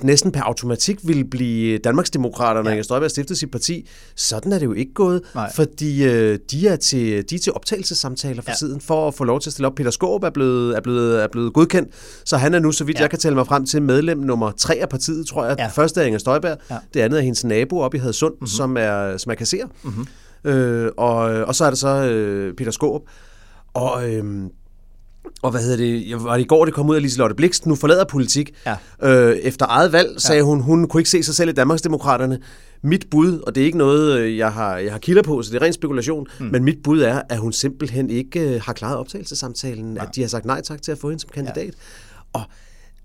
næsten 0.04 0.32
per 0.32 0.42
automatik 0.42 1.00
ville 1.04 1.26
blive 1.26 1.78
Danmarksdemokraterne, 1.78 2.64
når 2.64 2.70
ja. 2.70 2.74
Inger 2.74 2.84
Støjberg 2.84 3.12
stiftede 3.12 3.40
sit 3.40 3.52
parti. 3.52 3.88
Sådan 4.16 4.54
er 4.54 4.60
det 4.60 4.66
jo 4.66 4.74
ikke 4.74 4.94
gået, 4.94 5.22
Nej. 5.36 5.52
fordi 5.56 6.04
øh, 6.04 6.40
de, 6.52 6.68
er 6.68 6.76
til, 6.76 7.30
de 7.30 7.36
er 7.36 7.40
til 7.40 7.54
optagelsessamtaler 7.54 8.42
for 8.42 8.52
ja. 8.52 8.56
tiden, 8.56 8.82
for 8.82 9.08
at 9.08 9.14
få 9.14 9.24
lov 9.24 9.40
til 9.40 9.50
at 9.50 9.54
stille 9.54 9.68
op. 9.68 9.76
Peter 9.76 9.92
Skåb 9.92 10.24
er 10.24 10.30
blevet, 10.30 10.78
er 10.78 10.82
blevet, 10.82 11.24
er 11.24 11.28
blevet 11.32 11.54
godkendt, 11.54 11.90
så 12.26 12.38
han 12.38 12.54
er 12.54 12.60
nu, 12.60 12.72
så 12.72 12.84
vidt 12.84 12.98
ja. 12.98 13.02
jeg 13.02 13.10
kan 13.10 13.20
tælle 13.20 13.36
mig 13.36 13.48
frem 13.48 13.66
til, 13.66 13.82
medlem 13.82 14.18
nummer 14.18 14.52
tre 14.52 14.76
af 14.76 14.90
partiet, 14.90 15.28
tror 15.28 15.46
jeg. 15.46 15.56
Ja. 15.60 15.66
Det 15.66 15.74
første 15.74 16.02
er 16.02 16.06
Inger 16.06 16.20
Støjberg, 16.20 16.58
ja. 16.70 16.78
det 16.94 17.00
andet 17.00 17.18
er 17.18 17.24
hendes 17.24 17.44
nabo 17.44 17.80
op 17.80 17.96
i 17.96 17.98
Hadsund, 17.98 18.34
mm-hmm. 18.34 18.48
som 18.48 18.78
er, 18.78 19.18
som 19.18 19.32
er 19.32 19.36
kasserer. 19.36 19.68
Mm-hmm. 19.84 20.06
Øh, 20.44 20.92
og, 20.98 21.16
og 21.20 21.56
så 21.56 21.66
er 21.66 21.70
der 21.70 21.78
så 21.78 21.88
øh, 21.88 22.54
Peter 22.54 22.72
Skåb. 22.72 23.02
Og 23.74 24.10
øh, 24.10 24.24
og 25.42 25.52
hvad 25.52 25.62
hedder 25.62 25.78
det, 25.78 26.10
jeg 26.10 26.24
var 26.24 26.34
det 26.34 26.44
i 26.44 26.48
går, 26.48 26.65
det 26.65 26.74
kom 26.74 26.89
ud 26.89 26.96
af 26.96 27.02
Liselotte 27.02 27.36
Blikst, 27.36 27.65
nu 27.65 27.76
forlader 27.76 28.06
politik. 28.06 28.54
Ja. 28.65 28.76
Øh, 29.10 29.38
efter 29.38 29.65
eget 29.70 29.92
valg 29.92 30.22
sagde 30.22 30.39
ja. 30.39 30.44
hun, 30.44 30.62
hun 30.62 30.88
kunne 30.88 31.02
ikke 31.02 31.10
se 31.10 31.24
sig 31.24 31.36
selv 31.36 31.50
i 31.50 31.54
Danmarksdemokraterne. 31.54 32.39
Mit 32.82 33.06
bud, 33.12 33.39
og 33.39 33.56
det 33.56 33.62
er 33.62 33.65
ikke 33.65 33.78
noget, 33.78 34.20
øh, 34.20 34.38
jeg 34.38 34.54
har, 34.54 34.78
jeg 34.78 34.92
har 34.92 35.00
kilder 35.00 35.24
på, 35.24 35.42
så 35.42 35.52
det 35.52 35.62
er 35.62 35.65
ren 35.65 35.74
spekulation, 35.74 36.28
mm. 36.39 36.46
men 36.46 36.63
mit 36.63 36.78
bud 36.84 37.02
er, 37.02 37.22
at 37.30 37.38
hun 37.38 37.54
simpelthen 37.54 38.10
ikke 38.10 38.39
øh, 38.39 38.62
har 38.62 38.74
klaret 38.74 38.98
optagelsesamtalen, 38.98 39.96
ja. 39.96 40.04
at 40.04 40.15
de 40.15 40.22
har 40.22 40.28
sagt 40.28 40.46
nej 40.46 40.62
tak 40.62 40.82
til 40.82 40.92
at 40.92 40.98
få 40.98 41.10
hende 41.10 41.22
som 41.22 41.30
kandidat. 41.34 41.65
Ja. 41.65 42.39
Og 42.39 42.42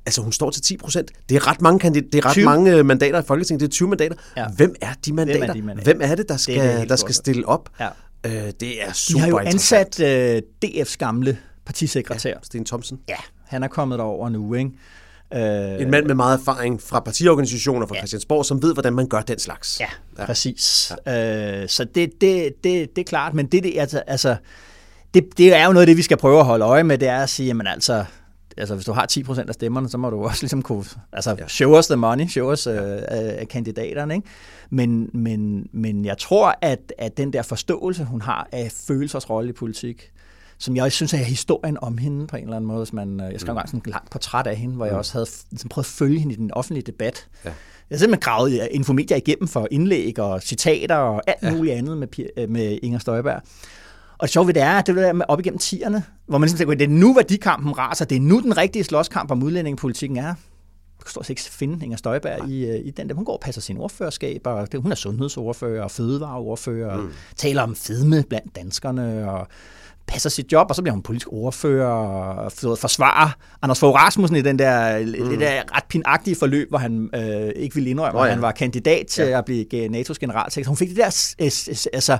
Altså, 0.06 0.20
hun 0.22 0.32
står 0.32 0.50
til 0.50 0.62
10 0.62 0.76
procent. 0.76 1.10
Det 1.28 1.37
er 1.37 1.46
ret 1.46 1.62
mange, 1.62 1.78
kandidater, 1.78 2.10
det 2.10 2.18
er 2.18 2.26
ret 2.26 2.32
20. 2.32 2.44
mange 2.44 2.76
øh, 2.76 2.87
mandater 2.87 3.20
i 3.20 3.22
Folketinget. 3.26 3.60
Det 3.60 3.66
er 3.66 3.70
20 3.70 3.88
mandater. 3.88 4.16
Ja. 4.37 4.46
Hvem 4.56 4.74
er 4.80 4.92
de 5.06 5.12
mandater? 5.12 5.38
Hvem 5.38 5.48
er, 5.48 5.52
de 5.52 5.62
mandater? 5.62 5.92
Hvem 5.92 6.10
er 6.10 6.14
det, 6.14 6.28
der 6.28 6.37
skal, 6.37 6.72
det 6.72 6.80
det 6.80 6.88
der 6.88 6.96
skal 6.96 7.14
stille 7.14 7.48
op? 7.48 7.68
Ja. 7.80 7.88
Øh, 8.26 8.52
det 8.60 8.82
er 8.82 8.92
super 8.92 9.18
De 9.18 9.20
har 9.20 9.28
jo 9.28 9.38
ansat 9.38 10.00
uh, 10.00 10.68
DF's 10.68 10.96
gamle 10.98 11.38
partisekretær. 11.64 12.31
Ja, 12.31 12.37
Sten 12.42 12.64
Thomsen. 12.64 13.00
Ja, 13.09 13.16
han 13.46 13.62
er 13.62 13.68
kommet 13.68 13.98
derover 13.98 14.29
nu, 14.29 14.55
ikke? 14.55 14.70
Øh, 15.35 15.81
en 15.81 15.90
mand 15.90 16.07
med 16.07 16.14
meget 16.14 16.38
erfaring 16.38 16.83
fra 16.83 17.00
partiorganisationer 17.00 17.87
fra 17.87 17.94
ja. 17.94 18.00
Christiansborg, 18.00 18.44
som 18.44 18.62
ved, 18.62 18.72
hvordan 18.72 18.92
man 18.92 19.09
gør 19.09 19.20
den 19.20 19.38
slags. 19.38 19.81
Ja, 19.81 19.87
ja. 20.18 20.27
præcis. 20.27 20.92
Ja. 21.07 21.62
Øh, 21.62 21.68
så 21.68 21.85
det, 21.85 22.20
det, 22.20 22.64
det, 22.64 22.96
det 22.96 22.98
er 22.98 23.05
klart, 23.05 23.35
men 23.35 23.46
det, 23.46 23.62
det, 23.62 23.79
altså, 23.79 23.98
altså, 23.98 24.37
det, 25.14 25.38
det 25.38 25.55
er 25.55 25.66
jo 25.66 25.72
noget 25.72 25.83
af 25.83 25.87
det, 25.87 25.96
vi 25.96 26.03
skal 26.03 26.16
prøve 26.16 26.38
at 26.38 26.44
holde 26.44 26.64
øje 26.64 26.83
med, 26.83 26.98
det 26.98 27.09
er 27.09 27.22
at 27.22 27.29
sige, 27.29 27.46
jamen 27.46 27.66
altså, 27.66 28.05
altså 28.57 28.74
hvis 28.74 28.85
du 28.85 28.92
har 28.92 29.07
10% 29.12 29.48
af 29.48 29.55
stemmerne, 29.55 29.88
så 29.88 29.98
må 29.98 30.11
du 30.11 30.24
også 30.29 30.42
ligesom 30.42 30.62
kunne, 30.62 30.85
altså 31.12 31.37
ja. 31.38 31.48
show 31.48 31.79
us 31.79 31.87
the 31.87 31.96
money, 31.96 32.27
show 32.27 32.53
us 32.53 32.66
ja. 32.66 33.40
uh, 33.42 33.48
kandidaterne, 33.48 34.14
ikke? 34.14 34.29
Men, 34.70 35.11
men, 35.12 35.66
men 35.72 36.05
jeg 36.05 36.18
tror, 36.18 36.59
at, 36.62 36.92
at 36.98 37.16
den 37.16 37.33
der 37.33 37.42
forståelse, 37.42 38.05
hun 38.05 38.22
har 38.22 38.48
af 38.53 38.72
følelsesrolle 38.87 39.50
i 39.50 39.53
politik, 39.53 40.11
som 40.64 40.77
jeg 40.77 40.92
synes 40.92 41.14
er 41.14 41.18
historien 41.18 41.79
om 41.83 41.98
hende 41.98 42.27
på 42.27 42.37
en 42.37 42.42
eller 42.42 42.57
anden 42.57 42.68
måde. 42.68 42.87
Man, 42.92 43.20
øh, 43.20 43.33
jeg 43.33 43.40
skrev 43.40 43.53
mm. 43.53 43.57
engang 43.57 43.68
sådan 43.68 43.83
en 43.87 43.90
langt 43.90 44.11
portræt 44.11 44.46
af 44.46 44.57
hende, 44.57 44.74
hvor 44.77 44.85
mm. 44.85 44.88
jeg 44.88 44.98
også 44.98 45.12
havde 45.12 45.27
ligesom 45.50 45.68
prøvet 45.68 45.85
at 45.85 45.90
følge 45.90 46.18
hende 46.18 46.35
i 46.35 46.37
den 46.37 46.50
offentlige 46.53 46.85
debat. 46.87 47.29
Ja. 47.44 47.48
Jeg 47.90 47.96
har 47.96 47.98
simpelthen 47.98 48.20
gravet 48.20 48.68
infomedia 48.70 49.16
igennem 49.16 49.48
for 49.48 49.68
indlæg 49.70 50.18
og 50.18 50.42
citater 50.42 50.96
og 50.96 51.22
alt 51.27 51.42
ja. 51.42 51.55
muligt 51.55 51.74
andet 51.74 51.98
med, 51.98 52.09
øh, 52.37 52.50
med 52.50 52.79
Inger 52.83 52.98
Støjberg. 52.98 53.42
Og 54.18 54.22
det 54.22 54.31
sjove 54.31 54.46
ved 54.46 54.55
det 54.55 54.62
er, 54.62 54.72
at 54.72 54.87
det 54.87 55.09
er 55.09 55.12
med 55.12 55.24
op 55.29 55.40
igennem 55.40 55.59
tierne, 55.59 56.05
hvor 56.27 56.38
man 56.38 56.46
ligesom 56.46 56.59
tænker, 56.59 56.74
det 56.74 56.85
er 56.85 56.88
nu 56.88 57.14
værdikampen 57.14 57.79
raser, 57.79 58.05
det 58.05 58.16
er 58.16 58.20
nu 58.20 58.40
den 58.40 58.57
rigtige 58.57 58.85
slåskamp 58.85 59.31
om 59.31 59.42
udlændingepolitikken 59.42 60.16
er. 60.16 60.35
Du 61.00 61.05
kan 61.05 61.11
stort 61.11 61.27
set 61.27 61.31
ikke 61.31 61.42
finde 61.42 61.85
Inger 61.85 61.96
Støjberg 61.96 62.48
i, 62.48 62.66
øh, 62.66 62.87
i 62.87 62.90
den 62.90 63.09
der. 63.09 63.14
Hun 63.14 63.24
går 63.24 63.33
og 63.33 63.40
passer 63.40 63.61
sin 63.61 63.77
ordførerskab, 63.77 64.40
og 64.44 64.68
hun 64.79 64.90
er 64.90 64.96
sundhedsordfører 64.96 65.83
og 65.83 65.90
fødevareordfører, 65.90 66.96
mm. 66.96 67.07
og 67.07 67.12
taler 67.37 67.62
om 67.62 67.77
fedme 67.77 68.24
blandt 68.29 68.57
danskerne, 68.57 69.31
og 69.31 69.48
passer 70.06 70.30
sit 70.30 70.52
job, 70.52 70.66
og 70.68 70.76
så 70.76 70.82
bliver 70.82 70.92
hun 70.92 71.02
politisk 71.02 71.28
ordfører 71.30 71.86
og 71.86 72.52
forsvarer 72.52 73.30
Anders 73.62 73.80
Fogh 73.80 73.94
Rasmussen 73.94 74.36
i 74.36 74.42
den 74.42 74.58
der, 74.58 74.98
mm. 74.98 75.28
det 75.28 75.40
der 75.40 75.76
ret 75.76 75.84
pinagtige 75.88 76.36
forløb, 76.36 76.68
hvor 76.68 76.78
han 76.78 77.10
øh, 77.14 77.52
ikke 77.56 77.74
ville 77.74 77.90
indrømme, 77.90 78.20
oh, 78.20 78.22
ja. 78.22 78.26
at 78.26 78.32
han 78.32 78.42
var 78.42 78.52
kandidat 78.52 79.06
til 79.06 79.24
ja. 79.24 79.38
at 79.38 79.44
blive 79.44 79.64
NATO's 79.86 80.18
generalsekretær. 80.20 80.68
Hun 80.68 80.76
fik 80.76 80.88
det 80.88 80.96
der 80.96 81.34
altså, 81.92 82.18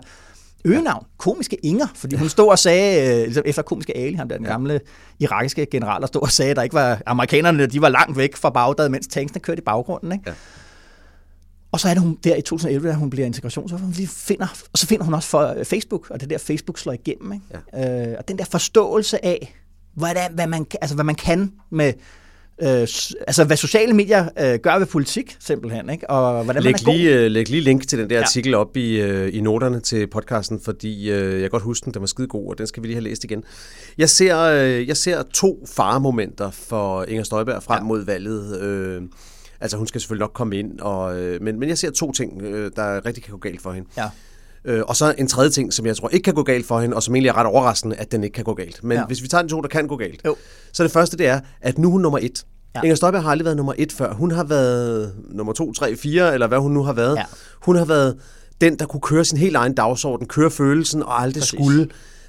øgenavn, 0.65 1.07
komiske 1.19 1.57
Inger, 1.63 1.87
fordi 1.95 2.17
hun 2.17 2.29
stod 2.29 2.49
og 2.49 2.59
sagde, 2.59 3.19
øh, 3.19 3.25
ligesom 3.25 3.43
efter 3.47 3.63
komiske 3.63 3.97
Ali, 3.97 4.15
ham 4.15 4.29
der 4.29 4.37
den 4.37 4.47
gamle 4.47 4.81
irakiske 5.21 5.67
general, 5.71 6.01
der 6.01 6.07
stod 6.07 6.23
og 6.23 6.31
sagde, 6.31 6.51
at 6.51 6.57
der 6.57 6.63
ikke 6.63 6.75
var, 6.75 7.03
amerikanerne 7.07 7.67
de 7.67 7.81
var 7.81 7.89
langt 7.89 8.19
væk 8.19 8.37
fra 8.37 8.51
Bagdad, 8.51 8.89
mens 8.89 9.07
tanksene 9.07 9.41
kørte 9.41 9.61
i 9.61 9.65
baggrunden. 9.65 10.13
Ikke? 10.13 10.25
Ja. 10.27 10.33
Og 11.75 11.81
så 11.81 11.89
er 11.89 11.95
det 11.95 12.03
hun 12.03 12.19
der 12.25 12.37
i 12.37 12.41
2011, 12.43 12.89
da 12.89 12.95
hun 12.95 13.11
bliver 13.11 13.27
integrationsordfører, 13.27 13.87
hun 13.87 14.07
finder, 14.07 14.47
og 14.73 14.79
så 14.79 14.87
finder 14.87 15.05
hun 15.05 15.15
også 15.15 15.29
for 15.29 15.47
øh, 15.59 15.65
Facebook, 15.65 16.11
og 16.11 16.21
det 16.21 16.31
der 16.31 16.39
Facebook 16.39 16.79
slår 16.79 16.93
igennem. 16.93 17.33
Ikke? 17.33 17.45
Ja. 17.73 18.11
Øh, 18.11 18.15
og 18.19 18.29
den 18.29 18.39
der 18.39 18.45
forståelse 18.45 19.25
af, 19.25 19.55
er, 20.03 20.33
hvad, 20.35 20.47
man, 20.47 20.67
altså, 20.81 20.95
hvad 20.95 21.05
man 21.05 21.15
kan 21.15 21.53
med 21.71 21.93
øh, 22.63 22.69
altså 23.27 23.45
hvad 23.45 23.57
sociale 23.57 23.93
medier 23.93 24.29
øh, 24.41 24.59
gør 24.59 24.79
ved 24.79 24.87
politik, 24.87 25.37
simpelthen, 25.41 25.91
ikke? 25.91 26.11
og 26.11 26.45
hvordan 26.45 26.63
læg 26.63 26.73
man 26.73 26.81
er 26.81 26.85
god. 26.85 26.95
lige, 26.95 27.15
øh, 27.25 27.31
læg 27.31 27.49
lige 27.49 27.61
link 27.61 27.89
til 27.89 27.99
den 27.99 28.11
der 28.11 28.17
Ja. 28.17 28.23
artikel 28.23 28.55
op 28.55 28.77
i, 28.77 29.01
øh, 29.01 29.35
i 29.35 29.41
noterne 29.41 29.81
til 29.81 30.07
podcasten, 30.07 30.61
fordi 30.65 31.11
øh, 31.11 31.33
jeg 31.33 31.41
kan 31.41 31.51
godt 31.51 31.63
huske 31.63 31.85
den, 31.85 31.95
den 31.95 32.01
var 32.01 32.07
skide 32.07 32.29
god, 32.29 32.51
og 32.51 32.59
den 32.59 32.67
skal 32.67 32.83
vi 32.83 32.89
lige 32.89 32.95
have 32.97 33.05
læst 33.05 33.25
igen. 33.25 33.45
Jeg 33.99 34.11
ser, 34.11 34.39
øh, 34.41 34.89
jeg 34.89 34.97
ser 34.97 35.23
to 35.35 35.67
faremomenter 35.77 36.51
for 36.51 37.05
Inger 37.05 37.25
Støjberg 37.25 37.63
frem 37.63 37.83
Ja. 37.83 37.87
mod 37.89 38.05
valget. 38.05 38.61
Øh, 38.61 39.03
altså 39.65 39.77
hun 39.77 39.87
skal 39.87 40.01
selvfølgelig 40.01 40.21
nok 40.25 40.33
komme 40.35 40.57
ind, 40.59 40.81
og, 40.81 41.19
øh, 41.19 41.43
men, 41.43 41.59
men 41.59 41.69
jeg 41.69 41.79
ser 41.79 41.91
to 41.91 42.13
ting, 42.13 42.43
øh, 42.43 42.71
der 42.77 43.07
rigtig 43.07 43.23
kan 43.25 43.33
gå 43.33 43.39
galt 43.39 43.63
for 43.63 43.73
hende. 43.73 43.89
Ja. 43.97 44.09
Øh, 44.65 44.83
og 44.87 44.97
så 44.97 45.15
en 45.19 45.27
tredje 45.27 45.51
ting, 45.51 45.73
som 45.73 45.87
jeg 45.87 45.97
tror 45.97 46.09
ikke 46.09 46.25
kan 46.25 46.35
gå 46.35 46.43
galt 46.43 46.67
for 46.67 46.81
hende, 46.81 46.97
og 46.97 47.03
som 47.03 47.15
egentlig 47.15 47.29
er 47.29 47.37
ret 47.37 47.47
overraskende, 47.47 47.97
at 47.97 48.13
den 48.13 48.25
ikke 48.25 48.35
kan 48.35 48.45
gå 48.45 48.55
galt. 48.55 48.85
Men 48.85 48.99
Ja. 48.99 49.05
hvis 49.07 49.23
vi 49.23 49.29
tager 49.29 49.43
de 49.43 49.49
to, 49.49 49.61
der 49.61 49.69
kan 49.69 49.87
gå 49.87 49.97
galt, 49.97 50.21
Jo. 50.25 50.37
så 50.73 50.83
det 50.83 50.91
første 50.93 51.17
det 51.17 51.27
er, 51.27 51.41
at 51.61 51.79
nu 51.79 51.89
er 51.89 51.93
hun 51.93 52.01
nummer 52.01 52.19
et. 52.23 52.45
Ja. 52.75 52.81
Inger 52.83 52.95
Støjberg 52.97 53.23
har 53.23 53.31
aldrig 53.31 53.45
været 53.45 53.57
nummer 53.57 53.73
et 53.79 53.93
før. 53.93 54.13
Hun 54.15 54.31
har 54.31 54.45
været 54.45 55.15
nummer 55.31 55.53
to, 55.53 55.73
tre, 55.73 55.97
fire, 55.97 56.35
eller 56.35 56.47
hvad 56.47 56.59
hun 56.59 56.73
nu 56.73 56.83
har 56.83 56.93
været. 56.93 57.17
Ja. 57.17 57.25
Hun 57.63 57.77
har 57.77 57.85
været 57.85 58.17
den, 58.61 58.79
der 58.79 58.87
kunne 58.87 59.01
køre 59.01 59.25
sin 59.25 59.39
helt 59.39 59.57
egen 59.57 59.75
dagsorden, 59.75 60.27
køre 60.27 60.51
følelsen, 60.51 61.03
og 61.03 61.23
aldrig 61.23 61.41
Præcis. 61.41 61.49
Skulle 61.51 61.89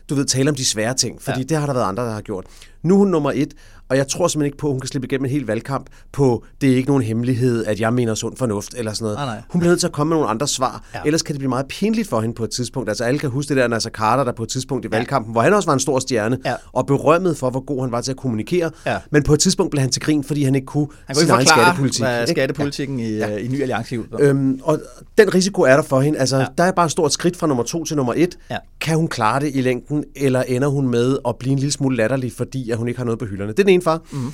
du 0.10 0.16
ved, 0.16 0.26
tale 0.26 0.50
om 0.50 0.56
de 0.56 0.66
svære 0.66 0.94
ting, 0.94 1.22
fordi 1.22 1.40
ja. 1.40 1.44
det 1.44 1.58
har 1.58 1.66
der 1.66 1.74
været 1.74 1.86
andre, 1.86 2.04
der 2.04 2.12
har 2.12 2.22
gjort. 2.22 2.46
Nu 2.84 2.94
er 2.94 2.98
hun 2.98 3.08
nummer 3.08 3.32
et, 3.36 3.54
og 3.90 3.98
jeg 3.98 4.08
tror 4.08 4.28
simpelthen 4.28 4.46
ikke 4.46 4.58
på, 4.58 4.68
at 4.68 4.74
hun 4.74 4.80
kan 4.80 4.88
slippe 4.88 5.08
igennem 5.08 5.26
en 5.26 5.32
hel 5.32 5.46
valgkamp 5.46 5.86
på, 6.12 6.44
det 6.62 6.72
er 6.72 6.76
ikke 6.76 6.88
nogen 6.90 7.04
hemmelighed, 7.04 7.66
at 7.66 7.80
jeg 7.80 7.94
mener 7.94 8.16
sund 8.16 8.38
fornuft, 8.38 8.74
eller 8.78 8.94
sådan 8.94 9.04
noget. 9.04 9.18
Nej, 9.18 9.26
nej. 9.26 9.42
Hun 9.50 9.60
bliver 9.60 9.72
nødt 9.72 9.80
til 9.80 9.88
at 9.88 9.94
komme 9.94 10.10
med 10.10 10.18
nogle 10.18 10.30
andre 10.30 10.48
svar, 10.48 10.84
Ja. 10.94 11.00
ja. 11.00 11.04
ellers 11.06 11.22
kan 11.22 11.34
det 11.34 11.40
blive 11.40 11.50
meget 11.50 11.66
pinligt 11.68 12.10
for 12.10 12.22
hende 12.22 12.36
på 12.36 12.44
et 12.44 12.50
tidspunkt. 12.50 12.90
Altså 12.90 13.04
alle 13.04 13.20
kan 13.20 13.30
huske 13.30 13.50
det 13.50 13.58
der 13.58 13.68
Nasser 13.68 13.90
Carter, 13.90 14.24
der 14.24 14.32
på 14.32 14.44
et 14.44 14.50
tidspunkt 14.50 14.86
i 14.86 14.92
valgkampen, 14.92 15.32
hvor 15.32 15.42
han 15.42 15.54
også 15.54 15.68
var 15.70 15.74
en 15.74 15.80
stor 15.80 16.00
stjerne, 16.00 16.38
Ja. 16.46 16.54
og 16.74 16.86
berømmet 16.86 17.38
for, 17.38 17.50
hvor 17.50 17.60
god 17.66 17.82
han 17.82 17.92
var 17.92 18.02
til 18.02 18.12
at 18.12 18.18
kommunikere, 18.18 18.72
Ja. 18.86 18.98
men 19.12 19.24
på 19.24 19.34
et 19.34 19.40
tidspunkt 19.40 19.72
blev 19.72 19.82
han 19.82 19.90
til 19.90 20.02
grin, 20.02 20.24
fordi 20.24 20.44
han 20.44 20.56
ikke 20.56 20.66
kunne 20.66 20.88
Han 21.06 21.16
kunne 21.16 21.16
sin 21.16 21.24
ikke 21.24 21.34
egen 21.34 21.48
forklare, 21.48 21.66
skattepolitik. 21.66 22.02
hvad 22.04 22.22
ikke? 22.22 22.32
skattepolitikken 22.32 23.00
i, 23.00 23.10
ja. 23.12 23.38
i 23.38 23.48
Ny 23.48 23.62
Alliance. 23.62 24.00
Øhm, 24.20 24.60
og 24.64 24.80
den 25.18 25.34
risiko 25.36 25.62
er 25.62 25.76
der 25.76 25.84
for 25.84 26.02
hende. 26.02 26.20
Altså, 26.20 26.36
Ja. 26.36 26.42
ja. 26.42 26.48
der 26.58 26.64
er 26.64 26.72
bare 26.72 26.86
et 26.86 26.92
stort 26.92 27.14
skridt 27.14 27.38
fra 27.38 27.48
nummer 27.48 27.64
to 27.64 27.84
til 27.86 27.96
nummer 27.98 28.14
et. 28.18 28.38
Ja. 28.52 28.58
Kan 28.82 28.96
hun 28.98 29.08
klare 29.08 29.40
det 29.40 29.52
i 29.56 29.62
længden, 29.62 30.04
eller 30.16 30.42
ender 30.44 30.68
hun 30.68 30.88
med 30.88 31.18
at 31.28 31.36
blive 31.40 31.52
en 31.52 31.60
lille 31.60 31.72
smule 31.72 31.96
latterlig, 31.98 32.32
fordi 32.32 32.70
at 32.72 32.78
hun 32.78 32.88
ikke 32.88 32.98
har 32.98 33.06
noget 33.06 33.20
på 33.20 33.26
hylderne? 33.26 33.52
Det 33.52 33.60
er 33.60 33.64
den 33.64 33.75
ene 33.76 33.84
far. 33.84 34.02
Mhm. 34.12 34.22
Mm. 34.22 34.32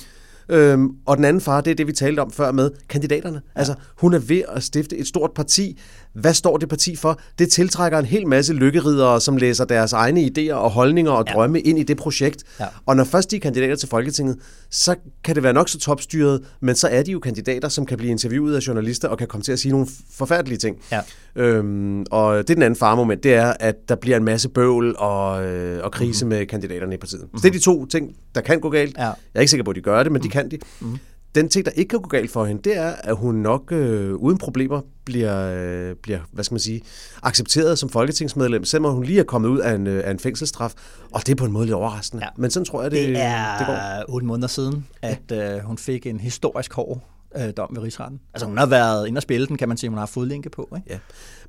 Øhm, 0.48 0.90
og 1.06 1.16
den 1.16 1.24
anden 1.24 1.40
far, 1.40 1.60
det 1.60 1.70
er 1.70 1.74
det, 1.74 1.86
vi 1.86 1.92
talte 1.92 2.20
om 2.20 2.30
før 2.30 2.52
med 2.52 2.70
kandidaterne. 2.88 3.42
Ja. 3.54 3.58
Altså, 3.58 3.74
hun 4.00 4.14
er 4.14 4.18
ved 4.18 4.42
at 4.48 4.62
stifte 4.62 4.96
et 4.96 5.06
stort 5.06 5.30
parti. 5.34 5.78
Hvad 6.14 6.34
står 6.34 6.56
det 6.56 6.68
parti 6.68 6.96
for? 6.96 7.20
Det 7.38 7.50
tiltrækker 7.50 7.98
en 7.98 8.04
hel 8.04 8.26
masse 8.26 8.52
lykkeridere, 8.52 9.20
som 9.20 9.36
læser 9.36 9.64
deres 9.64 9.92
egne 9.92 10.20
idéer 10.20 10.52
og 10.54 10.70
holdninger 10.70 11.12
og 11.12 11.24
Ja. 11.28 11.32
drømme 11.32 11.60
ind 11.60 11.78
i 11.78 11.82
det 11.82 11.96
projekt. 11.96 12.44
Ja. 12.60 12.66
Og 12.86 12.96
når 12.96 13.04
først 13.04 13.30
de 13.30 13.36
er 13.36 13.40
kandidater 13.40 13.76
til 13.76 13.88
Folketinget, 13.88 14.36
så 14.70 14.94
kan 15.24 15.34
det 15.34 15.42
være 15.42 15.52
nok 15.52 15.68
så 15.68 15.78
topstyret, 15.78 16.40
men 16.60 16.74
så 16.74 16.88
er 16.88 17.02
de 17.02 17.12
jo 17.12 17.18
kandidater, 17.18 17.68
som 17.68 17.86
kan 17.86 17.98
blive 17.98 18.10
interviewet 18.10 18.56
af 18.56 18.60
journalister 18.60 19.08
og 19.08 19.18
kan 19.18 19.26
komme 19.26 19.44
til 19.44 19.52
at 19.52 19.58
sige 19.58 19.72
nogle 19.72 19.86
forfærdelige 20.14 20.58
ting. 20.58 20.76
Ja. 20.92 21.00
Øhm, 21.36 22.04
og 22.10 22.34
det 22.38 22.50
er 22.50 22.54
den 22.54 22.62
anden 22.62 22.78
faremoment, 22.78 23.22
det 23.22 23.34
er, 23.34 23.54
at 23.60 23.74
der 23.88 23.94
bliver 23.94 24.16
en 24.16 24.24
masse 24.24 24.48
bøvl 24.48 24.94
og, 24.98 25.44
øh, 25.44 25.84
og 25.84 25.92
krise 25.92 26.24
mm-hmm. 26.24 26.38
med 26.38 26.46
kandidaterne 26.46 26.94
i 26.94 26.98
partiet. 26.98 27.20
Så 27.36 27.40
det 27.42 27.48
er 27.48 27.52
de 27.52 27.58
to 27.58 27.86
ting, 27.86 28.16
der 28.34 28.40
kan 28.40 28.60
gå 28.60 28.70
galt. 28.70 28.96
Ja. 28.98 29.02
Jeg 29.04 29.14
er 29.34 29.40
ikke 29.40 29.50
sikker 29.50 29.64
på, 29.64 29.70
at 29.70 29.76
de 29.76 29.80
gør 29.80 30.02
det, 30.02 30.12
men 30.12 30.18
mm. 30.18 30.22
de 30.22 30.28
kan 30.28 30.50
de. 30.50 30.58
Mm. 30.80 30.98
Den 31.34 31.48
ting, 31.48 31.64
der 31.64 31.70
ikke 31.70 31.88
kan 31.88 32.00
gå 32.00 32.08
galt 32.08 32.30
for 32.30 32.44
hende, 32.44 32.62
det 32.62 32.76
er, 32.76 32.92
at 32.92 33.16
hun 33.16 33.34
nok 33.34 33.72
øh, 33.72 34.14
uden 34.14 34.38
problemer 34.38 34.80
bliver, 35.04 35.52
øh, 35.90 35.96
bliver, 36.02 36.18
hvad 36.32 36.44
skal 36.44 36.54
man 36.54 36.60
sige, 36.60 36.82
accepteret 37.22 37.78
som 37.78 37.88
folketingsmedlem, 37.88 38.64
selvom 38.64 38.94
hun 38.94 39.04
lige 39.04 39.20
er 39.20 39.24
kommet 39.24 39.48
ud 39.48 39.58
af 39.58 39.74
en, 39.74 39.86
øh, 39.86 40.02
af 40.06 40.10
en 40.10 40.18
fængselsstraf. 40.18 40.72
Og 41.10 41.20
det 41.26 41.32
er 41.32 41.36
på 41.36 41.44
en 41.44 41.52
måde 41.52 41.66
lidt 41.66 41.74
overraskende. 41.74 42.24
Ja. 42.24 42.28
Men 42.36 42.50
sådan 42.50 42.64
tror 42.64 42.82
jeg, 42.82 42.90
det, 42.90 43.08
Det 43.08 43.16
er 43.20 43.58
det 43.58 43.66
går. 43.66 44.14
otte 44.14 44.26
måneder 44.26 44.48
siden, 44.48 44.86
at 45.02 45.32
øh, 45.32 45.58
hun 45.64 45.78
fik 45.78 46.06
en 46.06 46.20
historisk 46.20 46.72
hård 46.72 47.00
øh, 47.36 47.52
dom 47.56 47.68
ved 47.76 47.82
rigsretten. 47.82 48.20
Altså 48.34 48.46
hun 48.46 48.58
har 48.58 48.66
været 48.66 49.08
inde 49.08 49.18
og 49.18 49.22
spille 49.22 49.46
den, 49.46 49.56
kan 49.56 49.68
man 49.68 49.76
sige. 49.76 49.90
Hun 49.90 49.98
har 49.98 50.06
fodlænke 50.06 50.50
på. 50.50 50.68
Ikke? 50.76 50.92
Ja. 50.92 50.98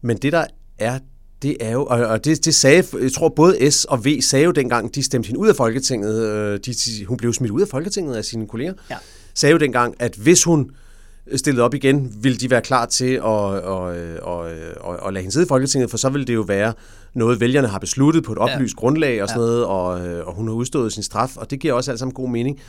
Men 0.02 0.18
det 0.18 0.32
der 0.34 0.46
er, 0.80 1.00
det 1.42 1.58
er 1.60 1.72
jo, 1.72 1.86
og 1.86 2.00
og 2.00 2.26
det, 2.26 2.46
det 2.46 2.56
sagde, 2.56 2.84
jeg 3.02 3.12
tror 3.12 3.30
både 3.30 3.72
S 3.72 3.86
og 3.86 4.06
V 4.06 4.22
sagde 4.22 4.46
jo 4.46 4.52
dengang, 4.52 4.96
de 4.96 5.04
stemte 5.04 5.28
hende 5.28 5.40
ud 5.40 5.48
af 5.50 5.56
Folketinget, 5.56 6.22
øh, 6.24 6.60
de, 6.66 6.74
de, 6.74 7.06
hun 7.06 7.18
blev 7.18 7.34
smidt 7.34 7.52
ud 7.52 7.62
af 7.62 7.68
Folketinget 7.68 8.16
af 8.16 8.26
sine 8.26 8.48
kolleger, 8.48 8.74
Ja. 8.90 8.96
Sagde 9.34 9.52
jo 9.52 9.58
dengang, 9.58 9.96
at 10.00 10.16
hvis 10.16 10.44
hun 10.44 10.72
stillede 11.36 11.64
op 11.66 11.74
igen, 11.74 12.14
ville 12.22 12.38
de 12.38 12.50
være 12.50 12.62
klar 12.62 12.86
til 12.86 13.14
at, 13.14 13.54
at, 13.56 13.90
at, 14.28 14.46
at, 14.90 15.08
at 15.08 15.14
lade 15.14 15.22
hende 15.22 15.32
sidde 15.32 15.46
i 15.46 15.48
Folketinget, 15.48 15.90
for 15.90 15.98
så 15.98 16.10
ville 16.10 16.26
det 16.26 16.34
jo 16.34 16.42
være 16.42 16.74
noget, 17.16 17.40
vælgerne 17.40 17.68
har 17.68 17.80
besluttet 17.80 18.24
på 18.24 18.32
et 18.32 18.38
oplyst 18.38 18.74
ja. 18.78 18.80
grundlag 18.80 19.22
og 19.24 19.30
sådan 19.30 19.42
Ja. 19.42 19.46
noget, 19.48 19.66
og, 19.66 19.86
og 20.28 20.34
hun 20.34 20.48
har 20.48 20.56
udstået 20.56 20.94
sin 20.94 21.04
straf, 21.04 21.38
og 21.38 21.52
det 21.52 21.60
giver 21.60 21.74
også 21.74 21.92
alt 21.92 22.00
sammen 22.00 22.14
god 22.14 22.30
mening. 22.30 22.60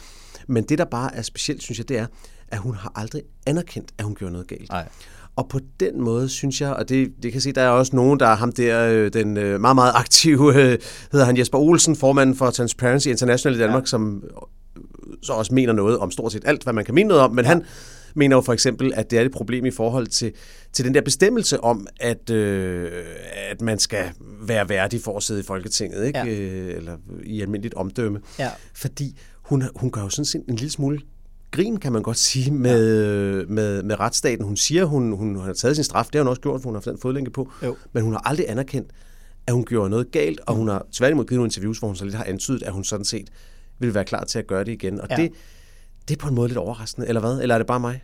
Men 0.47 0.65
det, 0.65 0.79
der 0.79 0.85
bare 0.85 1.15
er 1.15 1.23
specielt, 1.23 1.63
synes 1.63 1.79
jeg, 1.79 1.89
det 1.89 1.99
er, 1.99 2.07
at 2.49 2.59
hun 2.59 2.75
har 2.75 2.93
aldrig 2.95 3.23
anerkendt, 3.47 3.93
at 3.99 4.05
hun 4.05 4.15
gjorde 4.15 4.33
noget 4.33 4.49
galt. 4.49 4.69
Nej. 4.71 4.89
Og 5.37 5.49
på 5.49 5.61
den 5.81 6.01
måde 6.03 6.29
synes 6.29 6.61
jeg, 6.61 6.73
og 6.73 6.89
det, 6.89 7.09
det 7.23 7.33
kan 7.33 7.41
se, 7.41 7.53
der 7.53 7.63
er 7.63 7.69
også 7.69 7.97
nogen, 7.97 8.21
der 8.21 8.27
er 8.27 8.37
ham 8.37 8.53
der, 8.53 8.89
øh, 8.89 9.13
den 9.13 9.37
øh, 9.37 9.61
meget, 9.61 9.75
meget 9.75 9.93
aktive, 9.95 10.55
øh, 10.63 10.79
hedder 11.13 11.27
han 11.27 11.39
Jesper 11.39 11.59
Olsen, 11.59 11.97
formanden 11.97 12.37
for 12.37 12.51
Transparency 12.51 13.09
International 13.09 13.59
i 13.59 13.63
Danmark, 13.63 13.83
ja. 13.83 13.87
som 13.87 14.25
så 15.23 15.33
også 15.33 15.55
mener 15.55 15.73
noget 15.73 15.99
om 15.99 16.11
stort 16.11 16.33
set 16.33 16.43
alt, 16.47 16.63
hvad 16.63 16.73
man 16.73 16.85
kan 16.85 16.95
mene 16.95 17.09
noget 17.09 17.23
om, 17.23 17.35
men 17.35 17.45
han 17.45 17.65
mener 18.15 18.37
jo 18.37 18.41
for 18.41 18.53
eksempel, 18.53 18.93
at 18.97 19.11
det 19.11 19.19
er 19.19 19.23
et 19.23 19.33
problem 19.33 19.67
i 19.67 19.71
forhold 19.71 20.07
til, 20.07 20.33
til 20.73 20.85
den 20.85 20.95
der 20.95 21.01
bestemmelse 21.01 21.61
om, 21.61 21.87
at, 22.01 22.31
øh, 22.31 22.91
at 23.51 23.61
man 23.61 23.79
skal 23.79 24.05
være 24.41 24.69
værdig 24.69 25.01
for 25.01 25.17
at 25.17 25.23
sidde 25.23 25.41
i 25.41 25.43
Folketinget, 25.43 26.07
ikke? 26.07 26.19
Ja. 26.19 26.27
Øh, 26.27 26.77
eller 26.77 26.97
i 27.25 27.41
almindeligt 27.41 27.75
omdømme. 27.75 28.21
Ja. 28.39 28.51
Fordi 28.75 29.19
hun, 29.43 29.63
hun 29.77 29.91
gør 29.91 30.03
jo 30.03 30.09
sådan 30.09 30.25
set 30.25 30.45
en 30.49 30.57
lille 30.57 30.71
smule 30.71 31.01
grin, 31.51 31.77
kan 31.77 31.93
man 31.93 32.03
godt 32.03 32.19
sige, 32.19 32.51
med, 32.51 33.39
ja. 33.41 33.45
med, 33.49 33.83
med 33.83 34.01
retsstaten. 34.01 34.45
Hun 34.45 34.57
siger, 34.57 34.85
hun, 34.85 35.13
hun 35.13 35.37
har 35.37 35.53
taget 35.53 35.77
sin 35.77 35.85
straf. 35.85 36.05
Det 36.05 36.15
har 36.15 36.23
hun 36.23 36.29
også 36.29 36.43
gjort, 36.43 36.63
for 36.63 36.69
hun 36.69 36.75
har 36.75 36.81
haft 36.81 36.87
den 36.87 36.99
fodlænke 36.99 37.31
på. 37.31 37.51
Jo. 37.63 37.77
Men 37.93 38.03
hun 38.03 38.13
har 38.13 38.29
aldrig 38.29 38.51
anerkendt, 38.51 38.91
at 39.47 39.55
hun 39.55 39.65
gjorde 39.65 39.91
noget 39.91 40.11
galt, 40.11 40.41
og 40.47 40.55
hun 40.55 40.69
har 40.69 40.87
tværtimod 40.93 41.25
givet 41.25 41.39
nogle 41.39 41.47
interviews, 41.47 41.79
hvor 41.79 41.89
hun 41.89 41.97
så 41.97 42.05
lidt 42.05 42.17
har 42.17 42.25
antydet, 42.25 42.63
at 42.63 42.73
hun 42.73 42.85
sådan 42.85 43.05
set 43.05 43.31
vil 43.79 43.95
være 43.95 44.05
klar 44.05 44.25
til 44.25 44.39
at 44.39 44.47
gøre 44.47 44.65
det 44.65 44.73
igen. 44.73 45.01
Og 45.01 45.07
Ja. 45.11 45.17
det, 45.17 45.31
det 46.09 46.15
er 46.17 46.19
på 46.19 46.29
en 46.29 46.35
måde 46.35 46.49
lidt 46.49 46.59
overraskende, 46.59 47.09
eller 47.09 47.21
hvad? 47.21 47.39
Eller 47.43 47.55
er 47.55 47.59
det 47.59 47.67
bare 47.67 47.81
mig? 47.81 48.03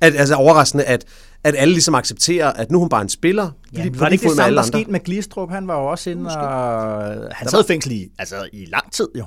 At, 0.00 0.14
altså 0.16 0.34
overraskende, 0.34 0.84
at, 0.84 1.04
at 1.44 1.54
alle 1.58 1.72
ligesom 1.72 1.94
accepterer, 1.94 2.52
at 2.52 2.70
nu 2.70 2.78
er 2.78 2.80
hun 2.80 2.88
bare 2.88 3.02
en 3.02 3.08
spiller. 3.08 3.50
Ja, 3.76 3.82
lige 3.82 4.00
var 4.00 4.06
det 4.06 4.12
ikke 4.12 4.28
det 4.28 4.36
samme, 4.36 4.56
der 4.56 4.62
skete 4.62 4.90
med 4.90 5.00
Glistrup? 5.00 5.50
Han 5.50 5.68
var 5.68 5.78
jo 5.80 5.86
også 5.86 6.10
inde, 6.10 6.22
Måske. 6.22 6.38
og 6.38 7.02
han 7.32 7.48
sad 7.48 7.64
fængsel 7.64 7.92
i, 7.92 8.08
altså, 8.18 8.48
i 8.52 8.64
lang 8.64 8.92
tid 8.92 9.08
jo. 9.18 9.24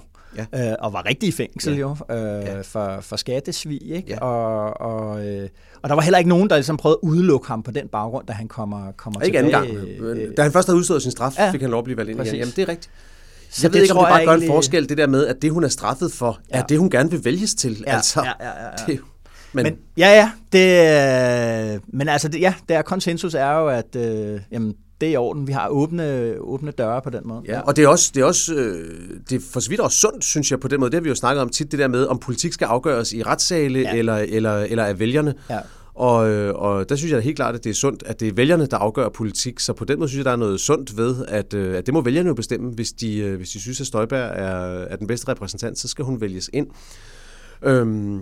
Ja. 0.54 0.70
Øh, 0.72 0.76
og 0.80 0.94
var 0.94 1.06
rigtig 1.06 1.30
i 1.30 1.32
fængsel 1.32 1.74
Ja. 1.74 1.80
jo, 1.80 1.90
øh, 2.12 2.18
Ja. 2.18 2.62
for, 2.62 2.98
for 3.02 3.16
skattesvig. 3.16 3.92
Ikke? 3.92 4.10
Ja. 4.10 4.20
Og, 4.20 4.82
og, 4.82 5.26
øh, 5.28 5.50
og 5.82 5.90
der 5.90 5.96
var 5.96 6.02
heller 6.02 6.18
ikke 6.18 6.30
nogen, 6.30 6.50
der 6.50 6.56
ligesom 6.56 6.78
prøvede 6.78 7.00
at 7.04 7.08
udelukke 7.10 7.48
ham 7.48 7.64
på 7.64 7.72
den 7.72 7.88
baggrund, 7.88 8.28
da 8.28 8.34
han 8.34 8.48
kommer, 8.48 8.92
kommer 8.92 9.22
ikke 9.22 9.38
tilbage. 9.38 9.58
anden 9.58 9.76
gang. 9.76 10.00
øh, 10.00 10.38
Da 10.38 10.42
han 10.44 10.52
først 10.52 10.68
havde 10.68 10.78
udstået 10.78 11.02
sin 11.02 11.12
straf, 11.12 11.40
Ja. 11.40 11.52
fik 11.52 11.62
han 11.62 11.70
lov 11.70 11.78
at 11.78 11.84
blive 11.84 11.98
valgt 11.98 12.12
ind 12.12 12.22
igen. 12.26 12.36
Jamen, 12.36 12.54
det 12.56 12.62
er 12.62 12.68
rigtigt. 12.68 12.90
Så 13.54 13.68
jeg 13.68 13.74
ved 13.74 13.80
det 13.80 13.84
ikke, 13.84 13.94
om 13.94 13.98
det 14.00 14.08
bare 14.10 14.16
jeg 14.16 14.26
gør 14.26 14.34
en 14.34 14.40
egentlig- 14.40 14.56
forskel, 14.56 14.90
det 14.90 14.98
der 14.98 15.08
med, 15.08 15.28
at 15.28 15.42
det, 15.42 15.52
hun 15.52 15.64
er 15.64 15.68
straffet 15.68 16.12
for, 16.12 16.40
ja. 16.52 16.58
Er 16.58 16.64
det, 16.64 16.80
hun 16.80 16.90
gerne 16.90 17.12
vil 17.12 17.26
vælges 17.26 17.56
til. 17.56 17.84
Ja, 17.88 17.96
altså, 17.96 18.22
ja, 18.22 18.32
ja, 18.46 18.50
ja, 18.50 18.66
ja. 18.66 18.92
Det, 18.94 19.00
men, 19.54 19.64
Men 19.64 19.76
ja, 19.98 20.10
ja, 20.10 20.32
det, 20.54 21.74
øh, 21.74 21.80
men 21.88 22.10
altså, 22.10 22.28
det, 22.28 22.40
ja, 22.40 22.54
der 22.70 22.82
konsensus 22.82 23.34
er 23.34 23.52
jo, 23.52 23.68
at 23.68 23.96
øh, 23.96 24.40
jamen, 24.52 24.74
det 25.02 25.10
er 25.10 25.14
i 25.14 25.16
orden. 25.16 25.48
Vi 25.48 25.52
har 25.52 25.68
åbne, 25.68 26.34
åbne 26.40 26.72
døre 26.72 27.02
på 27.02 27.10
den 27.10 27.22
måde. 27.26 27.42
Ja, 27.48 27.60
og 27.60 27.76
det 27.76 27.84
er 27.84 27.88
også, 27.88 28.12
det 28.16 28.22
er 28.22 28.26
også 28.26 28.54
øh, 28.54 29.00
det 29.30 29.42
for 29.52 29.60
så 29.60 29.70
vidt 29.70 29.80
også 29.82 29.98
sundt, 29.98 30.24
synes 30.26 30.52
jeg, 30.52 30.60
på 30.60 30.68
den 30.68 30.80
måde. 30.80 30.92
Det 30.92 30.98
har 30.98 31.02
vi 31.02 31.10
jo 31.10 31.16
snakket 31.16 31.42
om 31.42 31.50
tit, 31.50 31.72
det 31.72 31.80
der 31.80 31.88
med, 31.88 32.06
om 32.06 32.20
politik 32.20 32.54
skal 32.54 32.66
afgøres 32.66 33.14
i 33.14 33.24
retssale 33.24 33.80
ja. 33.80 33.96
eller, 33.96 34.16
eller, 34.18 34.58
eller 34.60 34.84
af 34.86 35.00
vælgerne. 35.00 35.34
Ja. 35.50 35.60
Og, 35.96 36.30
øh, 36.30 36.56
og 36.56 36.90
der 36.90 36.96
synes 36.96 37.12
jeg 37.12 37.18
da 37.18 37.24
helt 37.24 37.36
klart, 37.36 37.56
at 37.56 37.64
det 37.64 37.70
er 37.70 37.74
sundt, 37.74 38.04
at 38.06 38.20
det 38.20 38.28
er 38.28 38.34
vælgerne, 38.34 38.66
der 38.66 38.78
afgør 38.78 39.10
politik. 39.10 39.60
Så 39.60 39.74
på 39.74 39.86
den 39.86 40.00
måde 40.00 40.10
synes 40.10 40.18
jeg, 40.18 40.26
der 40.26 40.32
er 40.32 40.36
noget 40.36 40.60
sundt 40.60 40.98
ved, 40.98 41.26
at, 41.28 41.54
øh, 41.54 41.78
at 41.78 41.86
det 41.86 41.94
må 41.94 42.02
vælgerne 42.02 42.28
jo 42.28 42.34
bestemme. 42.34 42.72
Hvis 42.72 42.92
de, 42.92 43.18
øh, 43.18 43.38
hvis 43.38 43.50
de 43.50 43.60
synes, 43.60 43.82
at 43.82 43.88
Støjberg 43.88 44.32
er, 44.36 44.84
er 44.84 44.96
den 44.96 45.08
bedste 45.08 45.28
repræsentant, 45.28 45.80
så 45.80 45.88
skal 45.88 46.06
hun 46.06 46.22
vælges 46.22 46.50
ind. 46.54 46.68
Øhm, 47.66 48.22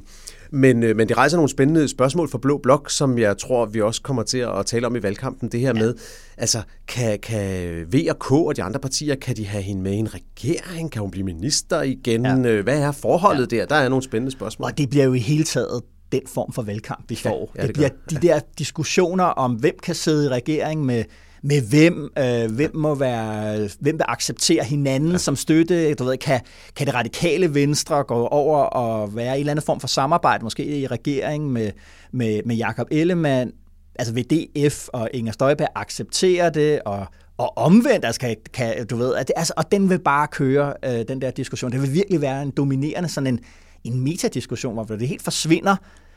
men, 0.52 0.80
men 0.80 1.00
det 1.10 1.18
rejser 1.18 1.38
nogle 1.38 1.50
spændende 1.50 1.88
spørgsmål 1.88 2.30
for 2.30 2.38
Blå 2.38 2.58
Blok, 2.58 2.90
som 2.90 3.18
jeg 3.18 3.38
tror, 3.38 3.66
vi 3.66 3.82
også 3.82 4.02
kommer 4.02 4.24
til 4.24 4.38
at 4.38 4.66
tale 4.66 4.88
om 4.88 4.96
i 4.96 5.04
valgkampen. 5.04 5.50
Det 5.50 5.60
her 5.60 5.68
ja. 5.68 5.74
med, 5.74 5.94
altså, 6.38 6.62
kan, 6.88 7.20
kan 7.20 7.74
V 7.94 7.96
og 8.10 8.20
K 8.20 8.32
og 8.32 8.56
de 8.56 8.64
andre 8.64 8.80
partier, 8.80 9.16
kan 9.16 9.36
de 9.36 9.46
have 9.46 9.64
hende 9.64 9.82
med 9.82 9.92
i 9.92 9.96
en 9.96 10.10
regering? 10.14 10.92
Kan 10.92 11.02
hun 11.02 11.12
blive 11.12 11.26
minister 11.26 11.82
igen? 11.82 12.26
Ja. 12.26 12.62
Hvad 12.62 12.80
er 12.80 12.92
forholdet 12.92 13.54
ja. 13.54 13.58
der? 13.58 13.66
Der 13.66 13.76
er 13.76 13.90
nogle 13.90 14.04
spændende 14.04 14.32
spørgsmål. 14.32 14.66
Og 14.72 14.78
det 14.78 14.90
bliver 14.90 15.06
jo 15.06 15.14
i 15.14 15.20
hele 15.20 15.44
taget 15.44 15.82
den 16.12 16.22
form 16.28 16.54
for 16.54 16.62
valgkamp, 16.62 17.10
vi 17.10 17.16
får. 17.16 17.52
ja, 17.56 17.62
det, 17.62 17.68
det 17.68 17.74
bliver 17.74 17.90
gør. 17.90 18.20
de 18.20 18.28
der 18.28 18.40
diskussioner 18.58 19.24
om, 19.24 19.54
hvem 19.54 19.76
kan 19.84 19.96
sidde 19.96 20.26
i 20.26 20.30
regering 20.30 20.86
med, 20.86 21.04
med 21.44 21.62
hvem, 21.70 22.12
øh, 22.18 22.52
hvem 22.52 22.76
må 22.76 22.96
være, 22.96 23.70
hvem 23.80 23.96
vil 23.96 24.06
acceptere 24.08 24.64
hinanden 24.64 25.12
ja. 25.12 25.18
som 25.18 25.36
støtte, 25.36 25.94
du 25.94 26.04
ved, 26.04 26.18
kan, 26.18 26.40
kan 26.76 26.88
det 26.88 26.96
radikale 26.96 27.54
venstre 27.54 28.04
gå 28.04 28.28
over 28.28 28.58
og 28.58 29.16
være 29.16 29.32
i 29.32 29.36
en 29.36 29.40
eller 29.40 29.52
anden 29.52 29.66
form 29.66 29.80
for 29.80 29.88
samarbejde, 29.88 30.44
måske 30.44 30.66
i 30.66 30.88
regering 30.88 31.52
med, 31.52 31.72
med, 32.12 32.42
med 32.46 32.56
Jakob 32.56 32.88
Ellemann, 32.92 33.52
altså 33.96 34.14
vil 34.14 34.26
DF 34.30 34.88
og 34.88 35.10
Inger 35.14 35.32
Støjberg 35.32 35.70
acceptere 35.76 36.50
det, 36.50 36.82
og, 36.86 37.06
og 37.38 37.58
omvendt, 37.58 38.06
altså 38.06 38.22
kan, 38.22 38.36
kan, 38.54 38.88
du 38.88 38.96
ved, 38.96 39.16
at 39.16 39.28
det, 39.28 39.34
altså, 39.36 39.54
og 39.58 39.72
den 39.72 39.90
vil 39.90 40.00
bare 40.00 40.28
køre, 40.28 40.74
øh, 40.86 41.08
den 41.08 41.22
der 41.22 41.32
diskussion. 41.32 41.72
Det 41.72 41.82
vil 41.82 41.94
virkelig 41.94 42.22
være 42.22 42.42
en 42.42 42.52
dominerende 42.52 43.10
sådan 43.10 43.28
en, 43.28 43.40
en 43.84 44.00
metadiskussion, 44.00 44.74
hvor 44.74 44.84
det 44.84 45.08
helt 45.08 45.22
forsvinder, 45.22 45.76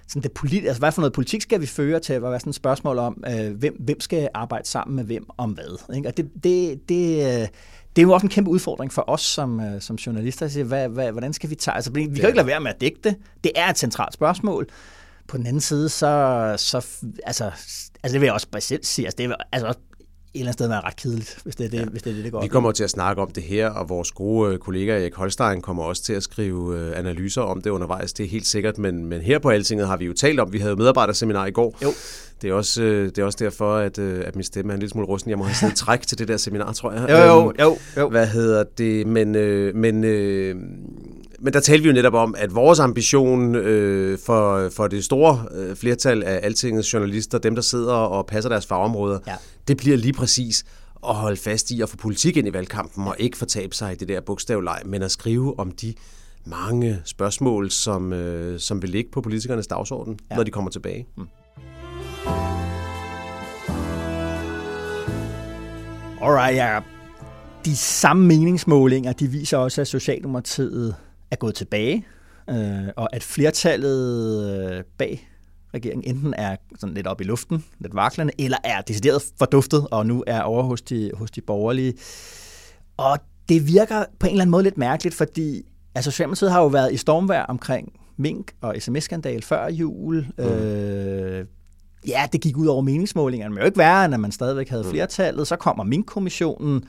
sådan 0.09 0.23
det 0.23 0.33
politi- 0.33 0.67
altså, 0.67 0.79
hvad 0.79 0.93
for 0.93 1.01
noget 1.01 1.13
politik 1.13 1.43
skal 1.43 1.61
vi 1.61 1.67
føre 1.67 2.01
til 2.01 2.13
at 2.13 2.23
være 2.23 2.41
sådan 2.41 2.51
et 2.51 2.55
spørgsmål 2.55 2.99
om, 2.99 3.25
øh, 3.31 3.53
hvem, 3.53 3.77
hvem 3.81 4.01
skal 4.01 4.29
arbejde 4.35 4.69
sammen 4.69 4.97
med 4.97 5.05
hvem 5.05 5.27
om 5.39 5.51
hvad. 5.51 5.95
Ikke? 5.97 6.09
Og 6.09 6.17
det, 6.17 6.31
det, 6.45 6.89
det, 6.89 7.17
øh, 7.17 7.49
det 7.97 8.03
er 8.03 8.03
jo 8.03 8.13
også 8.13 8.27
en 8.27 8.31
kæmpe 8.31 8.51
udfordring 8.51 8.93
for 8.93 9.05
os 9.07 9.21
som, 9.21 9.61
øh, 9.61 9.81
som 9.81 9.97
journalister 9.97 10.47
at 10.47 10.53
sige, 10.53 10.65
hvad, 10.65 10.89
hvad, 10.89 11.13
hvordan 11.13 11.33
skal 11.33 11.51
vi 11.51 11.55
tage... 11.55 11.75
Altså, 11.75 11.91
vi 11.93 12.03
kan 12.05 12.17
jo 12.17 12.27
ikke 12.27 12.37
lade 12.37 12.47
være 12.47 12.61
med 12.61 12.71
at 12.71 12.81
dække 12.81 12.99
det. 13.05 13.17
Det 13.45 13.53
er 13.57 13.71
et 13.71 13.79
centralt 13.79 14.15
spørgsmål. 14.15 14.67
På 15.29 15.37
den 15.37 15.47
anden 15.47 15.61
side, 15.61 15.89
så, 15.89 16.55
så 16.59 16.87
altså, 17.27 17.45
altså 18.03 18.13
det 18.13 18.21
vil 18.21 18.27
jeg 18.27 18.33
også 18.33 18.49
bare 18.49 18.61
selv 18.61 18.85
sige, 18.85 19.07
altså 19.07 19.17
det 19.17 19.25
er 19.25 19.35
altså 19.53 19.75
eller 20.39 20.49
andet 20.49 20.53
sted 20.53 20.69
være 20.69 20.81
ret 20.81 20.97
kedeligt, 20.97 21.39
hvis 21.45 21.57
det 21.57 21.67
er 21.67 21.71
det, 21.71 21.79
ja. 21.79 21.85
hvis 21.85 22.03
det, 22.03 22.11
er 22.11 22.15
det, 22.15 22.25
det 22.25 22.33
går 22.33 22.43
Vi 22.43 22.49
kommer 22.49 22.73
til 22.73 22.85
at 22.85 22.91
snakke 22.91 23.23
om 23.23 23.31
det 23.31 23.43
her, 23.43 23.71
og 23.71 23.89
vores 23.89 24.11
gode 24.13 24.53
øh, 24.53 24.59
kollega 24.59 25.01
Erik 25.01 25.15
Holstein 25.15 25.61
kommer 25.61 25.83
også 25.83 26.03
til 26.03 26.13
at 26.13 26.23
skrive 26.23 26.79
øh, 26.79 26.99
analyser 26.99 27.43
om 27.43 27.63
det 27.63 27.71
undervejs, 27.71 28.13
det 28.13 28.25
er 28.25 28.29
helt 28.29 28.47
sikkert, 28.47 28.79
men, 28.79 29.05
men 29.05 29.21
her 29.21 29.39
på 29.39 29.51
Altinget 29.51 29.87
har 29.87 29.97
vi 29.97 30.05
jo 30.05 30.13
talt 30.13 30.41
om, 30.41 30.53
vi 30.53 30.59
havde 30.59 30.71
jo 30.71 30.77
medarbejderseminar 30.77 31.47
i 31.47 31.51
går. 31.51 31.79
Jo. 31.83 31.91
Det 32.43 32.51
er 32.51 32.55
også, 32.55 32.83
øh, 32.83 33.07
det 33.07 33.19
er 33.19 33.25
også 33.25 33.39
derfor, 33.41 33.77
at, 33.77 33.99
at 33.99 34.37
min 34.37 34.45
stemme 34.45 34.73
er 34.73 34.75
en 34.75 34.81
lille 34.81 34.91
smule 34.91 35.07
rusten. 35.07 35.31
Jeg 35.31 35.39
må 35.39 35.45
have 35.45 35.55
sådan 35.55 35.77
træk 35.77 36.01
til 36.01 36.19
det 36.19 36.29
der 36.29 36.37
seminar, 36.37 36.73
tror 36.73 36.93
jeg. 36.93 37.07
Jo, 37.11 37.17
jo, 37.17 37.49
øhm, 37.49 37.57
jo. 37.61 37.77
jo. 37.97 38.09
Hvad 38.09 38.27
hedder 38.27 38.65
det? 38.79 39.07
Men, 39.07 39.33
men 39.81 40.05
men 41.45 41.53
der 41.53 41.61
talte 41.61 41.83
vi 41.83 41.89
jo 41.89 41.95
netop 41.95 42.15
om, 42.15 42.35
at 42.39 42.55
vores 42.55 42.81
ambition 42.81 43.55
øh, 43.55 44.19
for, 44.19 44.69
for 44.69 44.89
det 44.89 45.05
store 45.05 45.47
øh, 45.51 45.77
flertal 45.77 46.23
af 46.23 46.41
altingets 46.43 46.93
journalister, 46.93 47.39
dem 47.39 47.55
der 47.55 47.63
sidder 47.63 47.95
og 47.95 48.27
passer 48.27 48.49
deres 48.49 48.67
fagområder, 48.67 49.19
ja. 49.27 49.35
det 49.69 49.77
bliver 49.77 49.97
lige 49.97 50.13
præcis 50.13 50.65
at 51.09 51.15
holde 51.15 51.37
fast 51.37 51.71
i 51.71 51.81
at 51.81 51.89
få 51.89 51.97
politik 51.97 52.37
ind 52.37 52.49
i 52.49 52.53
valgkampen, 52.53 53.09
og 53.09 53.17
ikke 53.19 53.37
fortabe 53.37 53.75
sig 53.75 53.93
i 53.93 53.95
det 53.95 54.09
der 54.09 54.21
bogstavleg, 54.21 54.81
men 54.85 55.03
at 55.03 55.11
skrive 55.11 55.59
om 55.59 55.71
de 55.71 55.95
mange 56.47 57.01
spørgsmål, 57.05 57.71
som, 57.71 58.13
øh, 58.13 58.61
som 58.61 58.83
vil 58.83 58.91
ligge 58.91 59.11
på 59.11 59.21
politikernes 59.21 59.67
dagsorden, 59.67 60.19
ja. 60.31 60.37
når 60.37 60.43
de 60.43 60.51
kommer 60.51 60.71
tilbage. 60.71 61.07
Mm. 61.17 61.27
Alright, 66.23 66.57
ja. 66.57 66.81
De 67.65 67.77
samme 67.77 68.27
meningsmålinger, 68.27 69.13
de 69.13 69.27
viser 69.29 69.59
også, 69.59 69.81
at 69.81 69.89
Socialdemokratiet 69.89 70.95
er 71.35 71.39
gået 71.39 71.55
tilbage, 71.55 72.07
øh, 72.51 72.89
og 72.97 73.17
at 73.17 73.23
flertallet 73.23 74.75
øh, 74.77 74.85
bag 74.99 75.29
regeringen 75.75 76.17
enten 76.17 76.35
er 76.39 76.57
sådan 76.79 76.95
lidt 76.95 77.07
op 77.07 77.21
i 77.21 77.25
luften, 77.25 77.65
lidt 77.79 77.95
vaklende, 77.95 78.33
eller 78.39 78.59
er 78.65 78.81
decideret 78.81 79.23
forduftet, 79.39 79.87
og 79.91 80.07
nu 80.07 80.25
er 80.27 80.41
over 80.41 80.63
hos 80.63 80.83
de, 80.83 81.11
hos 81.15 81.31
de 81.31 81.41
borgerlige. 81.41 81.95
Og 82.97 83.19
det 83.49 83.67
virker 83.67 84.05
på 84.19 84.27
en 84.27 84.31
eller 84.31 84.43
anden 84.43 84.51
måde 84.51 84.63
lidt 84.63 84.79
mærkeligt, 84.79 85.15
fordi 85.15 85.63
altså 85.95 86.11
Socialdemokratiet 86.11 86.53
har 86.53 86.61
jo 86.61 86.67
været 86.67 86.93
i 86.93 86.97
stormvær 86.97 87.43
omkring 87.43 87.93
mink 88.17 88.53
og 88.61 88.75
sms-skandal 88.79 89.43
før 89.43 89.69
jul. 89.69 90.27
Mm. 90.39 90.45
Øh, 90.45 91.47
ja, 92.09 92.27
det 92.33 92.41
gik 92.41 92.57
ud 92.57 92.67
over 92.67 92.83
meningsmålingerne, 92.83 93.55
men 93.55 93.61
jo 93.61 93.67
ikke 93.67 93.79
værre, 93.79 94.05
end 94.05 94.15
at 94.15 94.21
man 94.21 94.33
stadigvæk 94.33 94.69
havde 94.69 94.83
mm. 94.83 94.91
flertallet. 94.91 95.47
Så 95.47 95.57
kommer 95.57 95.85
Mink-kommissionen, 95.85 96.85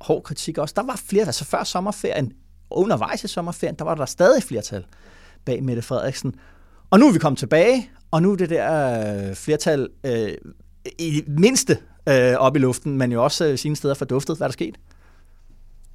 hård 0.00 0.22
kritik 0.22 0.58
også. 0.58 0.74
Der 0.76 0.82
var 0.82 1.00
flere, 1.06 1.24
altså 1.24 1.44
før 1.44 1.64
sommerferien, 1.64 2.32
undervejs 2.70 3.24
i 3.24 3.28
sommerferien, 3.28 3.74
der 3.74 3.84
var 3.84 3.94
der 3.94 4.06
stadig 4.06 4.42
flertal 4.42 4.84
bag 5.44 5.62
Mette 5.62 5.82
Frederiksen. 5.82 6.34
Og 6.90 6.98
nu 6.98 7.08
er 7.08 7.12
vi 7.12 7.18
kommet 7.18 7.38
tilbage, 7.38 7.90
og 8.10 8.22
nu 8.22 8.32
er 8.32 8.36
det 8.36 8.50
der 8.50 9.28
øh, 9.28 9.34
flertal 9.34 9.88
øh, 10.04 10.32
i 10.98 11.24
mindste 11.26 11.78
øh, 12.08 12.34
op 12.34 12.56
i 12.56 12.58
luften, 12.58 12.98
men 12.98 13.12
jo 13.12 13.24
også 13.24 13.46
øh, 13.46 13.58
sine 13.58 13.76
steder 13.76 13.94
forduftet. 13.94 14.36
Hvad 14.36 14.44
er 14.44 14.48
der 14.48 14.52
sket? 14.52 14.76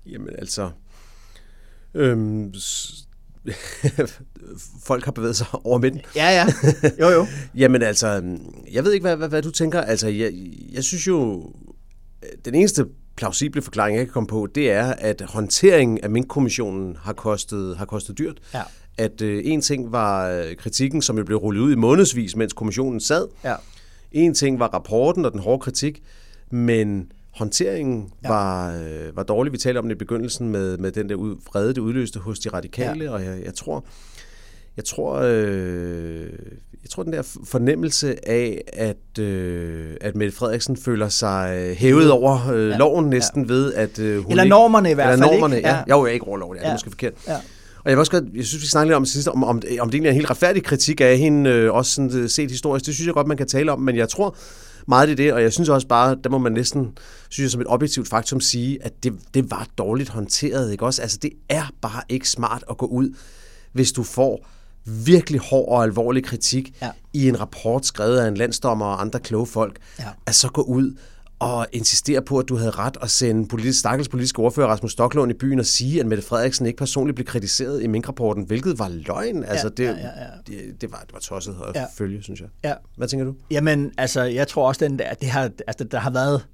Jamen 0.05 0.29
altså... 0.37 0.69
Øhm, 1.93 2.53
folk 4.87 5.05
har 5.05 5.11
bevæget 5.11 5.35
sig 5.35 5.47
over 5.63 5.77
midten. 5.77 6.01
Ja, 6.15 6.29
ja. 6.29 6.45
Jo, 6.99 7.09
jo. 7.09 7.27
Jamen 7.61 7.81
altså, 7.81 8.37
jeg 8.71 8.83
ved 8.83 8.93
ikke, 8.93 9.03
hvad, 9.03 9.15
hvad, 9.15 9.29
hvad 9.29 9.41
du 9.41 9.51
tænker. 9.51 9.81
Altså, 9.81 10.07
jeg, 10.07 10.33
jeg 10.71 10.83
synes 10.83 11.07
jo, 11.07 11.49
den 12.45 12.55
eneste 12.55 12.85
plausible 13.15 13.61
forklaring, 13.61 13.97
jeg 13.97 14.05
kan 14.05 14.13
komme 14.13 14.27
på, 14.27 14.47
det 14.55 14.71
er, 14.71 14.85
at 14.85 15.21
håndteringen 15.21 15.99
af 16.03 16.09
Mink-kommissionen 16.09 16.97
har 17.01 17.13
kostet, 17.13 17.77
har 17.77 17.85
kostet 17.85 18.17
dyrt. 18.17 18.37
Ja. 18.53 18.61
At 18.97 19.21
øh, 19.21 19.41
en 19.45 19.61
ting 19.61 19.91
var 19.91 20.29
øh, 20.29 20.55
kritikken, 20.55 21.01
som 21.01 21.17
jo 21.17 21.23
blev 21.23 21.37
rullet 21.37 21.61
ud 21.61 21.71
i 21.71 21.75
månedsvis, 21.75 22.35
mens 22.35 22.53
kommissionen 22.53 22.99
sad. 22.99 23.27
Ja. 23.43 23.55
En 24.11 24.33
ting 24.33 24.59
var 24.59 24.67
rapporten 24.67 25.25
og 25.25 25.31
den 25.31 25.39
hårde 25.39 25.59
kritik, 25.59 26.03
men 26.49 27.11
håndteringen 27.31 28.13
ja. 28.23 28.29
var, 28.29 28.75
øh, 28.75 29.15
var 29.15 29.23
dårlig. 29.23 29.53
Vi 29.53 29.57
talte 29.57 29.79
om 29.79 29.87
det 29.87 29.95
i 29.95 29.97
begyndelsen 29.97 30.49
med, 30.49 30.77
med 30.77 30.91
den 30.91 31.09
der 31.09 31.15
ud, 31.15 31.35
vrede, 31.45 31.69
det 31.69 31.77
udløste 31.77 32.19
hos 32.19 32.39
de 32.39 32.49
radikale, 32.49 33.03
ja. 33.03 33.11
og 33.11 33.23
jeg, 33.23 33.41
jeg 33.45 33.53
tror, 33.53 33.85
jeg 34.77 34.85
tror, 34.85 35.19
øh, 35.23 36.29
jeg 36.83 36.89
tror 36.89 37.03
den 37.03 37.13
der 37.13 37.37
fornemmelse 37.43 38.29
af, 38.29 38.61
at, 38.73 39.19
øh, 39.19 39.95
at 40.01 40.15
Mette 40.15 40.35
Frederiksen 40.35 40.77
føler 40.77 41.09
sig 41.09 41.57
øh, 41.57 41.75
hævet 41.75 42.11
over 42.11 42.49
øh, 42.51 42.69
ja. 42.69 42.77
loven 42.77 43.09
næsten 43.09 43.45
ja. 43.45 43.53
ved, 43.53 43.73
at 43.73 43.99
øh, 43.99 44.23
hun 44.23 44.31
Eller 44.31 44.43
normerne 44.43 44.91
i 44.91 44.93
hvert 44.93 45.07
fald, 45.07 45.31
normerne, 45.31 45.57
ikke? 45.57 45.69
Ja. 45.69 45.75
ja. 45.75 45.83
Jeg 45.87 45.93
er 45.93 45.99
jo 45.99 46.05
ikke 46.05 46.27
over 46.27 46.37
loven, 46.37 46.57
ja, 46.57 46.61
det 46.61 46.69
er 46.69 46.73
måske 46.73 46.89
forkert. 46.89 47.13
Ja. 47.27 47.35
Og 47.85 47.91
jeg, 47.91 47.97
vil 47.97 47.99
også 47.99 48.11
godt, 48.11 48.23
jeg 48.35 48.45
synes, 48.45 48.63
vi 48.63 48.67
snakkede 48.67 48.89
lidt 48.89 48.95
om 48.95 49.05
sidst, 49.05 49.27
om, 49.27 49.43
om, 49.43 49.49
om 49.49 49.59
det 49.61 49.73
egentlig 49.73 50.05
er 50.05 50.09
en 50.09 50.15
helt 50.15 50.29
retfærdig 50.29 50.63
kritik 50.63 51.01
af 51.01 51.17
hende, 51.17 51.49
øh, 51.49 51.73
også 51.73 51.91
sådan, 51.91 52.17
øh, 52.17 52.29
set 52.29 52.51
historisk. 52.51 52.85
Det 52.85 52.93
synes 52.93 53.05
jeg 53.05 53.13
godt, 53.13 53.27
man 53.27 53.37
kan 53.37 53.47
tale 53.47 53.71
om, 53.71 53.79
men 53.79 53.95
jeg 53.95 54.09
tror 54.09 54.37
meget 54.87 55.09
i 55.09 55.13
det, 55.13 55.33
og 55.33 55.41
jeg 55.41 55.53
synes 55.53 55.69
også 55.69 55.87
bare, 55.87 56.17
der 56.23 56.29
må 56.29 56.37
man 56.37 56.51
næsten, 56.51 56.97
synes 57.29 57.45
jeg 57.45 57.51
som 57.51 57.61
et 57.61 57.67
objektivt 57.67 58.07
faktum 58.07 58.39
sige, 58.39 58.77
at 58.81 58.93
det, 59.03 59.13
det 59.33 59.51
var 59.51 59.67
dårligt 59.77 60.09
håndteret, 60.09 60.71
ikke 60.71 60.85
også? 60.85 61.01
Altså, 61.01 61.17
det 61.21 61.31
er 61.49 61.63
bare 61.81 62.01
ikke 62.09 62.29
smart 62.29 62.63
at 62.69 62.77
gå 62.77 62.85
ud, 62.85 63.09
hvis 63.73 63.91
du 63.91 64.03
får 64.03 64.47
virkelig 64.85 65.41
hård 65.41 65.69
og 65.69 65.83
alvorlig 65.83 66.23
kritik 66.23 66.77
ja. 66.81 66.91
i 67.13 67.27
en 67.29 67.39
rapport 67.39 67.85
skrevet 67.85 68.17
af 68.17 68.27
en 68.27 68.37
landsdommer 68.37 68.85
og 68.85 69.01
andre 69.01 69.19
kloge 69.19 69.47
folk, 69.47 69.77
ja. 69.99 70.05
at 70.25 70.35
så 70.35 70.49
gå 70.49 70.61
ud 70.61 70.97
og 71.39 71.67
insistere 71.71 72.21
på, 72.21 72.39
at 72.39 72.49
du 72.49 72.55
havde 72.57 72.71
ret 72.71 72.97
at 73.01 73.11
sende 73.11 73.47
politisk, 73.47 73.79
stakkels 73.79 74.09
politiske 74.09 74.39
ordfører 74.39 74.67
Rasmus 74.67 74.91
Stocklund 74.91 75.31
i 75.31 75.33
byen 75.33 75.59
og 75.59 75.65
sige, 75.65 75.99
at 75.99 76.05
Mette 76.05 76.23
Frederiksen 76.23 76.65
ikke 76.65 76.77
personligt 76.77 77.15
blev 77.15 77.25
kritiseret 77.25 77.83
i 77.83 77.87
minkrapporten, 77.87 78.43
hvilket 78.43 78.79
var 78.79 78.89
løgn. 78.89 79.43
Altså, 79.43 79.69
det, 79.69 79.83
ja, 79.83 79.91
ja, 79.91 79.95
ja. 79.97 80.27
Det, 80.47 80.81
det, 80.81 80.91
var, 80.91 81.03
det 81.05 81.13
var 81.13 81.19
tosset 81.19 81.55
at 81.67 81.75
ja. 81.75 81.85
følge, 81.97 82.23
synes 82.23 82.41
jeg. 82.41 82.47
Ja. 82.63 82.73
Hvad 82.97 83.07
tænker 83.07 83.25
du? 83.25 83.35
Jamen, 83.51 83.91
altså, 83.97 84.23
jeg 84.23 84.47
tror 84.47 84.67
også, 84.67 84.85
den 84.85 84.99
der, 84.99 85.13
det 85.13 85.29
har, 85.29 85.51
altså, 85.67 85.83
der 85.83 85.99
har 85.99 86.09
været 86.09 86.45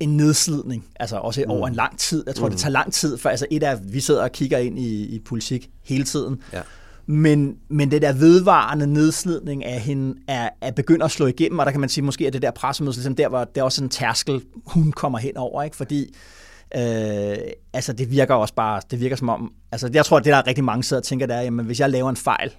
en 0.00 0.16
nedslidning, 0.16 0.86
altså 1.00 1.16
også 1.16 1.44
mm. 1.46 1.50
over 1.50 1.68
en 1.68 1.74
lang 1.74 1.98
tid. 1.98 2.24
Jeg 2.26 2.34
tror, 2.34 2.46
mm. 2.46 2.50
det 2.50 2.60
tager 2.60 2.72
lang 2.72 2.92
tid, 2.92 3.18
for 3.18 3.28
altså 3.28 3.46
et 3.50 3.62
af, 3.62 3.78
vi 3.92 4.00
sidder 4.00 4.22
og 4.22 4.32
kigger 4.32 4.58
ind 4.58 4.78
i, 4.78 5.04
i 5.04 5.18
politik 5.18 5.70
hele 5.84 6.04
tiden. 6.04 6.42
Ja. 6.52 6.62
Men, 7.10 7.56
men 7.68 7.90
det 7.90 8.02
der 8.02 8.12
vedvarende 8.12 8.86
nedslidning 8.86 9.64
af 9.64 9.80
hende 9.80 10.20
er, 10.28 10.48
er 10.60 10.70
begyndt 10.70 11.02
at 11.02 11.10
slå 11.10 11.26
igennem, 11.26 11.58
og 11.58 11.66
der 11.66 11.72
kan 11.72 11.80
man 11.80 11.88
sige, 11.88 12.04
måske 12.04 12.26
at 12.26 12.32
det 12.32 12.42
der 12.42 12.50
pressemøde, 12.50 12.94
ligesom 12.94 13.14
der 13.14 13.28
var 13.28 13.44
det 13.44 13.60
er 13.60 13.62
også 13.62 13.84
en 13.84 13.90
tærskel, 13.90 14.42
hun 14.66 14.92
kommer 14.92 15.18
hen 15.18 15.36
over, 15.36 15.62
ikke? 15.62 15.76
fordi 15.76 16.14
øh, 16.76 17.36
altså 17.72 17.92
det 17.92 18.10
virker 18.10 18.34
også 18.34 18.54
bare, 18.54 18.80
det 18.90 19.00
virker 19.00 19.16
som 19.16 19.28
om, 19.28 19.52
altså 19.72 19.90
jeg 19.94 20.04
tror, 20.04 20.16
at 20.16 20.24
det 20.24 20.30
der 20.30 20.36
er 20.36 20.46
rigtig 20.46 20.64
mange 20.64 20.84
sidder 20.84 21.00
og 21.00 21.04
tænker, 21.04 21.26
der 21.26 21.34
er, 21.34 21.42
jamen 21.42 21.66
hvis 21.66 21.80
jeg 21.80 21.90
laver 21.90 22.10
en 22.10 22.16
fejl, 22.16 22.52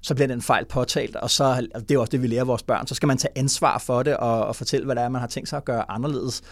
så 0.00 0.14
bliver 0.14 0.28
den 0.28 0.42
fejl 0.42 0.64
påtalt, 0.64 1.16
og 1.16 1.30
så 1.30 1.66
det 1.88 1.90
er 1.90 1.98
også 1.98 2.10
det, 2.10 2.22
vi 2.22 2.26
lærer 2.26 2.44
vores 2.44 2.62
børn, 2.62 2.86
så 2.86 2.94
skal 2.94 3.06
man 3.06 3.18
tage 3.18 3.38
ansvar 3.38 3.78
for 3.78 4.02
det 4.02 4.16
og, 4.16 4.46
og 4.46 4.56
fortælle, 4.56 4.84
hvad 4.84 4.96
det 4.96 5.02
er, 5.04 5.08
man 5.08 5.20
har 5.20 5.28
tænkt 5.28 5.48
sig 5.48 5.56
at 5.56 5.64
gøre 5.64 5.90
anderledes. 5.90 6.42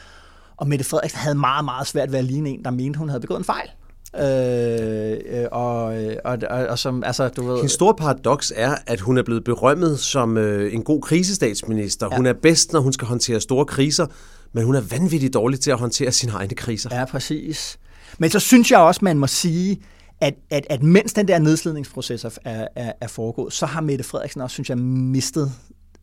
Og 0.56 0.68
Mette 0.68 0.84
Frederiksen 0.84 1.18
havde 1.18 1.38
meget, 1.38 1.64
meget 1.64 1.86
svært 1.86 2.12
ved 2.12 2.18
at 2.18 2.24
ligne 2.24 2.50
en, 2.50 2.64
der 2.64 2.70
mente, 2.70 2.98
hun 2.98 3.08
havde 3.08 3.20
begået 3.20 3.38
en 3.38 3.44
fejl. 3.44 3.70
Øh, 4.14 5.18
øh, 5.26 5.46
og, 5.52 5.84
og, 6.24 6.38
og, 6.50 6.66
og 6.66 6.78
som, 6.78 7.04
altså, 7.04 7.28
du 7.28 7.46
ved... 7.46 7.62
En 7.62 7.68
stor 7.68 7.92
paradoks 7.92 8.52
er, 8.56 8.74
at 8.86 9.00
hun 9.00 9.18
er 9.18 9.22
blevet 9.22 9.44
berømmet 9.44 10.00
som 10.00 10.36
øh, 10.36 10.74
en 10.74 10.82
god 10.82 11.02
krisestatsminister. 11.02 12.08
Ja. 12.10 12.16
Hun 12.16 12.26
er 12.26 12.32
bedst, 12.32 12.72
når 12.72 12.80
hun 12.80 12.92
skal 12.92 13.08
håndtere 13.08 13.40
store 13.40 13.64
kriser, 13.64 14.06
men 14.52 14.64
hun 14.64 14.74
er 14.74 14.80
vanvittigt 14.80 15.34
dårlig 15.34 15.60
til 15.60 15.70
at 15.70 15.78
håndtere 15.78 16.12
sine 16.12 16.32
egne 16.32 16.54
kriser. 16.54 16.90
Ja, 16.92 17.04
præcis. 17.04 17.78
Men 18.18 18.30
så 18.30 18.40
synes 18.40 18.70
jeg 18.70 18.78
også, 18.78 19.00
man 19.02 19.18
må 19.18 19.26
sige, 19.26 19.82
at, 20.20 20.34
at, 20.50 20.66
at 20.70 20.82
mens 20.82 21.12
den 21.12 21.28
der 21.28 21.38
nedslidningsproces 21.38 22.24
er, 22.24 22.66
er, 22.76 22.92
er 23.00 23.08
foregået, 23.08 23.52
så 23.52 23.66
har 23.66 23.80
Mette 23.80 24.04
Frederiksen 24.04 24.40
også, 24.40 24.54
synes 24.54 24.68
jeg, 24.68 24.78
mistet 24.78 25.52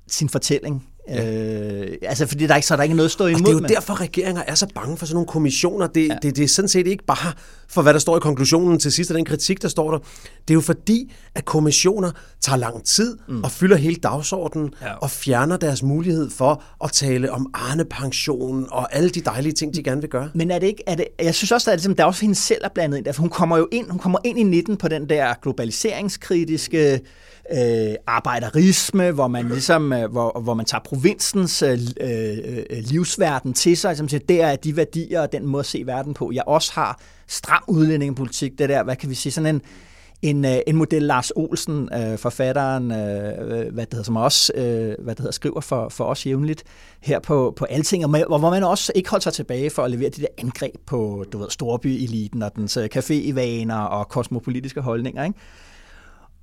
sin 0.07 0.29
fortælling 0.29 0.87
Ja. 1.09 1.81
Øh, 1.81 1.97
altså, 2.01 2.27
fordi 2.27 2.47
der 2.47 2.51
er 2.51 2.55
ikke, 2.55 2.67
så 2.67 2.73
er 2.73 2.75
der 2.75 2.83
ikke 2.83 2.95
noget 2.95 3.07
at 3.07 3.11
stå 3.11 3.27
imod. 3.27 3.39
Og 3.39 3.45
det 3.45 3.49
er 3.49 3.53
jo 3.53 3.59
med. 3.59 3.69
derfor, 3.69 4.01
regeringer 4.01 4.43
er 4.47 4.55
så 4.55 4.67
bange 4.75 4.97
for 4.97 5.05
sådan 5.05 5.15
nogle 5.15 5.27
kommissioner. 5.27 5.87
Det, 5.87 6.07
ja. 6.07 6.15
det, 6.21 6.35
det 6.35 6.43
er 6.43 6.47
sådan 6.47 6.69
set 6.69 6.87
ikke 6.87 7.05
bare 7.05 7.33
for, 7.67 7.81
hvad 7.81 7.93
der 7.93 7.99
står 7.99 8.17
i 8.17 8.19
konklusionen 8.19 8.79
til 8.79 8.91
sidst 8.91 9.11
af 9.11 9.15
den 9.15 9.25
kritik, 9.25 9.61
der 9.61 9.67
står 9.67 9.91
der. 9.91 9.97
Det 9.97 10.49
er 10.49 10.53
jo 10.53 10.61
fordi, 10.61 11.13
at 11.35 11.45
kommissioner 11.45 12.11
tager 12.41 12.57
lang 12.57 12.83
tid 12.83 13.17
mm. 13.27 13.43
og 13.43 13.51
fylder 13.51 13.75
hele 13.75 13.95
dagsordenen 13.95 14.73
ja. 14.81 14.93
og 14.93 15.09
fjerner 15.09 15.57
deres 15.57 15.83
mulighed 15.83 16.29
for 16.29 16.63
at 16.83 16.91
tale 16.91 17.31
om 17.31 17.49
Arne-pension 17.53 18.67
og 18.71 18.95
alle 18.95 19.09
de 19.09 19.21
dejlige 19.21 19.53
ting, 19.53 19.75
de 19.75 19.83
gerne 19.83 20.01
vil 20.01 20.09
gøre. 20.09 20.29
Men 20.33 20.51
er 20.51 20.59
det 20.59 20.67
ikke, 20.67 20.83
er 20.87 20.95
det, 20.95 21.07
jeg 21.19 21.35
synes 21.35 21.51
også, 21.51 21.71
at 21.71 21.83
det, 21.83 21.97
der 21.97 22.03
er 22.03 22.07
også 22.07 22.21
hende 22.21 22.35
selv 22.35 22.61
er 22.63 22.69
blandet 22.75 22.97
ind, 22.97 23.13
for 23.13 23.21
hun 23.21 23.29
kommer 23.29 23.57
jo 23.57 23.67
ind, 23.71 23.89
hun 23.89 23.99
kommer 23.99 24.19
ind 24.23 24.39
i 24.39 24.43
19 24.43 24.77
på 24.77 24.87
den 24.87 25.09
der 25.09 25.33
globaliseringskritiske 25.41 27.01
øh, 27.51 27.95
arbejderisme, 28.07 29.11
hvor 29.11 29.27
man 29.27 29.47
ligesom, 29.47 29.93
øh, 29.93 30.11
hvor, 30.11 30.39
hvor 30.43 30.53
man 30.53 30.65
tager 30.65 30.81
provinsens 30.81 31.61
øh, 31.61 31.79
øh, 32.01 32.37
øh, 32.69 32.83
livsverden 32.83 33.53
til 33.53 33.77
sig, 33.77 33.97
som 33.97 34.09
siger, 34.09 34.21
der 34.29 34.45
er 34.45 34.55
de 34.55 34.77
værdier 34.77 35.21
og 35.21 35.31
den 35.31 35.45
måde 35.45 35.59
at 35.59 35.65
se 35.65 35.83
verden 35.85 36.13
på. 36.13 36.31
Jeg 36.33 36.43
også 36.47 36.71
har 36.73 36.99
stram 37.27 37.63
udlændingepolitik, 37.67 38.59
det 38.59 38.69
der, 38.69 38.83
hvad 38.83 38.95
kan 38.95 39.09
vi 39.09 39.15
sige, 39.15 39.31
sådan 39.31 39.55
en, 39.55 39.61
en, 40.21 40.45
øh, 40.45 40.57
en 40.67 40.75
model 40.75 41.01
Lars 41.01 41.31
Olsen, 41.35 41.89
øh, 41.93 42.17
forfatteren, 42.17 42.91
øh, 42.91 43.33
øh, 43.39 43.73
hvad 43.73 43.85
det 43.85 43.93
hedder, 43.93 44.03
som 44.03 44.15
også 44.15 44.53
øh, 44.55 44.95
hvad 44.99 45.15
det 45.15 45.19
hedder, 45.19 45.31
skriver 45.31 45.61
for, 45.61 45.89
for 45.89 46.05
os 46.05 46.25
jævnligt 46.25 46.63
her 47.01 47.19
på, 47.19 47.53
på 47.55 47.65
Alting, 47.65 48.03
og 48.03 48.09
med, 48.09 48.23
hvor 48.27 48.37
man 48.37 48.63
også 48.63 48.91
ikke 48.95 49.09
holdt 49.09 49.23
sig 49.23 49.33
tilbage 49.33 49.69
for 49.69 49.83
at 49.83 49.91
levere 49.91 50.09
de 50.09 50.21
der 50.21 50.27
angreb 50.37 50.75
på 50.85 51.25
du 51.33 51.37
ved, 51.37 51.49
storby-eliten 51.49 52.41
og 52.41 52.55
dens 52.55 52.77
øh, 52.77 52.89
café 52.95 53.73
og 53.73 54.09
kosmopolitiske 54.09 54.81
holdninger. 54.81 55.23
Ikke? 55.23 55.39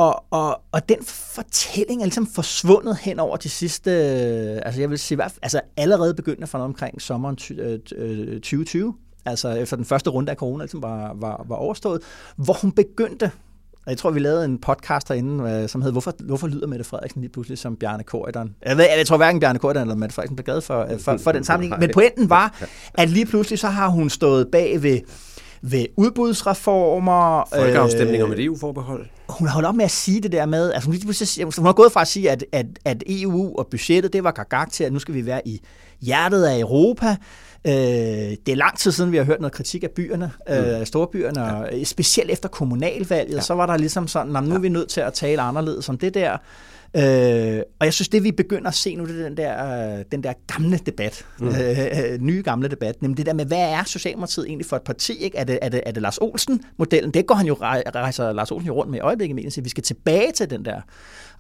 Og, 0.01 0.24
og, 0.30 0.61
og 0.72 0.88
den 0.88 0.98
fortælling 1.05 2.01
er 2.01 2.05
ligesom 2.05 2.26
forsvundet 2.26 2.96
hen 2.96 3.18
over 3.18 3.36
de 3.36 3.48
sidste, 3.48 3.90
øh, 3.90 4.61
altså 4.64 4.80
jeg 4.80 4.90
vil 4.90 4.98
sige, 4.98 5.22
altså 5.42 5.61
allerede 5.76 6.14
begyndende 6.14 6.46
fra 6.46 6.64
omkring 6.64 7.03
sommeren 7.03 7.36
2020, 7.36 8.82
øh, 8.82 8.86
øh, 8.86 8.92
altså 9.24 9.48
efter 9.48 9.76
den 9.76 9.84
første 9.84 10.11
runde 10.11 10.30
af 10.30 10.36
corona 10.36 10.64
ligesom 10.64 10.82
var, 10.82 11.14
var, 11.14 11.44
var 11.48 11.57
overstået, 11.57 12.03
hvor 12.36 12.55
hun 12.62 12.72
begyndte 12.72 13.30
jeg 13.86 13.98
tror, 13.98 14.11
vi 14.11 14.20
lavede 14.20 14.44
en 14.44 14.59
podcast 14.59 15.09
derinde, 15.09 15.51
øh, 15.51 15.68
som 15.68 15.82
hed 15.82 15.92
Hvorfor, 15.92 16.14
hvorfor 16.24 16.46
lyder 16.46 16.66
Mette 16.66 16.84
Frederiksen 16.84 17.20
lige 17.20 17.32
pludselig 17.32 17.59
som 17.59 17.76
Bjarne 17.76 18.03
Korydon? 18.03 18.55
Jeg, 18.66 18.76
ved, 18.76 18.86
jeg 18.98 19.07
tror 19.07 19.16
hverken 19.16 19.40
Bjarne 19.40 19.59
Korydon 19.59 19.82
eller 19.82 19.94
Mette 19.94 20.14
Frederiksen 20.14 20.36
blev 20.36 20.44
glad 20.44 20.61
for, 20.61 20.88
for, 20.98 21.16
for 21.16 21.32
den 21.32 21.44
sammenligning. 21.44 21.80
Men 21.80 21.90
pointen 21.94 22.30
var, 22.30 22.66
at 22.94 23.09
lige 23.09 23.26
pludselig 23.26 23.59
så 23.59 23.68
har 23.68 23.88
hun 23.88 24.11
stået 24.11 24.48
bag 24.53 24.82
ved, 24.82 25.01
ved 25.62 25.86
udbudsreformer. 25.96 27.48
Folkeafstemninger 27.54 28.26
øh, 28.26 28.30
med 28.30 28.44
EU-forbehold. 28.44 29.06
Hun 29.28 29.48
har 29.48 29.54
holdt 29.54 29.68
op 29.68 29.74
med 29.74 29.84
at 29.84 29.90
sige 29.90 30.20
det 30.20 30.32
der 30.32 30.46
med, 30.46 30.72
altså 30.72 30.90
hun, 30.90 30.98
hun 31.58 31.66
har 31.66 31.72
gået 31.72 31.92
fra 31.92 32.00
at 32.00 32.08
sige, 32.08 32.30
at, 32.30 32.44
at, 32.52 32.66
at 32.84 33.02
EU 33.06 33.58
og 33.58 33.66
budgettet, 33.66 34.12
det 34.12 34.24
var 34.24 34.30
gagag 34.30 34.70
til, 34.70 34.84
at 34.84 34.92
nu 34.92 34.98
skal 34.98 35.14
vi 35.14 35.26
være 35.26 35.48
i 35.48 35.61
hjertet 36.00 36.44
af 36.44 36.58
Europa. 36.58 37.16
Øh, 37.66 37.72
det 37.72 38.48
er 38.48 38.54
lang 38.54 38.78
tid 38.78 38.92
siden, 38.92 39.12
vi 39.12 39.16
har 39.16 39.24
hørt 39.24 39.40
noget 39.40 39.52
kritik 39.52 39.84
af 39.84 39.90
byerne, 39.90 40.30
øh, 40.48 40.78
mm. 40.78 40.84
storbyerne, 40.84 41.40
ja. 41.40 41.52
og 41.52 41.70
specielt 41.84 42.30
efter 42.30 42.48
kommunalvalget, 42.48 43.36
ja. 43.36 43.40
så 43.40 43.54
var 43.54 43.66
der 43.66 43.76
ligesom 43.76 44.08
sådan, 44.08 44.44
nu 44.44 44.54
er 44.54 44.58
vi 44.58 44.68
nødt 44.68 44.88
til 44.88 45.00
at 45.00 45.12
tale 45.12 45.42
anderledes 45.42 45.88
om 45.88 45.98
det 45.98 46.14
der. 46.14 46.36
Øh, 46.97 47.62
og 47.80 47.86
jeg 47.86 47.95
synes, 47.95 48.09
det 48.09 48.24
vi 48.24 48.32
begynder 48.32 48.68
at 48.68 48.74
se 48.74 48.95
nu, 48.95 49.07
det 49.07 49.20
er 49.20 49.28
den 49.28 49.36
der, 49.36 50.03
den 50.03 50.22
der 50.22 50.32
gamle 50.47 50.78
debat, 50.86 51.26
mm. 51.38 51.49
øh, 51.49 52.20
nye 52.20 52.43
gamle 52.43 52.68
debat, 52.68 53.03
nemlig 53.03 53.16
det 53.16 53.26
der 53.26 53.32
med, 53.32 53.47
hvad 53.47 53.59
er 53.59 53.84
Socialdemokratiet 53.84 54.47
egentlig 54.47 54.66
for 54.66 54.76
et 54.76 54.82
parti? 54.82 55.12
Ikke? 55.12 55.38
Er, 55.38 55.45
det, 55.45 55.59
er, 55.62 55.68
det, 55.68 55.82
er 55.86 55.93
det 55.93 56.03
Lars 56.03 56.18
Olsen-modellen? 56.18 57.11
Det 57.11 57.26
går 57.26 57.34
han 57.34 57.47
jo, 57.47 57.55
rejser 57.61 58.32
Lars 58.32 58.51
Olsen 58.51 58.66
jo 58.66 58.74
rundt 58.74 58.91
med 58.91 58.99
i 58.99 59.03
øjeblikket, 59.03 59.34
men 59.34 59.64
vi 59.64 59.68
skal 59.68 59.84
tilbage 59.84 60.32
til 60.32 60.51
den 60.51 60.64
der 60.64 60.80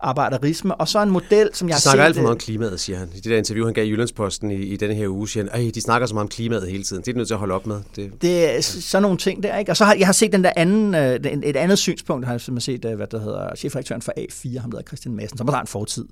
arbejderisme, 0.02 0.74
og 0.74 0.88
så 0.88 1.02
en 1.02 1.10
model, 1.10 1.50
som 1.52 1.68
jeg 1.68 1.76
de 1.76 1.82
snakker 1.82 2.04
alt 2.04 2.16
for 2.16 2.22
meget 2.22 2.34
om 2.34 2.38
klimaet, 2.38 2.80
siger 2.80 2.98
han. 2.98 3.08
I 3.14 3.16
det 3.16 3.24
der 3.24 3.36
interview, 3.36 3.64
han 3.64 3.74
gav 3.74 3.86
i 3.86 3.90
Jyllandsposten 3.90 4.50
i, 4.50 4.54
i 4.54 4.76
denne 4.76 4.94
her 4.94 5.08
uge, 5.08 5.28
siger 5.28 5.46
han, 5.52 5.70
de 5.70 5.80
snakker 5.80 6.06
så 6.06 6.14
meget 6.14 6.24
om 6.24 6.28
klimaet 6.28 6.70
hele 6.70 6.84
tiden. 6.84 7.02
Det 7.02 7.12
er 7.12 7.16
nødt 7.16 7.28
til 7.28 7.34
at 7.34 7.38
holde 7.38 7.54
op 7.54 7.66
med. 7.66 7.80
Det, 7.96 8.22
det 8.22 8.56
er 8.56 8.60
sådan 8.60 9.02
nogle 9.02 9.18
ting 9.18 9.42
der, 9.42 9.58
ikke? 9.58 9.72
Og 9.72 9.76
så 9.76 9.84
har 9.84 9.94
jeg 9.94 10.06
har 10.06 10.12
set 10.12 10.32
den 10.32 10.44
der 10.44 10.52
anden, 10.56 10.94
øh, 10.94 11.14
et 11.42 11.56
andet 11.56 11.78
synspunkt, 11.78 12.26
har 12.26 12.32
jeg 12.32 12.62
set, 12.62 12.84
øh, 12.84 12.94
hvad 12.94 13.06
der 13.06 13.20
hedder, 13.20 13.56
chefredaktøren 13.56 14.02
for 14.02 14.12
A4, 14.18 14.60
ham 14.60 14.70
der 14.70 14.82
Christian 14.82 15.14
Madsen, 15.14 15.38
som 15.38 15.48
har 15.48 15.60
en 15.60 15.66
fortid 15.66 16.04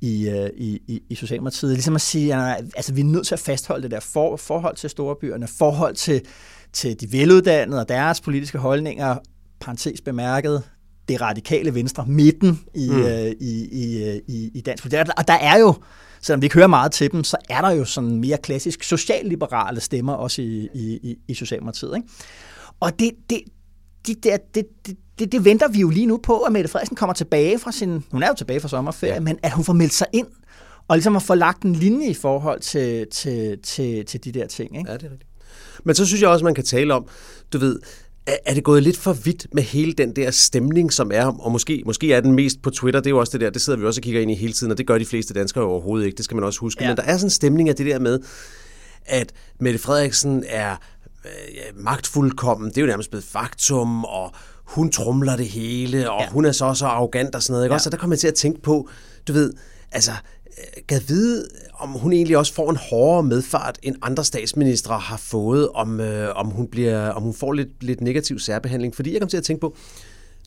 i, 0.00 0.28
øh, 0.28 0.50
i, 0.56 0.80
i, 0.88 1.02
i 1.08 1.14
Socialdemokratiet. 1.14 1.72
Ligesom 1.72 1.94
at 1.94 2.00
sige, 2.00 2.34
at 2.34 2.64
altså, 2.76 2.94
vi 2.94 3.00
er 3.00 3.04
nødt 3.04 3.26
til 3.26 3.34
at 3.34 3.40
fastholde 3.40 3.82
det 3.82 3.90
der 3.90 4.00
for, 4.00 4.36
forhold 4.36 4.76
til 4.76 4.90
storebyerne, 4.90 5.48
forhold 5.48 5.94
til, 5.94 6.22
til 6.72 7.00
de 7.00 7.12
veluddannede 7.12 7.80
og 7.80 7.88
deres 7.88 8.20
politiske 8.20 8.58
holdninger, 8.58 9.16
parentes 9.60 10.00
bemærket, 10.00 10.62
det 11.10 11.20
radikale 11.20 11.74
venstre, 11.74 12.04
midten 12.06 12.60
i, 12.74 12.88
mm. 12.90 13.02
øh, 13.02 13.32
i, 13.40 13.68
i, 13.72 14.04
øh, 14.04 14.20
i, 14.28 14.50
i 14.54 14.60
dansk 14.60 14.82
politik. 14.82 15.00
Og 15.16 15.28
der 15.28 15.34
er 15.34 15.58
jo, 15.58 15.74
selvom 16.20 16.42
vi 16.42 16.46
ikke 16.46 16.54
hører 16.54 16.66
meget 16.66 16.92
til 16.92 17.12
dem, 17.12 17.24
så 17.24 17.36
er 17.48 17.60
der 17.60 17.70
jo 17.70 17.84
sådan 17.84 18.16
mere 18.16 18.38
klassisk 18.38 18.82
socialliberale 18.82 19.80
stemmer 19.80 20.12
også 20.12 20.42
i, 20.42 20.68
i, 20.74 21.16
i 21.28 21.34
Socialdemokratiet. 21.34 21.96
Ikke? 21.96 22.08
Og 22.80 22.98
det, 22.98 23.10
det, 23.30 23.40
de 24.06 24.14
der, 24.14 24.36
det, 24.54 24.64
det, 24.86 24.96
det, 25.18 25.32
det 25.32 25.44
venter 25.44 25.68
vi 25.68 25.80
jo 25.80 25.90
lige 25.90 26.06
nu 26.06 26.16
på, 26.22 26.38
at 26.38 26.52
Mette 26.52 26.70
Frederiksen 26.70 26.96
kommer 26.96 27.14
tilbage 27.14 27.58
fra 27.58 27.72
sin... 27.72 28.04
Hun 28.10 28.22
er 28.22 28.28
jo 28.28 28.34
tilbage 28.34 28.60
fra 28.60 28.68
sommerferie, 28.68 29.14
ja. 29.14 29.20
men 29.20 29.38
at 29.42 29.52
hun 29.52 29.64
får 29.64 29.72
meldt 29.72 29.92
sig 29.92 30.06
ind, 30.12 30.26
og 30.88 30.96
ligesom 30.96 31.20
få 31.20 31.34
lagt 31.34 31.62
en 31.62 31.72
linje 31.72 32.06
i 32.06 32.14
forhold 32.14 32.60
til, 32.60 33.06
til, 33.12 33.58
til, 33.62 34.06
til 34.06 34.24
de 34.24 34.32
der 34.32 34.46
ting. 34.46 34.78
Ikke? 34.78 34.90
Ja, 34.90 34.96
det 34.96 35.06
er 35.06 35.10
rigtigt. 35.10 35.30
Men 35.84 35.94
så 35.94 36.06
synes 36.06 36.22
jeg 36.22 36.30
også, 36.30 36.44
man 36.44 36.54
kan 36.54 36.64
tale 36.64 36.94
om, 36.94 37.06
du 37.52 37.58
ved, 37.58 37.78
er 38.44 38.54
det 38.54 38.64
gået 38.64 38.82
lidt 38.82 38.96
for 38.96 39.12
vidt 39.12 39.46
med 39.52 39.62
hele 39.62 39.92
den 39.92 40.16
der 40.16 40.30
stemning, 40.30 40.92
som 40.92 41.10
er, 41.14 41.26
og 41.26 41.52
måske, 41.52 41.82
måske 41.86 42.12
er 42.12 42.20
den 42.20 42.32
mest 42.32 42.62
på 42.62 42.70
Twitter, 42.70 43.00
det 43.00 43.06
er 43.06 43.10
jo 43.10 43.18
også 43.18 43.32
det 43.32 43.40
der, 43.40 43.50
det 43.50 43.62
sidder 43.62 43.78
vi 43.78 43.86
også 43.86 43.98
og 43.98 44.02
kigger 44.02 44.20
ind 44.20 44.30
i 44.30 44.34
hele 44.34 44.52
tiden, 44.52 44.70
og 44.70 44.78
det 44.78 44.86
gør 44.86 44.98
de 44.98 45.06
fleste 45.06 45.34
danskere 45.34 45.64
overhovedet 45.64 46.06
ikke, 46.06 46.16
det 46.16 46.24
skal 46.24 46.34
man 46.34 46.44
også 46.44 46.60
huske. 46.60 46.84
Ja. 46.84 46.88
Men 46.88 46.96
der 46.96 47.02
er 47.02 47.16
sådan 47.16 47.26
en 47.26 47.30
stemning 47.30 47.68
af 47.68 47.76
det 47.76 47.86
der 47.86 47.98
med, 47.98 48.20
at 49.06 49.32
Mette 49.60 49.78
Frederiksen 49.78 50.44
er 50.48 50.76
øh, 51.24 51.84
magtfuldkommen, 51.84 52.68
det 52.68 52.76
er 52.78 52.82
jo 52.82 52.86
nærmest 52.86 53.10
blevet 53.10 53.24
faktum, 53.24 54.04
og 54.04 54.32
hun 54.64 54.90
trumler 54.90 55.36
det 55.36 55.48
hele, 55.48 56.10
og 56.10 56.20
ja. 56.20 56.28
hun 56.28 56.44
er 56.44 56.52
så 56.52 56.74
så 56.74 56.86
arrogant 56.86 57.34
og 57.34 57.42
sådan 57.42 57.52
noget. 57.52 57.64
Ikke? 57.64 57.72
Ja. 57.72 57.74
Også, 57.74 57.84
så 57.84 57.90
der 57.90 57.96
kommer 57.96 58.14
jeg 58.14 58.20
til 58.20 58.28
at 58.28 58.34
tænke 58.34 58.62
på, 58.62 58.88
du 59.28 59.32
ved, 59.32 59.52
altså, 59.92 60.12
gad 60.86 61.00
vide, 61.00 61.48
om 61.74 61.88
hun 61.88 62.12
egentlig 62.12 62.38
også 62.38 62.54
får 62.54 62.70
en 62.70 62.76
hårdere 62.76 63.22
medfart, 63.22 63.78
end 63.82 63.96
andre 64.02 64.24
statsministre 64.24 64.98
har 64.98 65.16
fået, 65.16 65.68
om, 65.68 66.00
øh, 66.00 66.36
om, 66.36 66.46
hun, 66.46 66.66
bliver, 66.66 67.08
om 67.08 67.22
hun 67.22 67.34
får 67.34 67.52
lidt, 67.52 67.82
lidt 67.82 68.00
negativ 68.00 68.38
særbehandling. 68.38 68.94
Fordi 68.94 69.12
jeg 69.12 69.20
kommer 69.20 69.30
til 69.30 69.36
at 69.36 69.44
tænke 69.44 69.60
på, 69.60 69.76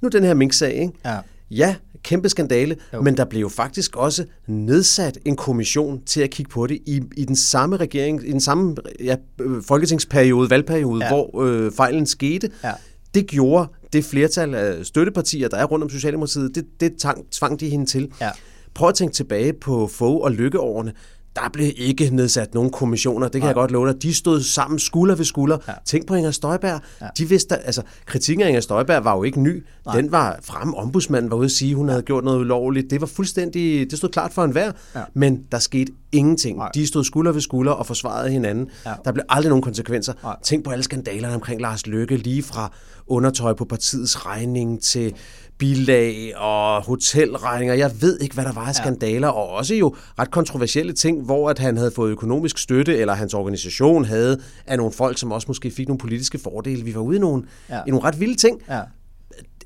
nu 0.01 0.10
den 0.10 0.24
her 0.24 0.34
Mink-sag, 0.34 0.74
ikke? 0.74 0.93
Ja. 1.06 1.18
ja, 1.51 1.76
kæmpe 2.04 2.30
skandale, 2.30 2.78
jo. 2.93 3.01
men 3.01 3.18
der 3.18 3.26
blev 3.26 3.41
jo 3.41 3.49
faktisk 3.49 3.95
også 3.95 4.26
nedsat 4.47 5.20
en 5.26 5.36
kommission 5.36 6.01
til 6.06 6.22
at 6.22 6.30
kigge 6.30 6.49
på 6.49 6.68
det 6.68 6.80
i, 6.86 7.01
i 7.18 7.26
den 7.26 7.36
samme 7.36 7.78
regering, 7.78 8.28
i 8.28 8.32
den 8.32 8.41
samme 8.41 8.76
ja, 9.04 9.16
øh, 9.41 9.64
folketingsperiode, 9.64 10.49
valgperiode, 10.49 11.06
ja. 11.06 11.10
hvor 11.10 11.41
øh, 11.43 11.72
fejlen 11.72 12.06
skete. 12.06 12.51
Ja. 12.64 12.72
Det 13.14 13.28
gjorde 13.28 13.68
det 13.93 14.06
flertal 14.06 14.56
af 14.56 14.86
støttepartier, 14.86 15.47
der 15.47 15.58
er 15.58 15.66
rundt 15.66 15.84
om 15.84 15.89
Socialdemokratiet, 15.89 16.56
det, 16.56 16.66
det 16.80 16.93
tvang 17.32 17.60
de 17.60 17.70
hende 17.70 17.86
til. 17.86 18.12
Ja. 18.22 18.30
Prøv 18.76 18.89
at 18.89 18.95
tænke 18.95 19.13
tilbage 19.13 19.53
på 19.53 19.88
Fogh 19.88 20.24
og 20.24 20.32
Lykkeårene 20.32 20.93
der 21.36 21.49
blev 21.53 21.71
ikke 21.76 22.09
nedsat 22.15 22.53
nogen 22.53 22.69
kommissioner, 22.69 23.28
det 23.28 23.32
kan 23.32 23.41
Nej. 23.41 23.47
jeg 23.47 23.55
godt 23.55 23.71
love 23.71 23.88
dig. 23.88 24.01
De 24.01 24.13
stod 24.13 24.41
sammen 24.41 24.80
skulder 24.80 25.15
ved 25.15 25.26
skulder. 25.26 25.57
Ja. 25.67 25.74
Tænk 25.86 26.07
på 26.07 26.15
Inger 26.15 26.32
Støjberg. 26.32 26.82
Ja. 27.01 27.07
De 27.17 27.30
vidste, 27.30 27.57
altså, 27.57 27.82
kritikken 28.05 28.43
af 28.43 28.47
Inger 28.49 28.61
Støjberg 28.61 29.03
var 29.03 29.15
jo 29.15 29.24
ikke 29.24 29.41
ny. 29.41 29.63
Nej. 29.86 29.95
Den 29.95 30.11
var 30.11 30.39
frem. 30.43 30.74
Ombudsmanden 30.74 31.32
var 31.32 31.38
ude 31.38 31.45
at 31.45 31.51
sige, 31.51 31.71
at 31.71 31.78
hun 31.78 31.89
havde 31.89 32.01
gjort 32.01 32.24
noget 32.24 32.39
ulovligt. 32.39 32.89
Det 32.89 33.01
var 33.01 33.07
fuldstændig, 33.07 33.91
det 33.91 33.97
stod 33.97 34.09
klart 34.09 34.34
for 34.34 34.43
enhver. 34.43 34.71
Ja. 34.95 35.01
Men 35.13 35.43
der 35.51 35.59
skete 35.59 35.91
ingenting. 36.14 36.57
Nej. 36.57 36.70
De 36.74 36.88
stod 36.88 37.03
skulder 37.03 37.32
ved 37.32 37.41
skulder 37.41 37.72
og 37.72 37.86
forsvarede 37.86 38.32
hinanden. 38.32 38.70
Ja. 38.86 38.93
Der 39.05 39.11
blev 39.11 39.24
aldrig 39.30 39.49
nogen 39.49 39.64
konsekvenser. 39.64 40.14
Nej. 40.24 40.36
Tænk 40.43 40.64
på 40.64 40.72
alle 40.72 40.84
skandalerne 40.84 41.36
omkring 41.36 41.61
Lars 41.61 41.88
Løkke, 41.88 42.18
lige 42.18 42.43
fra 42.43 42.72
undertøj 43.07 43.53
på 43.53 43.66
partiets 43.66 44.26
regning 44.26 44.82
til 44.84 45.14
bilag 45.57 46.38
og 46.38 46.84
hotelregninger. 46.84 47.74
Jeg 47.76 47.91
ved 48.01 48.20
ikke, 48.20 48.34
hvad 48.34 48.45
der 48.45 48.53
var 48.53 48.68
af 48.68 48.76
skandaler, 48.76 49.28
og 49.28 49.49
også 49.49 49.76
jo 49.76 49.95
ret 50.20 50.32
kontroversielle 50.32 50.93
ting, 50.93 51.26
hvor 51.26 51.49
at 51.49 51.59
han 51.59 51.78
havde 51.78 51.91
fået 51.91 52.11
økonomisk 52.11 52.57
støtte, 52.57 52.97
eller 52.97 53.14
hans 53.14 53.34
organisation 53.34 54.05
havde 54.05 54.41
af 54.68 54.78
nogle 54.78 54.93
folk, 54.93 55.18
som 55.18 55.32
også 55.32 55.45
måske 55.47 55.72
fik 55.72 55.88
nogle 55.88 55.97
politiske 55.97 56.39
fordele. 56.39 56.84
Vi 56.84 56.95
var 56.95 57.01
ude 57.01 57.18
i 57.18 57.20
nogle, 57.20 57.43
ja. 57.70 57.80
i 57.88 57.89
nogle 57.89 58.07
ret 58.07 58.20
vilde 58.20 58.36
ting. 58.36 58.61
Ja. 58.70 58.82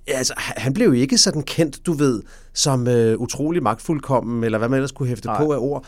Altså, 0.08 0.34
han 0.38 0.74
blev 0.74 0.88
jo 0.88 0.94
ikke 0.94 1.18
sådan 1.18 1.42
kendt, 1.42 1.86
du 1.86 1.94
ved, 1.94 2.22
som 2.54 2.88
øh, 2.88 3.18
utrolig 3.18 3.64
magtfuldkommen, 3.64 4.44
eller 4.44 4.58
hvad 4.58 4.70
man 4.70 4.78
ellers 4.78 4.92
kunne 4.92 5.10
hæfte 5.10 5.28
Nej. 5.28 5.38
på 5.38 5.54
af 5.54 5.58
ord. 5.58 5.86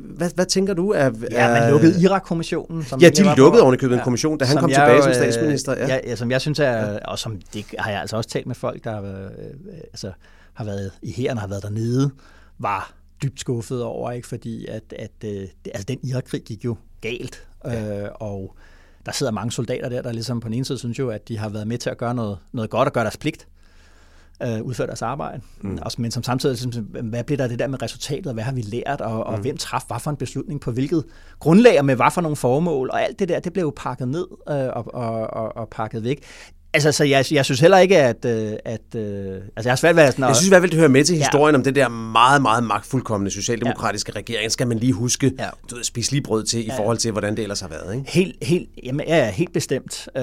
Hvad, 0.00 0.30
hvad 0.34 0.46
tænker 0.46 0.74
du? 0.74 0.90
Er, 0.90 1.10
ja, 1.30 1.60
man 1.60 1.70
lukkede 1.70 2.02
Irak-kommissionen. 2.02 2.84
Som 2.84 3.00
ja, 3.00 3.08
de 3.08 3.36
lukkede 3.36 3.62
ovenikøbet 3.62 3.96
en 3.96 4.02
kommission, 4.04 4.38
da 4.38 4.44
han 4.44 4.56
kom 4.56 4.70
tilbage 4.70 4.96
jo, 4.96 5.02
som 5.02 5.14
statsminister. 5.14 5.76
Ja. 5.76 6.00
Ja, 6.04 6.16
som 6.16 6.30
jeg 6.30 6.40
synes 6.40 6.58
er, 6.58 6.98
og 6.98 7.18
som 7.18 7.40
det 7.54 7.64
har 7.78 7.90
jeg 7.90 8.00
altså 8.00 8.16
også 8.16 8.30
talt 8.30 8.46
med 8.46 8.54
folk, 8.54 8.84
der 8.84 8.90
har, 8.90 9.02
øh, 9.02 9.70
altså, 9.82 10.12
har 10.54 10.64
været 10.64 10.90
i 11.02 11.12
hæren 11.12 11.38
har 11.38 11.46
været 11.46 11.62
dernede, 11.62 12.10
var 12.58 12.92
dybt 13.22 13.40
skuffet 13.40 13.82
over, 13.82 14.10
ikke? 14.10 14.28
fordi 14.28 14.66
at, 14.66 14.82
at 14.98 15.12
øh, 15.24 15.48
altså, 15.64 15.84
den 15.88 15.98
Irak-krig 16.02 16.42
gik 16.42 16.64
jo 16.64 16.76
galt, 17.00 17.48
ja. 17.64 18.02
øh, 18.02 18.08
og 18.14 18.56
der 19.06 19.12
sidder 19.12 19.32
mange 19.32 19.52
soldater 19.52 19.88
der, 19.88 20.02
der 20.02 20.12
ligesom 20.12 20.40
på 20.40 20.48
den 20.48 20.54
ene 20.54 20.64
side 20.64 20.78
synes 20.78 20.98
jo, 20.98 21.10
at 21.10 21.28
de 21.28 21.38
har 21.38 21.48
været 21.48 21.66
med 21.66 21.78
til 21.78 21.90
at 21.90 21.98
gøre 21.98 22.14
noget, 22.14 22.38
noget 22.52 22.70
godt 22.70 22.86
og 22.86 22.92
gøre 22.92 23.04
deres 23.04 23.16
pligt 23.16 23.48
øh, 24.42 24.62
udføre 24.62 24.86
deres 24.86 25.02
arbejde. 25.02 25.40
Mm. 25.60 25.78
Også, 25.82 26.00
men 26.00 26.10
som 26.10 26.22
samtidig, 26.22 26.82
hvad 27.02 27.24
bliver 27.24 27.36
der 27.36 27.46
det 27.48 27.58
der 27.58 27.66
med 27.66 27.82
resultatet, 27.82 28.26
og 28.26 28.34
hvad 28.34 28.44
har 28.44 28.52
vi 28.52 28.62
lært, 28.62 29.00
og, 29.00 29.24
og 29.24 29.36
mm. 29.36 29.42
hvem 29.42 29.56
traf 29.56 29.82
hvad 29.86 30.00
for 30.00 30.10
en 30.10 30.16
beslutning, 30.16 30.60
på 30.60 30.70
hvilket 30.70 31.04
grundlag, 31.38 31.78
og 31.78 31.84
med 31.84 31.96
hvad 31.96 32.10
for 32.14 32.20
nogle 32.20 32.36
formål, 32.36 32.90
og 32.90 33.02
alt 33.02 33.18
det 33.18 33.28
der, 33.28 33.40
det 33.40 33.52
blev 33.52 33.64
jo 33.64 33.72
pakket 33.76 34.08
ned 34.08 34.26
øh, 34.48 34.54
og, 34.56 34.94
og, 34.94 35.34
og, 35.34 35.56
og 35.56 35.68
pakket 35.68 36.04
væk. 36.04 36.22
Altså, 36.72 36.92
så 36.92 37.04
jeg, 37.04 37.24
jeg 37.30 37.44
synes 37.44 37.60
heller 37.60 37.78
ikke, 37.78 37.98
at... 37.98 38.24
Øh, 38.24 38.52
at 38.64 38.94
øh, 38.96 39.34
altså, 39.34 39.50
jeg 39.64 39.70
har 39.70 39.76
svært 39.76 39.96
ved 39.96 40.06
sådan... 40.06 40.24
Jeg 40.24 40.36
synes 40.36 40.46
i 40.46 40.50
hvert 40.50 40.62
fald, 40.62 40.70
det 40.70 40.78
hører 40.78 40.90
med 40.90 41.04
til 41.04 41.16
historien 41.16 41.54
ja. 41.54 41.58
om 41.58 41.64
det 41.64 41.74
der 41.74 41.88
meget, 41.88 42.42
meget 42.42 42.64
magtfuldkommende 42.64 43.30
socialdemokratiske 43.30 44.12
ja. 44.14 44.18
regering. 44.18 44.52
Skal 44.52 44.66
man 44.66 44.78
lige 44.78 44.92
huske, 44.92 45.32
ja. 45.38 45.48
du 45.70 45.74
ved, 45.74 45.84
spise 45.84 46.12
lige 46.12 46.22
brød 46.22 46.44
til, 46.44 46.64
ja. 46.64 46.74
i 46.74 46.76
forhold 46.76 46.98
til, 46.98 47.12
hvordan 47.12 47.36
det 47.36 47.42
ellers 47.42 47.60
har 47.60 47.68
været, 47.68 47.94
ikke? 47.94 48.10
Helt, 48.10 48.44
helt, 48.44 48.68
jamen, 48.84 49.06
ja, 49.08 49.30
helt 49.30 49.52
bestemt. 49.52 50.08
Øh, 50.16 50.22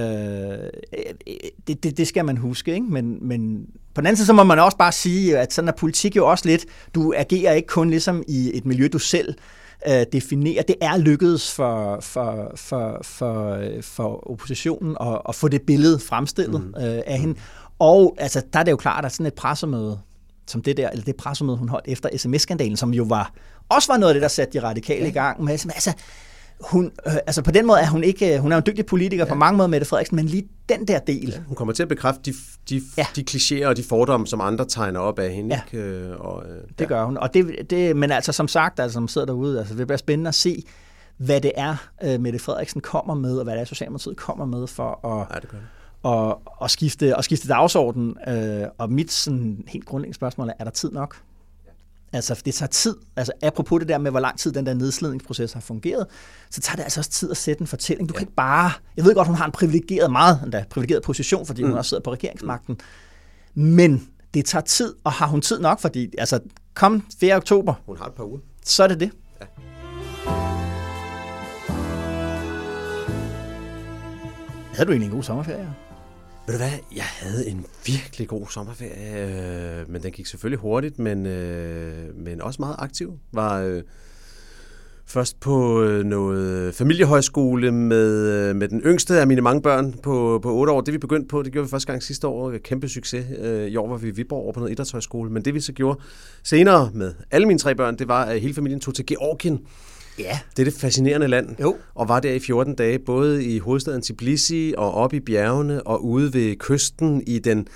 det, 1.68 1.84
det, 1.84 1.98
det 1.98 2.08
skal 2.08 2.26
man 2.26 2.38
huske, 2.38 2.74
ikke? 2.74 2.86
Men, 2.86 3.28
men 3.28 3.66
på 3.98 4.02
den 4.02 4.08
anden 4.08 4.18
side, 4.18 4.26
så 4.26 4.34
må 4.34 4.44
man 4.44 4.60
også 4.60 4.78
bare 4.78 4.92
sige, 4.92 5.38
at 5.38 5.54
sådan 5.54 5.68
er 5.68 5.72
politik 5.72 6.16
jo 6.16 6.28
også 6.28 6.48
lidt, 6.48 6.66
du 6.96 7.14
agerer 7.18 7.54
ikke 7.54 7.68
kun 7.68 7.90
ligesom 7.90 8.24
i 8.28 8.52
et 8.58 8.66
miljø, 8.66 8.88
du 8.94 9.00
selv 9.00 9.36
øh, 9.88 10.06
definerer. 10.14 10.64
Det 10.64 10.76
er 10.82 10.98
lykkedes 10.98 11.52
for, 11.52 12.00
for, 12.02 12.52
for, 12.56 13.00
for, 13.04 13.60
for 13.82 14.32
oppositionen 14.32 14.98
at, 15.02 15.22
at 15.30 15.36
få 15.36 15.48
det 15.48 15.62
billede 15.62 16.00
fremstillet 16.00 16.62
mm. 16.62 16.74
øh, 16.84 17.02
af 17.06 17.20
hende. 17.20 17.40
Og 17.80 18.16
altså, 18.20 18.42
der 18.54 18.60
er 18.60 18.64
det 18.64 18.72
jo 18.72 18.78
klart, 18.78 19.06
at 19.06 19.12
sådan 19.12 19.26
et 19.26 19.34
pressemøde, 19.34 20.00
som 20.48 20.62
det 20.62 20.78
der, 20.78 20.90
eller 20.90 21.06
det 21.06 21.16
pressemøde, 21.16 21.58
hun 21.58 21.70
holdt 21.70 21.88
efter 21.88 22.10
sms-skandalen, 22.18 22.78
som 22.78 22.94
jo 22.94 23.04
var, 23.04 23.34
også 23.70 23.92
var 23.92 23.98
noget 23.98 24.10
af 24.10 24.16
det, 24.16 24.22
der 24.22 24.28
satte 24.28 24.60
de 24.60 24.66
radikale 24.66 25.04
ja. 25.04 25.10
i 25.10 25.14
gang 25.14 25.44
med. 25.44 25.52
Altså, 25.52 25.94
hun, 26.60 26.92
øh, 27.08 27.14
altså 27.14 27.42
på 27.42 27.52
den 27.52 27.68
måde 27.68 27.80
er 27.80 27.88
hun 27.88 28.04
ikke, 28.04 28.36
øh, 28.36 28.40
hun 28.40 28.52
er 28.52 28.58
en 28.58 28.64
dygtig 28.66 28.86
politiker 28.86 29.26
ja. 29.26 29.30
på 29.30 29.36
mange 29.36 29.58
måder, 29.58 29.68
Mette 29.68 29.88
Frederiksen, 29.88 30.16
men 30.16 30.26
lige 30.26 30.48
den 30.70 30.88
der 30.88 31.00
del. 31.00 31.30
Ja, 31.30 31.40
hun 31.48 31.56
kommer 31.56 31.74
til 31.74 31.84
at 31.84 31.90
bekræfte 31.90 32.22
de, 32.32 32.34
de, 32.70 32.82
ja. 32.98 33.06
de 33.16 33.24
klichéer 33.30 33.66
og 33.66 33.78
de 33.78 33.84
fordomme, 33.84 34.28
som 34.28 34.42
andre 34.42 34.66
tegner 34.66 35.00
op 35.00 35.20
af 35.20 35.34
hende. 35.34 35.56
Ja. 35.56 35.62
Ikke? 35.78 35.88
Øh, 35.88 36.20
og, 36.20 36.44
øh, 36.46 36.56
det 36.56 36.82
ja. 36.82 36.86
gør 36.86 37.06
hun. 37.06 37.18
Og 37.18 37.34
det, 37.34 37.70
det, 37.70 37.96
men 37.96 38.12
altså 38.12 38.32
som 38.32 38.48
sagt, 38.48 38.80
altså, 38.80 38.94
som 38.94 39.08
sidder 39.08 39.28
derude, 39.28 39.60
altså, 39.60 39.76
det 39.76 39.88
bliver 39.88 39.98
spændende 39.98 40.28
at 40.28 40.36
se, 40.36 40.64
hvad 41.18 41.42
det 41.42 41.52
er, 41.56 41.90
øh, 42.04 42.20
Mette 42.20 42.40
Frederiksen 42.40 42.82
kommer 42.82 43.14
med, 43.14 43.38
og 43.38 43.44
hvad 43.44 43.54
det 43.54 43.62
er, 43.62 43.66
Socialdemokratiet 43.66 44.18
kommer 44.18 44.46
med 44.46 44.68
for 44.68 45.06
at, 45.06 45.28
ja, 45.36 45.40
det 45.40 45.50
gør 45.50 45.58
det. 45.58 45.68
Og, 46.04 46.42
og, 46.46 46.72
skifte, 46.72 47.16
og 47.16 47.24
skifte 47.24 47.48
dagsorden. 47.48 48.18
Øh, 48.28 48.68
og 48.78 48.92
mit 48.92 49.12
sådan, 49.12 49.64
helt 49.68 49.86
grundlæggende 49.86 50.16
spørgsmål 50.16 50.50
er, 50.50 50.54
er 50.60 50.64
der 50.64 50.72
tid 50.72 50.92
nok? 50.92 51.16
Altså, 52.14 52.42
det 52.46 52.54
tager 52.54 52.68
tid. 52.68 52.96
Altså, 53.16 53.34
apropos 53.42 53.80
det 53.80 53.88
der 53.88 53.98
med, 53.98 54.12
hvor 54.12 54.20
lang 54.20 54.40
tid 54.40 54.52
den 54.52 54.66
der 54.66 54.74
nedslidningsproces 54.74 55.54
har 55.54 55.60
fungeret, 55.60 56.06
så 56.50 56.62
tager 56.62 56.76
det 56.76 56.84
altså 56.84 57.00
også 57.00 57.12
tid 57.12 57.32
at 57.32 57.38
sætte 57.38 57.62
en 57.62 57.68
fortælling. 57.68 58.10
Du 58.10 58.14
ja. 58.14 58.18
kan 58.18 58.28
ikke 58.28 58.36
bare... 58.36 58.72
Jeg 58.98 59.06
ved 59.06 59.16
godt, 59.16 59.28
hun 59.28 59.36
har 59.36 59.46
en 59.46 59.52
privilegeret, 59.52 60.12
meget 60.12 60.40
endda, 60.44 60.66
privilegeret 60.70 61.04
position, 61.04 61.46
fordi 61.46 61.64
mm. 61.64 61.70
hun 61.70 61.78
også 61.78 61.90
sidder 61.90 62.04
på 62.04 62.14
regeringsmagten. 62.14 62.80
Men 63.54 64.08
det 64.34 64.46
tager 64.46 64.64
tid, 64.64 64.96
og 65.04 65.12
har 65.12 65.28
hun 65.28 65.42
tid 65.42 65.60
nok? 65.60 65.80
Fordi, 65.80 66.14
altså, 66.18 66.40
kom 66.74 67.04
4. 67.20 67.36
oktober. 67.36 67.74
Hun 67.86 67.98
har 67.98 68.06
et 68.06 68.14
par 68.14 68.24
uger. 68.24 68.40
Så 68.64 68.84
er 68.84 68.88
det 68.88 69.00
det. 69.00 69.12
Ja. 69.42 69.46
Havde 74.74 74.88
du 74.88 74.92
egentlig 74.92 75.08
en 75.08 75.14
god 75.14 75.24
sommerferie? 75.24 75.74
Ved 76.48 76.54
du 76.54 76.58
hvad, 76.58 76.80
jeg 76.96 77.04
havde 77.04 77.48
en 77.48 77.66
virkelig 77.86 78.28
god 78.28 78.48
sommerferie, 78.50 79.80
øh, 79.80 79.90
men 79.90 80.04
den 80.04 80.12
gik 80.12 80.26
selvfølgelig 80.26 80.60
hurtigt, 80.60 81.00
men, 81.00 81.26
øh, 81.26 82.16
men 82.16 82.42
også 82.42 82.62
meget 82.62 82.76
aktiv. 82.80 83.20
Var 83.32 83.62
øh, 83.62 83.82
først 85.06 85.40
på 85.40 85.84
øh, 85.84 86.06
noget 86.06 86.76
familiehøjskole 86.76 87.72
med, 87.72 88.28
øh, 88.28 88.56
med 88.56 88.68
den 88.68 88.82
yngste 88.82 89.20
af 89.20 89.28
mine 89.28 89.42
mange 89.42 89.62
børn 89.62 89.94
på, 90.04 90.40
på 90.44 90.54
8 90.54 90.74
år. 90.74 90.82
Det 90.82 90.94
vi 90.94 90.98
begyndte 90.98 91.28
på, 91.28 91.44
det 91.44 91.52
gjorde 91.52 91.68
vi 91.68 91.70
første 91.70 91.92
gang 91.92 92.04
sidste 92.04 92.28
år. 92.28 92.54
Kæmpe 92.64 92.90
succes. 92.90 93.26
Øh, 93.40 93.68
I 93.68 93.76
år 93.76 93.88
var 93.88 93.98
vi 93.98 94.08
i 94.08 94.12
Viborg 94.12 94.44
over 94.44 94.54
på 94.54 94.60
noget 94.60 94.72
idrætshøjskole, 94.72 95.32
men 95.32 95.46
det 95.46 95.54
vi 95.54 95.60
så 95.60 95.74
gjorde 95.74 96.00
senere 96.44 96.90
med 96.94 97.14
alle 97.32 97.48
mine 97.48 97.60
tre 97.60 97.76
børn, 97.76 97.98
det 97.98 98.08
var, 98.08 98.26
at 98.26 98.42
hele 98.42 98.54
familien 98.54 98.80
tog 98.80 98.96
til 98.96 99.06
Georgien 99.06 99.60
Ja. 100.20 100.40
Det 100.58 100.68
er 100.68 100.72
det 100.72 100.80
fascinerende 100.80 101.28
land. 101.28 101.56
Jo. 101.62 101.76
Og 101.96 102.08
var 102.08 102.20
der 102.20 102.32
i 102.32 102.40
14 102.40 102.76
dage, 102.76 103.00
både 103.00 103.46
i 103.46 103.60
hovedstaden 103.60 104.02
Tbilisi 104.02 104.74
og 104.78 104.94
op 104.94 105.14
i 105.14 105.20
bjergene 105.20 105.88
og 105.88 106.06
ude 106.06 106.34
ved 106.34 106.56
kysten 106.56 107.24
i 107.28 107.40
den 107.40 107.68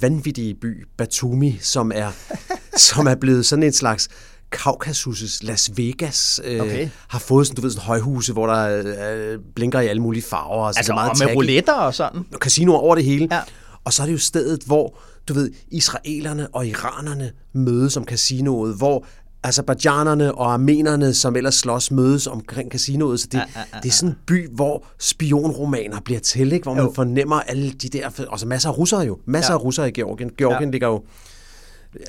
vanvittige 0.00 0.54
by 0.54 0.86
Batumi, 0.96 1.58
som 1.60 1.92
er, 1.94 2.10
som 2.88 3.06
er 3.06 3.14
blevet 3.14 3.46
sådan 3.46 3.62
en 3.62 3.72
slags 3.72 4.08
Kaukasus' 4.56 5.38
Las 5.42 5.70
Vegas 5.76 6.40
øh, 6.44 6.60
okay. 6.60 6.88
har 7.08 7.18
fået 7.18 7.46
sådan, 7.46 7.56
du 7.56 7.62
ved, 7.62 7.70
sådan 7.70 7.86
højhuse, 7.86 8.32
hvor 8.32 8.46
der 8.46 8.82
øh, 9.14 9.38
blinker 9.54 9.80
i 9.80 9.86
alle 9.86 10.02
mulige 10.02 10.22
farver. 10.22 10.66
Altså, 10.66 10.78
altså 10.78 10.92
meget 10.92 11.10
og 11.10 11.16
med 11.18 11.26
taggy. 11.26 11.36
rouletter 11.36 11.72
og 11.72 11.94
sådan. 11.94 12.24
Og 12.32 12.38
casinoer 12.38 12.78
over 12.78 12.94
det 12.94 13.04
hele. 13.04 13.28
Ja. 13.30 13.40
Og 13.84 13.92
så 13.92 14.02
er 14.02 14.06
det 14.06 14.12
jo 14.12 14.18
stedet, 14.18 14.62
hvor 14.62 14.98
du 15.28 15.34
ved, 15.34 15.50
israelerne 15.68 16.48
og 16.52 16.66
iranerne 16.66 17.32
mødes 17.52 17.96
om 17.96 18.04
casinoet, 18.04 18.76
hvor 18.76 19.06
Azerbaijanerne 19.44 20.34
og 20.34 20.52
armenerne, 20.52 21.14
som 21.14 21.36
ellers 21.36 21.54
slås, 21.54 21.90
mødes 21.90 22.26
omkring 22.26 22.70
casinoet. 22.70 23.20
Så 23.20 23.28
det, 23.32 23.38
ja, 23.38 23.44
ja, 23.54 23.60
ja, 23.74 23.78
det 23.82 23.88
er 23.88 23.92
sådan 23.92 24.10
en 24.10 24.16
by, 24.26 24.48
hvor 24.50 24.86
spionromaner 24.98 26.00
bliver 26.00 26.20
til, 26.20 26.52
ikke? 26.52 26.62
hvor 26.62 26.74
man 26.74 26.84
jo. 26.84 26.92
fornemmer 26.94 27.40
alle 27.40 27.70
de 27.70 27.88
der... 27.88 28.26
Og 28.28 28.40
så 28.40 28.46
masser 28.46 28.68
af 28.68 28.78
russere 28.78 29.00
jo. 29.00 29.18
Masser 29.26 29.52
ja. 29.52 29.58
af 29.58 29.64
russere 29.64 29.88
i 29.88 29.92
Georgien. 29.92 30.30
Georgien 30.38 30.68
ja. 30.68 30.70
ligger 30.70 30.88
jo 30.88 31.02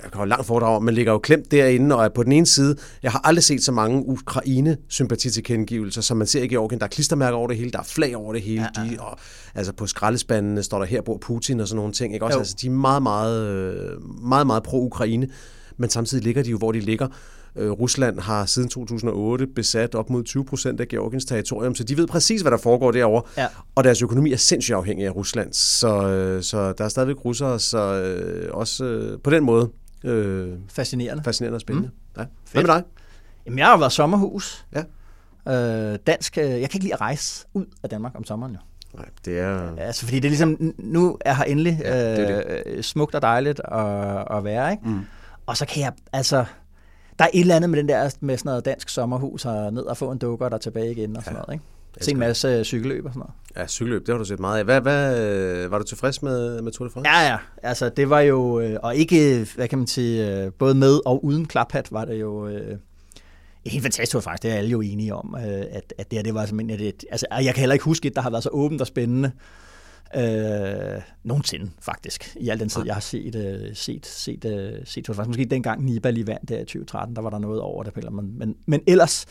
jeg 0.04 0.12
kan 0.12 0.28
langt 0.28 0.46
foredrag, 0.46 0.84
men 0.84 0.96
ligger 0.96 1.12
jo 1.12 1.18
klemt 1.18 1.52
derinde, 1.52 1.96
og 1.96 2.06
er 2.06 2.10
på 2.10 2.24
den 2.24 2.32
ene 2.32 2.46
side, 2.46 2.76
jeg 3.04 3.12
har 3.12 3.22
aldrig 3.24 3.44
set 3.44 3.64
så 3.64 3.72
mange 3.72 4.06
Ukraine-sympatitilkendegivelser, 4.08 6.02
som 6.02 6.18
man 6.18 6.28
ser 6.28 6.44
i 6.44 6.48
Georgien. 6.48 6.80
Der 6.80 6.86
er 6.86 6.90
klistermærker 6.90 7.38
over 7.38 7.48
det 7.48 7.58
hele, 7.58 7.72
der 7.72 7.80
er 7.80 7.84
flag 7.84 8.16
over 8.18 8.34
det 8.34 8.42
hele, 8.42 8.62
ja, 8.78 8.84
ja. 8.84 8.90
De, 8.90 9.00
og 9.00 9.18
altså 9.56 9.74
på 9.74 9.88
skraldespandene 9.88 10.64
står 10.64 10.80
der 10.80 10.86
her 10.86 11.02
bor 11.02 11.18
Putin 11.18 11.60
og 11.60 11.68
sådan 11.68 11.78
nogle 11.78 11.94
ting. 11.94 12.14
Ikke? 12.14 12.26
Også, 12.26 12.38
altså, 12.38 12.56
de 12.62 12.68
er 12.68 12.72
meget, 12.72 13.04
meget, 13.04 13.48
øh, 13.48 14.02
meget, 14.22 14.48
meget 14.48 14.64
pro-Ukraine 14.64 15.28
men 15.78 15.90
samtidig 15.90 16.24
ligger 16.24 16.44
de 16.44 16.50
jo, 16.50 16.58
hvor 16.58 16.72
de 16.72 16.80
ligger. 16.80 17.08
Øh, 17.56 17.72
Rusland 17.72 18.20
har 18.20 18.46
siden 18.46 18.70
2008 18.70 19.48
besat 19.48 19.96
op 19.96 20.10
mod 20.10 20.24
20 20.24 20.46
procent 20.46 20.82
af 20.82 20.88
Georgiens 20.88 21.26
territorium, 21.26 21.76
så 21.76 21.84
de 21.84 21.98
ved 21.98 22.08
præcis, 22.08 22.42
hvad 22.42 22.52
der 22.52 22.58
foregår 22.58 22.92
derovre. 22.92 23.22
Ja. 23.38 23.48
Og 23.76 23.84
deres 23.84 24.02
økonomi 24.02 24.32
er 24.32 24.38
sindssygt 24.38 24.76
afhængig 24.76 25.06
af 25.06 25.16
Rusland, 25.16 25.54
så, 25.54 26.08
øh, 26.08 26.44
så 26.44 26.74
der 26.74 26.86
er 26.86 26.90
stadigvæk 26.90 27.26
russere, 27.26 27.60
så 27.60 27.94
øh, 27.94 28.50
også 28.54 28.86
øh, 28.86 29.20
på 29.20 29.30
den 29.30 29.44
måde... 29.44 29.70
Øh, 30.04 30.54
fascinerende. 30.70 31.24
Fascinerende 31.24 31.58
og 31.58 31.62
spændende. 31.62 31.90
Mm. 32.16 32.22
Ja. 32.22 32.26
Hvad 32.52 32.64
med 32.64 32.74
dig? 32.74 32.84
Jamen, 33.46 33.60
jeg 33.60 33.68
har 33.68 33.78
været 33.78 33.92
sommerhus. 33.92 34.66
Ja. 34.76 34.84
Øh, 35.94 36.00
dansk, 36.08 36.38
øh, 36.38 36.44
jeg 36.44 36.52
kan 36.52 36.62
ikke 36.62 36.80
lide 36.80 36.94
at 36.94 37.02
rejse 37.02 37.46
ud 37.54 37.66
af 37.84 37.90
Danmark 37.90 38.12
om 38.16 38.24
sommeren 38.24 38.54
jo. 38.54 38.60
Nej, 38.98 39.06
det 39.26 39.40
er... 39.40 39.76
Altså, 39.78 40.06
fordi 40.06 40.20
det 40.20 40.26
er 40.26 40.30
ligesom, 40.30 40.74
nu 40.78 41.18
er 41.22 41.34
her 41.34 41.44
endelig 41.44 41.80
ja, 41.84 42.16
det 42.16 42.32
er 42.32 42.42
det. 42.42 42.64
Øh, 42.66 42.84
smukt 42.84 43.16
og 43.16 43.22
dejligt 43.22 43.62
at, 43.72 44.38
at 44.38 44.44
være, 44.44 44.72
ikke? 44.72 44.90
Mm. 44.90 45.00
Og 45.46 45.58
så 45.58 45.66
kan 45.66 45.82
jeg, 45.82 45.94
altså, 46.14 46.46
der 47.20 47.26
er 47.26 47.30
et 47.34 47.42
eller 47.42 47.56
andet 47.56 47.70
med 47.70 47.80
den 47.80 47.90
der, 47.90 48.16
med 48.20 48.38
sådan 48.38 48.50
noget 48.50 48.66
dansk 48.66 48.90
sommerhus, 48.90 49.46
og 49.46 49.74
ned 49.74 49.84
og 49.84 49.98
få 49.98 50.12
en 50.12 50.18
dukker, 50.18 50.50
der 50.50 50.56
er 50.56 50.60
tilbage 50.60 50.92
igen 50.92 51.18
og 51.18 51.24
sådan 51.24 51.38
ja. 51.38 51.42
noget, 51.42 51.54
ikke? 51.54 51.66
Se 52.02 52.12
en 52.12 52.20
masse 52.20 52.64
cykelløb 52.64 53.06
og 53.06 53.12
sådan 53.12 53.20
noget. 53.20 53.34
Ja, 53.58 53.68
cykelløb, 53.68 54.02
det 54.02 54.14
har 54.14 54.18
du 54.18 54.26
set 54.26 54.40
meget 54.40 54.60
af. 54.60 54.66
Hvad, 54.66 54.82
hvad, 54.82 55.68
var 55.68 55.78
du 55.78 55.84
tilfreds 55.84 56.22
med, 56.22 56.62
med 56.62 56.72
Tour 56.72 56.88
de 56.88 56.94
France? 56.94 57.10
Ja, 57.10 57.32
ja. 57.32 57.38
Altså, 57.64 57.90
det 57.90 58.10
var 58.10 58.20
jo, 58.20 58.60
øh, 58.60 58.80
og 58.84 58.96
ikke, 58.96 59.48
hvad 59.56 59.68
kan 59.68 59.78
man 59.78 59.88
sige, 59.88 60.44
øh, 60.44 60.52
både 60.52 60.76
med 60.76 61.00
og 61.06 61.26
uden 61.26 61.46
klaphat 61.46 61.92
var 61.92 62.06
det 62.06 62.22
jo 62.22 62.48
øh, 62.48 62.78
helt 63.66 63.84
fantastisk 63.84 64.12
Tour 64.12 64.20
de 64.20 64.24
France. 64.24 64.42
Det 64.42 64.52
er 64.52 64.56
alle 64.56 64.70
jo 64.70 64.82
enige 64.82 65.16
om, 65.16 65.36
at, 65.36 65.94
at 65.98 66.12
det 66.12 66.18
her, 66.18 66.24
det 66.24 66.34
var 66.34 66.46
simpelthen 66.46 66.88
et, 66.88 67.06
altså, 67.12 67.26
jeg 67.32 67.54
kan 67.54 67.60
heller 67.60 67.74
ikke 67.74 67.86
huske 67.86 68.08
et, 68.08 68.16
der 68.16 68.22
har 68.22 68.30
været 68.30 68.44
så 68.44 68.50
åbent 68.50 68.82
og 68.82 68.88
spændende 68.88 69.32
øh, 70.16 71.02
nogensinde, 71.24 71.72
faktisk. 71.82 72.36
I 72.40 72.50
al 72.50 72.60
den 72.60 72.70
tid, 72.70 72.86
jeg 72.86 72.96
har 72.96 73.02
set, 73.02 73.36
øh, 73.36 73.76
set, 73.76 74.06
set, 74.06 74.46
øh, 74.46 74.74
set 74.86 75.06
France. 75.06 75.28
Måske 75.28 75.46
dengang 75.46 75.84
Nibali 75.84 76.28
vandt 76.28 76.50
der 76.50 76.56
i 76.56 76.66
2013, 76.66 77.16
der 77.16 77.22
var 77.22 77.30
der 77.30 77.40
noget 77.40 77.62
over 77.62 77.84
det. 77.84 78.14
Men, 78.14 78.38
men, 78.38 78.56
men 78.66 78.82
ellers, 78.88 79.26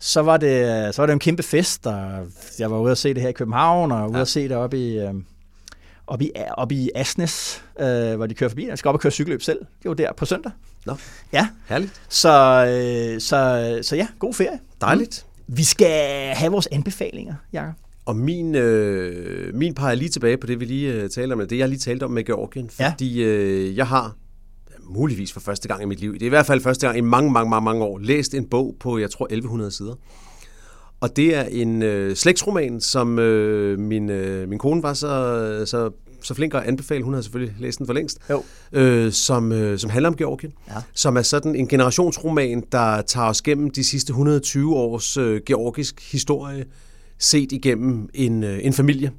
så 0.00 0.22
var, 0.22 0.36
det, 0.36 0.94
så 0.94 1.02
var 1.02 1.06
det 1.06 1.12
en 1.12 1.18
kæmpe 1.18 1.42
fest, 1.42 1.86
og 1.86 2.26
jeg 2.58 2.70
var 2.70 2.78
ude 2.78 2.92
at 2.92 2.98
se 2.98 3.14
det 3.14 3.22
her 3.22 3.28
i 3.28 3.32
København, 3.32 3.92
og 3.92 4.08
ude 4.08 4.16
ja. 4.16 4.20
at 4.20 4.28
se 4.28 4.48
det 4.48 4.56
oppe 4.56 4.78
i... 4.78 4.98
Øh, 4.98 5.14
oppe 6.06 6.24
i, 6.24 6.30
oppe 6.56 6.74
i 6.74 6.90
Asnes, 6.94 7.64
øh, 7.80 8.16
hvor 8.16 8.26
de 8.26 8.34
kører 8.34 8.50
forbi. 8.50 8.66
Jeg 8.66 8.78
skal 8.78 8.88
op 8.88 8.94
og 8.94 9.00
køre 9.00 9.10
cykelløb 9.10 9.42
selv. 9.42 9.58
Det 9.82 9.88
var 9.88 9.94
der 9.94 10.12
på 10.12 10.24
søndag. 10.24 10.52
Nå, 10.86 10.96
ja. 11.32 11.48
herligt. 11.68 12.02
Så, 12.08 12.28
øh, 12.66 13.20
så, 13.20 13.78
så 13.82 13.96
ja, 13.96 14.08
god 14.18 14.34
ferie. 14.34 14.60
Dejligt. 14.80 15.26
Mm. 15.46 15.56
Vi 15.56 15.64
skal 15.64 16.34
have 16.34 16.52
vores 16.52 16.68
anbefalinger, 16.72 17.34
Jacob. 17.52 17.74
Og 18.10 18.16
min, 18.16 18.54
øh, 18.54 19.54
min 19.54 19.74
peger 19.74 19.94
lige 19.94 20.08
tilbage 20.08 20.36
på 20.36 20.46
det, 20.46 20.60
vi 20.60 20.64
lige 20.64 20.92
øh, 20.92 21.10
talte 21.10 21.32
om, 21.32 21.48
det 21.48 21.58
jeg 21.58 21.68
lige 21.68 21.78
talte 21.78 22.04
om 22.04 22.10
med 22.10 22.24
Georgien, 22.24 22.70
fordi 22.70 23.20
ja. 23.20 23.26
øh, 23.26 23.76
jeg 23.76 23.86
har 23.86 24.16
muligvis 24.82 25.32
for 25.32 25.40
første 25.40 25.68
gang 25.68 25.82
i 25.82 25.84
mit 25.84 26.00
liv, 26.00 26.12
det 26.12 26.22
er 26.22 26.26
i 26.26 26.28
hvert 26.28 26.46
fald 26.46 26.60
første 26.60 26.86
gang 26.86 26.98
i 26.98 27.00
mange, 27.00 27.32
mange, 27.32 27.50
mange, 27.50 27.64
mange 27.64 27.84
år, 27.84 27.98
læst 27.98 28.34
en 28.34 28.48
bog 28.48 28.76
på, 28.80 28.98
jeg 28.98 29.10
tror, 29.10 29.24
1100 29.24 29.70
sider. 29.70 29.94
Og 31.00 31.16
det 31.16 31.36
er 31.36 31.42
en 31.42 31.82
øh, 31.82 32.16
slægtsroman, 32.16 32.80
som 32.80 33.18
øh, 33.18 33.78
min, 33.78 34.10
øh, 34.10 34.48
min 34.48 34.58
kone 34.58 34.82
var 34.82 34.94
så, 34.94 35.62
så, 35.66 35.90
så 36.22 36.34
flink 36.34 36.54
at 36.54 36.62
anbefale. 36.62 37.04
Hun 37.04 37.14
har 37.14 37.20
selvfølgelig 37.20 37.54
læst 37.58 37.78
den 37.78 37.86
for 37.86 37.94
længst. 37.94 38.18
Jo. 38.30 38.42
Øh, 38.72 39.12
som, 39.12 39.52
øh, 39.52 39.78
som 39.78 39.90
handler 39.90 40.08
om 40.08 40.16
Georgien. 40.16 40.52
Ja. 40.68 40.74
Som 40.94 41.16
er 41.16 41.22
sådan 41.22 41.54
en 41.54 41.68
generationsroman, 41.68 42.64
der 42.72 43.02
tager 43.02 43.28
os 43.28 43.42
gennem 43.42 43.70
de 43.70 43.84
sidste 43.84 44.10
120 44.10 44.76
års 44.76 45.16
øh, 45.16 45.40
georgisk 45.46 46.12
historie 46.12 46.64
set 47.20 47.52
igennem 47.52 48.08
en, 48.14 48.44
øh, 48.44 48.58
en 48.62 48.72
familie. 48.72 49.12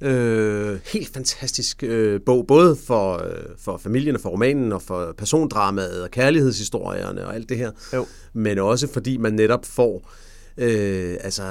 Øh, 0.00 0.78
helt 0.92 1.08
fantastisk 1.08 1.82
øh, 1.82 2.20
bog, 2.26 2.46
både 2.46 2.76
for, 2.76 3.14
øh, 3.14 3.44
for 3.58 3.76
familien 3.76 4.14
og 4.14 4.20
for 4.20 4.30
romanen, 4.30 4.72
og 4.72 4.82
for 4.82 5.14
persondramaet 5.18 6.02
og 6.02 6.10
kærlighedshistorierne 6.10 7.26
og 7.26 7.34
alt 7.34 7.48
det 7.48 7.56
her. 7.56 7.70
Jo. 7.94 8.06
Men 8.32 8.58
også 8.58 8.88
fordi 8.92 9.16
man 9.16 9.32
netop 9.32 9.66
får 9.66 9.96
øh, 9.96 10.33
altså 10.56 11.42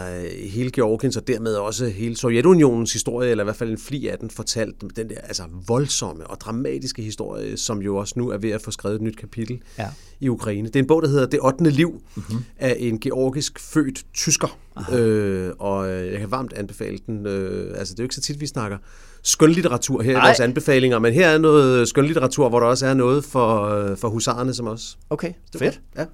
hele 0.50 0.72
Georgiens 0.72 1.18
og 1.18 1.28
dermed 1.28 1.56
også 1.56 1.88
hele 1.88 2.18
Sovjetunionens 2.18 2.94
historie, 2.94 3.32
eller 3.32 3.44
i 3.44 3.46
hvert 3.46 3.56
fald 3.56 3.72
en 3.72 3.78
fli 3.78 4.08
af 4.08 4.18
den, 4.18 4.30
fortalt 4.30 4.82
den 4.96 5.10
der 5.10 5.18
altså 5.24 5.44
voldsomme 5.68 6.28
og 6.28 6.38
dramatiske 6.42 7.02
historie, 7.02 7.58
som 7.58 7.82
jo 7.82 7.98
også 7.98 8.14
nu 8.18 8.30
er 8.30 8.38
ved 8.38 8.50
at 8.50 8.62
få 8.62 8.72
skrevet 8.72 8.96
et 8.96 9.02
nyt 9.02 9.18
kapitel 9.18 9.62
ja. 9.78 9.88
i 10.20 10.30
Ukraine. 10.30 10.68
Det 10.68 10.76
er 10.76 10.80
en 10.80 10.88
bog, 10.88 11.02
der 11.02 11.08
hedder 11.08 11.26
Det 11.26 11.40
8. 11.44 11.70
liv 11.70 12.02
mm-hmm. 12.16 12.38
af 12.60 12.76
en 12.80 13.00
georgisk 13.00 13.60
født 13.60 14.06
tysker, 14.14 14.60
øh, 14.94 15.52
og 15.60 15.90
jeg 15.90 16.20
kan 16.20 16.32
varmt 16.32 16.54
anbefale 16.54 17.00
den. 17.08 17.26
Øh, 17.26 17.78
altså 17.78 17.94
det 17.94 18.00
er 18.00 18.04
jo 18.04 18.06
ikke 18.06 18.16
så 18.16 18.22
tit, 18.22 18.42
vi 18.42 18.48
snakker 18.48 18.78
skønlitteratur 19.24 20.02
her 20.02 20.12
i 20.12 20.22
vores 20.22 20.40
anbefalinger, 20.40 21.00
men 21.00 21.14
her 21.14 21.28
er 21.28 21.38
noget 21.38 21.88
skønlitteratur, 21.88 22.50
hvor 22.50 22.60
der 22.60 22.68
også 22.68 22.88
er 22.88 22.94
noget 22.94 23.24
for, 23.24 23.64
øh, 23.64 23.98
for 23.98 24.10
husarerne 24.10 24.54
som 24.54 24.68
os. 24.68 24.98
Okay, 25.10 25.34
fedt. 25.58 25.82
Ja. 25.98 26.06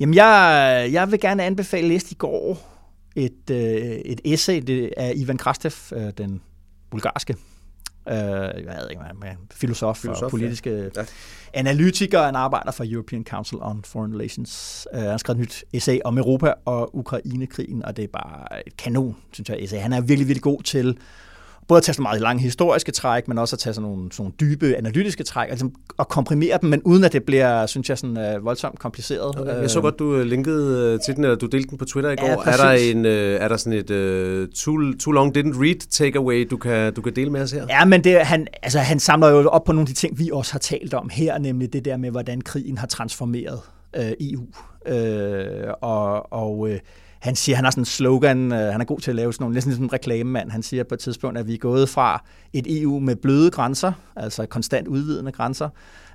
Jamen, 0.00 0.14
jeg, 0.14 0.88
jeg 0.92 1.10
vil 1.10 1.20
gerne 1.20 1.42
anbefale, 1.44 1.88
læst 1.88 2.12
i 2.12 2.14
går 2.14 2.70
et, 3.16 3.50
øh, 3.50 3.56
et 4.04 4.20
essay 4.24 4.62
det 4.66 4.94
af 4.96 5.12
Ivan 5.16 5.38
Krastev, 5.38 5.72
øh, 5.92 6.12
den 6.18 6.40
bulgarske 6.90 7.36
øh, 8.08 8.16
jeg 8.16 8.54
ved 8.54 8.90
ikke, 8.90 9.02
hvad, 9.20 9.30
filosof, 9.52 9.96
filosof 9.96 10.22
og 10.22 10.30
politiske 10.30 10.70
ja. 10.70 10.88
Ja. 10.96 11.04
analytiker, 11.52 12.22
han 12.22 12.34
arbejder 12.34 12.72
for 12.72 12.84
European 12.92 13.24
Council 13.24 13.58
on 13.60 13.84
Foreign 13.84 14.14
Relations. 14.14 14.86
Uh, 14.92 14.98
han 14.98 15.10
har 15.10 15.18
skrevet 15.18 15.40
et 15.40 15.40
nyt 15.40 15.64
essay 15.72 15.98
om 16.04 16.18
Europa 16.18 16.52
og 16.64 16.96
Ukraine-krigen, 16.96 17.84
og 17.84 17.96
det 17.96 18.02
er 18.02 18.08
bare 18.08 18.66
et 18.66 18.76
kanon, 18.76 19.16
synes 19.32 19.48
jeg, 19.48 19.58
essay. 19.60 19.78
Han 19.78 19.92
er 19.92 20.00
virkelig, 20.00 20.28
virkelig 20.28 20.42
god 20.42 20.62
til 20.62 20.98
både 21.68 21.78
at 21.78 21.82
tage 21.82 21.94
så 21.94 22.02
meget 22.02 22.20
lange 22.20 22.42
historiske 22.42 22.92
træk, 22.92 23.28
men 23.28 23.38
også 23.38 23.56
at 23.56 23.60
tage 23.60 23.74
sådan 23.74 23.90
nogle, 23.90 24.12
sådan 24.12 24.22
nogle 24.22 24.34
dybe 24.40 24.76
analytiske 24.76 25.24
træk, 25.24 25.50
altså 25.50 25.70
at 25.98 26.08
komprimere 26.08 26.58
dem, 26.62 26.70
men 26.70 26.82
uden 26.82 27.04
at 27.04 27.12
det 27.12 27.22
bliver, 27.22 27.66
synes 27.66 27.88
jeg, 27.88 27.98
sådan 27.98 28.36
uh, 28.36 28.44
voldsomt 28.44 28.78
kompliceret. 28.78 29.40
Okay. 29.40 29.60
Jeg 29.60 29.70
så 29.70 29.80
godt, 29.80 29.98
du 29.98 30.16
øh, 30.16 30.26
linkede 30.26 30.92
øh, 30.92 31.00
til 31.06 31.16
den, 31.16 31.24
eller 31.24 31.36
du 31.36 31.46
delte 31.46 31.70
den 31.70 31.78
på 31.78 31.84
Twitter 31.84 32.10
i 32.10 32.16
går. 32.16 32.26
Ja, 32.26 32.52
er, 32.52 32.56
der 32.56 32.70
en, 32.70 33.04
uh, 33.04 33.12
er 33.44 33.48
der 33.48 33.56
sådan 33.56 33.78
et 33.78 33.90
uh, 33.90 34.48
too, 34.54 34.92
too 34.98 35.12
long 35.12 35.38
didn't 35.38 35.62
read 35.62 35.90
takeaway, 35.90 36.46
du 36.50 36.56
kan, 36.56 36.94
du 36.94 37.02
kan 37.02 37.16
dele 37.16 37.30
med 37.30 37.40
os 37.40 37.52
her? 37.52 37.66
Ja, 37.68 37.84
men 37.84 38.04
det, 38.04 38.26
han, 38.26 38.46
altså, 38.62 38.78
han 38.78 39.00
samler 39.00 39.28
jo 39.28 39.48
op 39.48 39.64
på 39.64 39.72
nogle 39.72 39.82
af 39.82 39.86
de 39.86 39.94
ting, 39.94 40.18
vi 40.18 40.30
også 40.32 40.52
har 40.52 40.58
talt 40.58 40.94
om 40.94 41.08
her, 41.12 41.38
nemlig 41.38 41.72
det 41.72 41.84
der 41.84 41.96
med, 41.96 42.10
hvordan 42.10 42.40
krigen 42.40 42.78
har 42.78 42.86
transformeret 42.86 43.60
uh, 43.98 44.04
EU. 44.20 44.42
Uh, 44.90 45.72
og 45.80 46.32
og 46.32 46.58
uh, 46.58 46.70
han 47.24 47.36
siger, 47.36 47.56
han 47.56 47.64
har 47.64 47.70
sådan 47.70 47.82
en 47.82 47.86
slogan, 47.86 48.52
øh, 48.52 48.72
han 48.72 48.80
er 48.80 48.84
god 48.84 49.00
til 49.00 49.10
at 49.10 49.14
lave 49.14 49.32
sådan 49.32 49.42
nogle, 49.42 49.54
næsten 49.54 49.70
ligesom 49.70 49.84
en 49.84 49.92
reklamemand. 49.92 50.50
Han 50.50 50.62
siger 50.62 50.84
på 50.84 50.94
et 50.94 51.00
tidspunkt, 51.00 51.38
at 51.38 51.46
vi 51.46 51.54
er 51.54 51.58
gået 51.58 51.88
fra 51.88 52.24
et 52.52 52.82
EU 52.82 52.98
med 53.00 53.16
bløde 53.16 53.50
grænser, 53.50 53.92
altså 54.16 54.46
konstant 54.46 54.88
udvidende 54.88 55.32
grænser, 55.32 55.68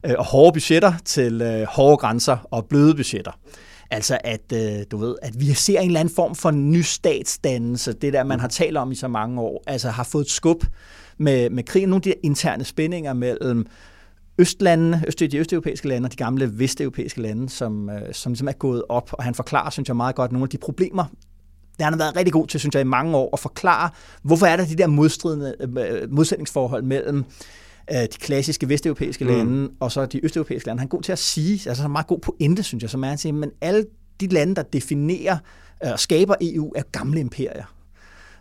øh, 0.06 0.14
og 0.18 0.26
hårde 0.26 0.54
budgetter, 0.54 0.94
til 1.06 1.42
øh, 1.42 1.68
hårde 1.70 1.98
grænser 1.98 2.38
og 2.52 2.66
bløde 2.66 2.96
budgetter. 2.96 3.32
Altså 3.92 4.18
at, 4.24 4.54
øh, 4.54 4.84
du 4.92 4.98
ved, 4.98 5.16
at 5.22 5.40
vi 5.40 5.54
ser 5.54 5.80
en 5.80 5.88
eller 5.88 6.00
anden 6.00 6.16
form 6.16 6.36
for 6.36 6.52
ny 6.52 6.82
statsdannelse, 6.82 7.94
det 7.94 8.14
der, 8.14 8.24
man 8.24 8.40
har 8.40 8.48
talt 8.48 8.78
om 8.78 8.92
i 8.92 8.96
så 8.96 9.08
mange 9.08 9.42
år, 9.42 9.64
altså 9.68 9.90
har 9.90 10.04
fået 10.04 10.26
et 10.26 10.32
skub 10.32 10.64
med, 11.18 11.50
med 11.50 11.64
krigen, 11.64 11.90
nogle 11.90 12.00
af 12.00 12.02
de 12.02 12.14
interne 12.24 12.64
spændinger 12.64 13.14
mellem 13.14 13.68
østlandene, 14.40 15.04
øst, 15.08 15.20
de 15.20 15.38
østeuropæiske 15.38 15.88
lande 15.88 16.08
og 16.08 16.12
de 16.12 16.18
gamle 16.18 16.60
vesteuropæiske 16.60 17.22
lande, 17.22 17.50
som, 17.50 17.90
øh, 17.90 18.14
som 18.14 18.32
ligesom 18.32 18.48
er 18.48 18.52
gået 18.52 18.84
op, 18.90 19.10
og 19.14 19.24
han 19.24 19.36
forklarer, 19.36 19.70
synes 19.70 19.88
jeg 19.88 19.96
meget 19.96 20.16
godt, 20.16 20.32
nogle 20.32 20.44
af 20.44 20.50
de 20.50 20.58
problemer, 20.58 21.06
det 21.78 21.84
har 21.84 21.92
han 21.92 22.00
været 22.00 22.16
rigtig 22.16 22.34
god 22.34 22.48
til, 22.48 22.60
synes 22.60 22.76
jeg, 22.76 22.82
i 22.82 22.86
mange 22.86 23.18
år, 23.18 23.30
at 23.34 23.40
forklare, 23.40 23.90
hvorfor 24.24 24.46
er 24.46 24.56
der 24.58 24.66
de 24.66 24.76
der 24.76 24.88
modstridende 24.88 25.56
øh, 25.60 26.12
modsætningsforhold 26.12 26.84
mellem 26.84 27.26
øh, 27.92 28.02
de 28.02 28.08
klassiske 28.08 28.70
vesteuropæiske 28.70 29.26
mm. 29.26 29.32
lande 29.32 29.70
og 29.80 29.92
så 29.92 30.06
de 30.06 30.26
østeuropæiske 30.26 30.68
lande. 30.68 30.80
Han 30.80 30.88
er 30.88 30.90
god 30.90 31.02
til 31.02 31.12
at 31.12 31.20
sige, 31.20 31.70
altså 31.70 31.84
han 31.84 31.90
er 31.90 31.92
meget 31.92 32.08
god 32.08 32.20
pointe, 32.20 32.64
synes 32.64 32.82
jeg, 32.82 32.90
som 32.90 33.04
er 33.04 33.12
at 33.12 33.20
sige, 33.20 33.32
men 33.32 33.52
alle 33.62 33.86
de 34.22 34.28
lande, 34.28 34.56
der 34.56 34.64
definerer 34.64 35.38
og 35.82 36.00
skaber 36.00 36.36
EU, 36.42 36.74
er 36.76 36.84
gamle 36.92 37.20
imperier. 37.20 37.79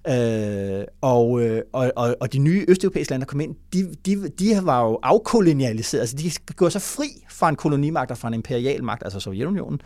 Øh, 0.08 0.84
og, 1.00 1.42
øh, 1.42 1.62
og, 1.72 1.92
og, 1.96 2.16
og 2.20 2.32
de 2.32 2.38
nye 2.38 2.64
østeuropæiske 2.68 3.10
lande, 3.10 3.24
der 3.24 3.30
kom 3.30 3.40
ind, 3.40 3.54
de, 3.72 3.94
de, 4.06 4.28
de 4.28 4.60
var 4.62 4.84
jo 4.84 4.98
afkolonialiseret. 5.02 6.00
Altså 6.00 6.16
de 6.16 6.54
går 6.54 6.68
så 6.68 6.78
fri 6.78 7.06
fra 7.30 7.48
en 7.48 7.56
kolonimagt 7.56 8.10
og 8.10 8.18
fra 8.18 8.28
en 8.28 8.34
imperial 8.34 8.84
magt, 8.84 9.02
altså 9.02 9.20
Sovjetunionen, 9.20 9.80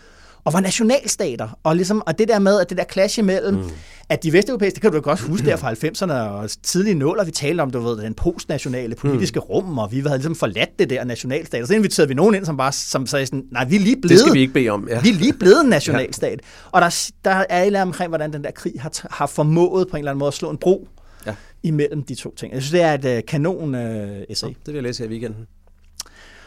og 0.44 0.52
var 0.52 0.60
nationalstater. 0.60 1.58
Og, 1.62 1.76
ligesom, 1.76 2.02
og 2.06 2.18
det 2.18 2.28
der 2.28 2.38
med, 2.38 2.60
at 2.60 2.70
det 2.70 2.78
der 2.78 2.84
clash 2.92 3.18
imellem, 3.18 3.54
mm. 3.54 3.70
at 4.08 4.22
de 4.22 4.32
vesteuropæiske, 4.32 4.74
det 4.74 4.82
kan 4.82 4.92
du 4.92 5.00
godt 5.00 5.20
huske 5.20 5.46
der 5.46 5.56
fra 5.56 5.72
90'erne 5.72 6.12
og 6.12 6.50
tidlige 6.62 6.94
nåler, 6.94 7.24
vi 7.24 7.30
talte 7.30 7.60
om, 7.60 7.70
du 7.70 7.80
ved, 7.80 7.96
den 7.96 8.14
postnationale 8.14 8.94
politiske 8.94 9.40
mm. 9.40 9.44
rum, 9.44 9.78
og 9.78 9.92
vi 9.92 10.00
havde 10.00 10.16
ligesom 10.16 10.34
forladt 10.34 10.78
det 10.78 10.90
der 10.90 11.04
nationalstat. 11.04 11.62
Og 11.62 11.68
så 11.68 11.74
inviterede 11.74 12.08
vi 12.08 12.14
nogen 12.14 12.34
ind, 12.34 12.44
som 12.44 12.56
bare 12.56 12.72
som 12.72 13.06
sagde 13.06 13.26
sådan, 13.26 13.44
nej, 13.50 13.64
vi 13.64 13.76
er 13.76 13.80
lige 13.80 13.96
blevet... 13.96 14.10
Det 14.10 14.20
skal 14.20 14.34
vi 14.34 14.40
ikke 14.40 14.52
bede 14.52 14.68
om, 14.68 14.88
ja. 14.88 15.00
Vi 15.00 15.08
er 15.08 15.14
lige 15.14 15.32
blevet 15.32 15.60
en 15.64 15.70
nationalstat. 15.78 16.40
ja. 16.42 16.68
Og 16.70 16.82
der, 16.82 17.10
der 17.24 17.44
er 17.48 17.62
et 17.62 17.66
eller 17.66 17.82
omkring, 17.82 18.08
hvordan 18.08 18.32
den 18.32 18.44
der 18.44 18.50
krig 18.50 18.72
har, 18.80 19.06
har 19.10 19.26
formået 19.26 19.88
på 19.88 19.96
en 19.96 20.00
eller 20.00 20.10
anden 20.10 20.18
måde 20.18 20.28
at 20.28 20.34
slå 20.34 20.50
en 20.50 20.58
bro 20.58 20.88
ja. 21.26 21.34
imellem 21.62 22.02
de 22.02 22.14
to 22.14 22.34
ting. 22.34 22.52
Jeg 22.52 22.62
synes, 22.62 22.72
det 22.72 22.82
er 22.82 22.94
et 22.94 23.18
uh, 23.18 23.26
kanon 23.28 23.74
uh, 23.74 23.80
essay. 24.28 24.48
Ja, 24.48 24.52
det 24.52 24.66
vil 24.66 24.74
jeg 24.74 24.82
læse 24.82 25.02
her 25.02 25.10
i 25.10 25.12
weekenden. 25.12 25.46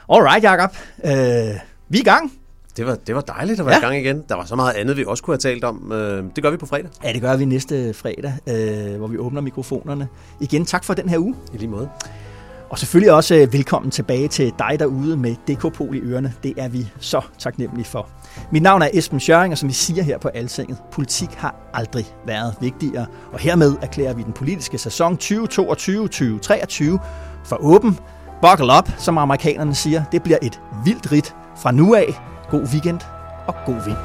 Alright, 0.09 0.43
Jacob. 0.43 0.75
Uh, 0.97 1.09
vi 1.89 1.97
er 1.97 2.01
i 2.01 2.03
gang. 2.03 2.31
Det 2.77 2.85
var, 2.85 2.95
det 2.95 3.15
var 3.15 3.21
dejligt 3.21 3.59
at 3.59 3.65
være 3.65 3.75
ja. 3.75 3.79
i 3.79 3.83
gang 3.83 3.97
igen. 3.97 4.23
Der 4.29 4.35
var 4.35 4.45
så 4.45 4.55
meget 4.55 4.73
andet, 4.73 4.97
vi 4.97 5.03
også 5.07 5.23
kunne 5.23 5.33
have 5.33 5.53
talt 5.53 5.63
om. 5.63 5.91
Øh, 5.91 6.23
det 6.35 6.43
gør 6.43 6.51
vi 6.51 6.57
på 6.57 6.65
fredag. 6.65 6.89
Ja, 7.03 7.13
det 7.13 7.21
gør 7.21 7.35
vi 7.35 7.45
næste 7.45 7.93
fredag, 7.93 8.33
øh, 8.47 8.97
hvor 8.97 9.07
vi 9.07 9.17
åbner 9.17 9.41
mikrofonerne. 9.41 10.07
Igen, 10.39 10.65
tak 10.65 10.83
for 10.83 10.93
den 10.93 11.09
her 11.09 11.17
uge. 11.17 11.35
I 11.53 11.57
lige 11.57 11.69
måde. 11.69 11.89
Og 12.69 12.79
selvfølgelig 12.79 13.11
også 13.13 13.35
øh, 13.35 13.53
velkommen 13.53 13.91
tilbage 13.91 14.27
til 14.27 14.53
dig 14.59 14.79
derude 14.79 15.17
med 15.17 15.35
DK-pol 15.47 15.95
i 15.95 15.99
ørerne. 15.99 16.33
Det 16.43 16.53
er 16.57 16.67
vi 16.67 16.87
så 16.99 17.21
taknemmelige 17.39 17.85
for. 17.85 18.09
Mit 18.51 18.63
navn 18.63 18.81
er 18.81 18.89
Esben 18.93 19.19
Schøring, 19.19 19.51
og 19.51 19.57
som 19.57 19.69
vi 19.69 19.73
siger 19.73 20.03
her 20.03 20.17
på 20.17 20.27
Altinget, 20.27 20.77
politik 20.91 21.29
har 21.29 21.55
aldrig 21.73 22.05
været 22.25 22.55
vigtigere. 22.61 23.05
Og 23.31 23.39
hermed 23.39 23.75
erklærer 23.81 24.13
vi 24.13 24.23
den 24.23 24.33
politiske 24.33 24.77
sæson 24.77 25.17
2022-2023 25.23 26.97
for 27.45 27.55
åben. 27.59 27.99
Buckle 28.41 28.77
up, 28.77 28.89
som 28.97 29.17
amerikanerne 29.17 29.75
siger. 29.75 30.03
Det 30.11 30.23
bliver 30.23 30.37
et 30.41 30.61
vildt 30.85 31.11
rit 31.11 31.35
fra 31.57 31.71
nu 31.71 31.95
af 31.95 32.19
God 32.55 32.67
weekend 32.73 33.01
og 33.47 33.55
god 33.65 33.85
vind. 33.85 33.97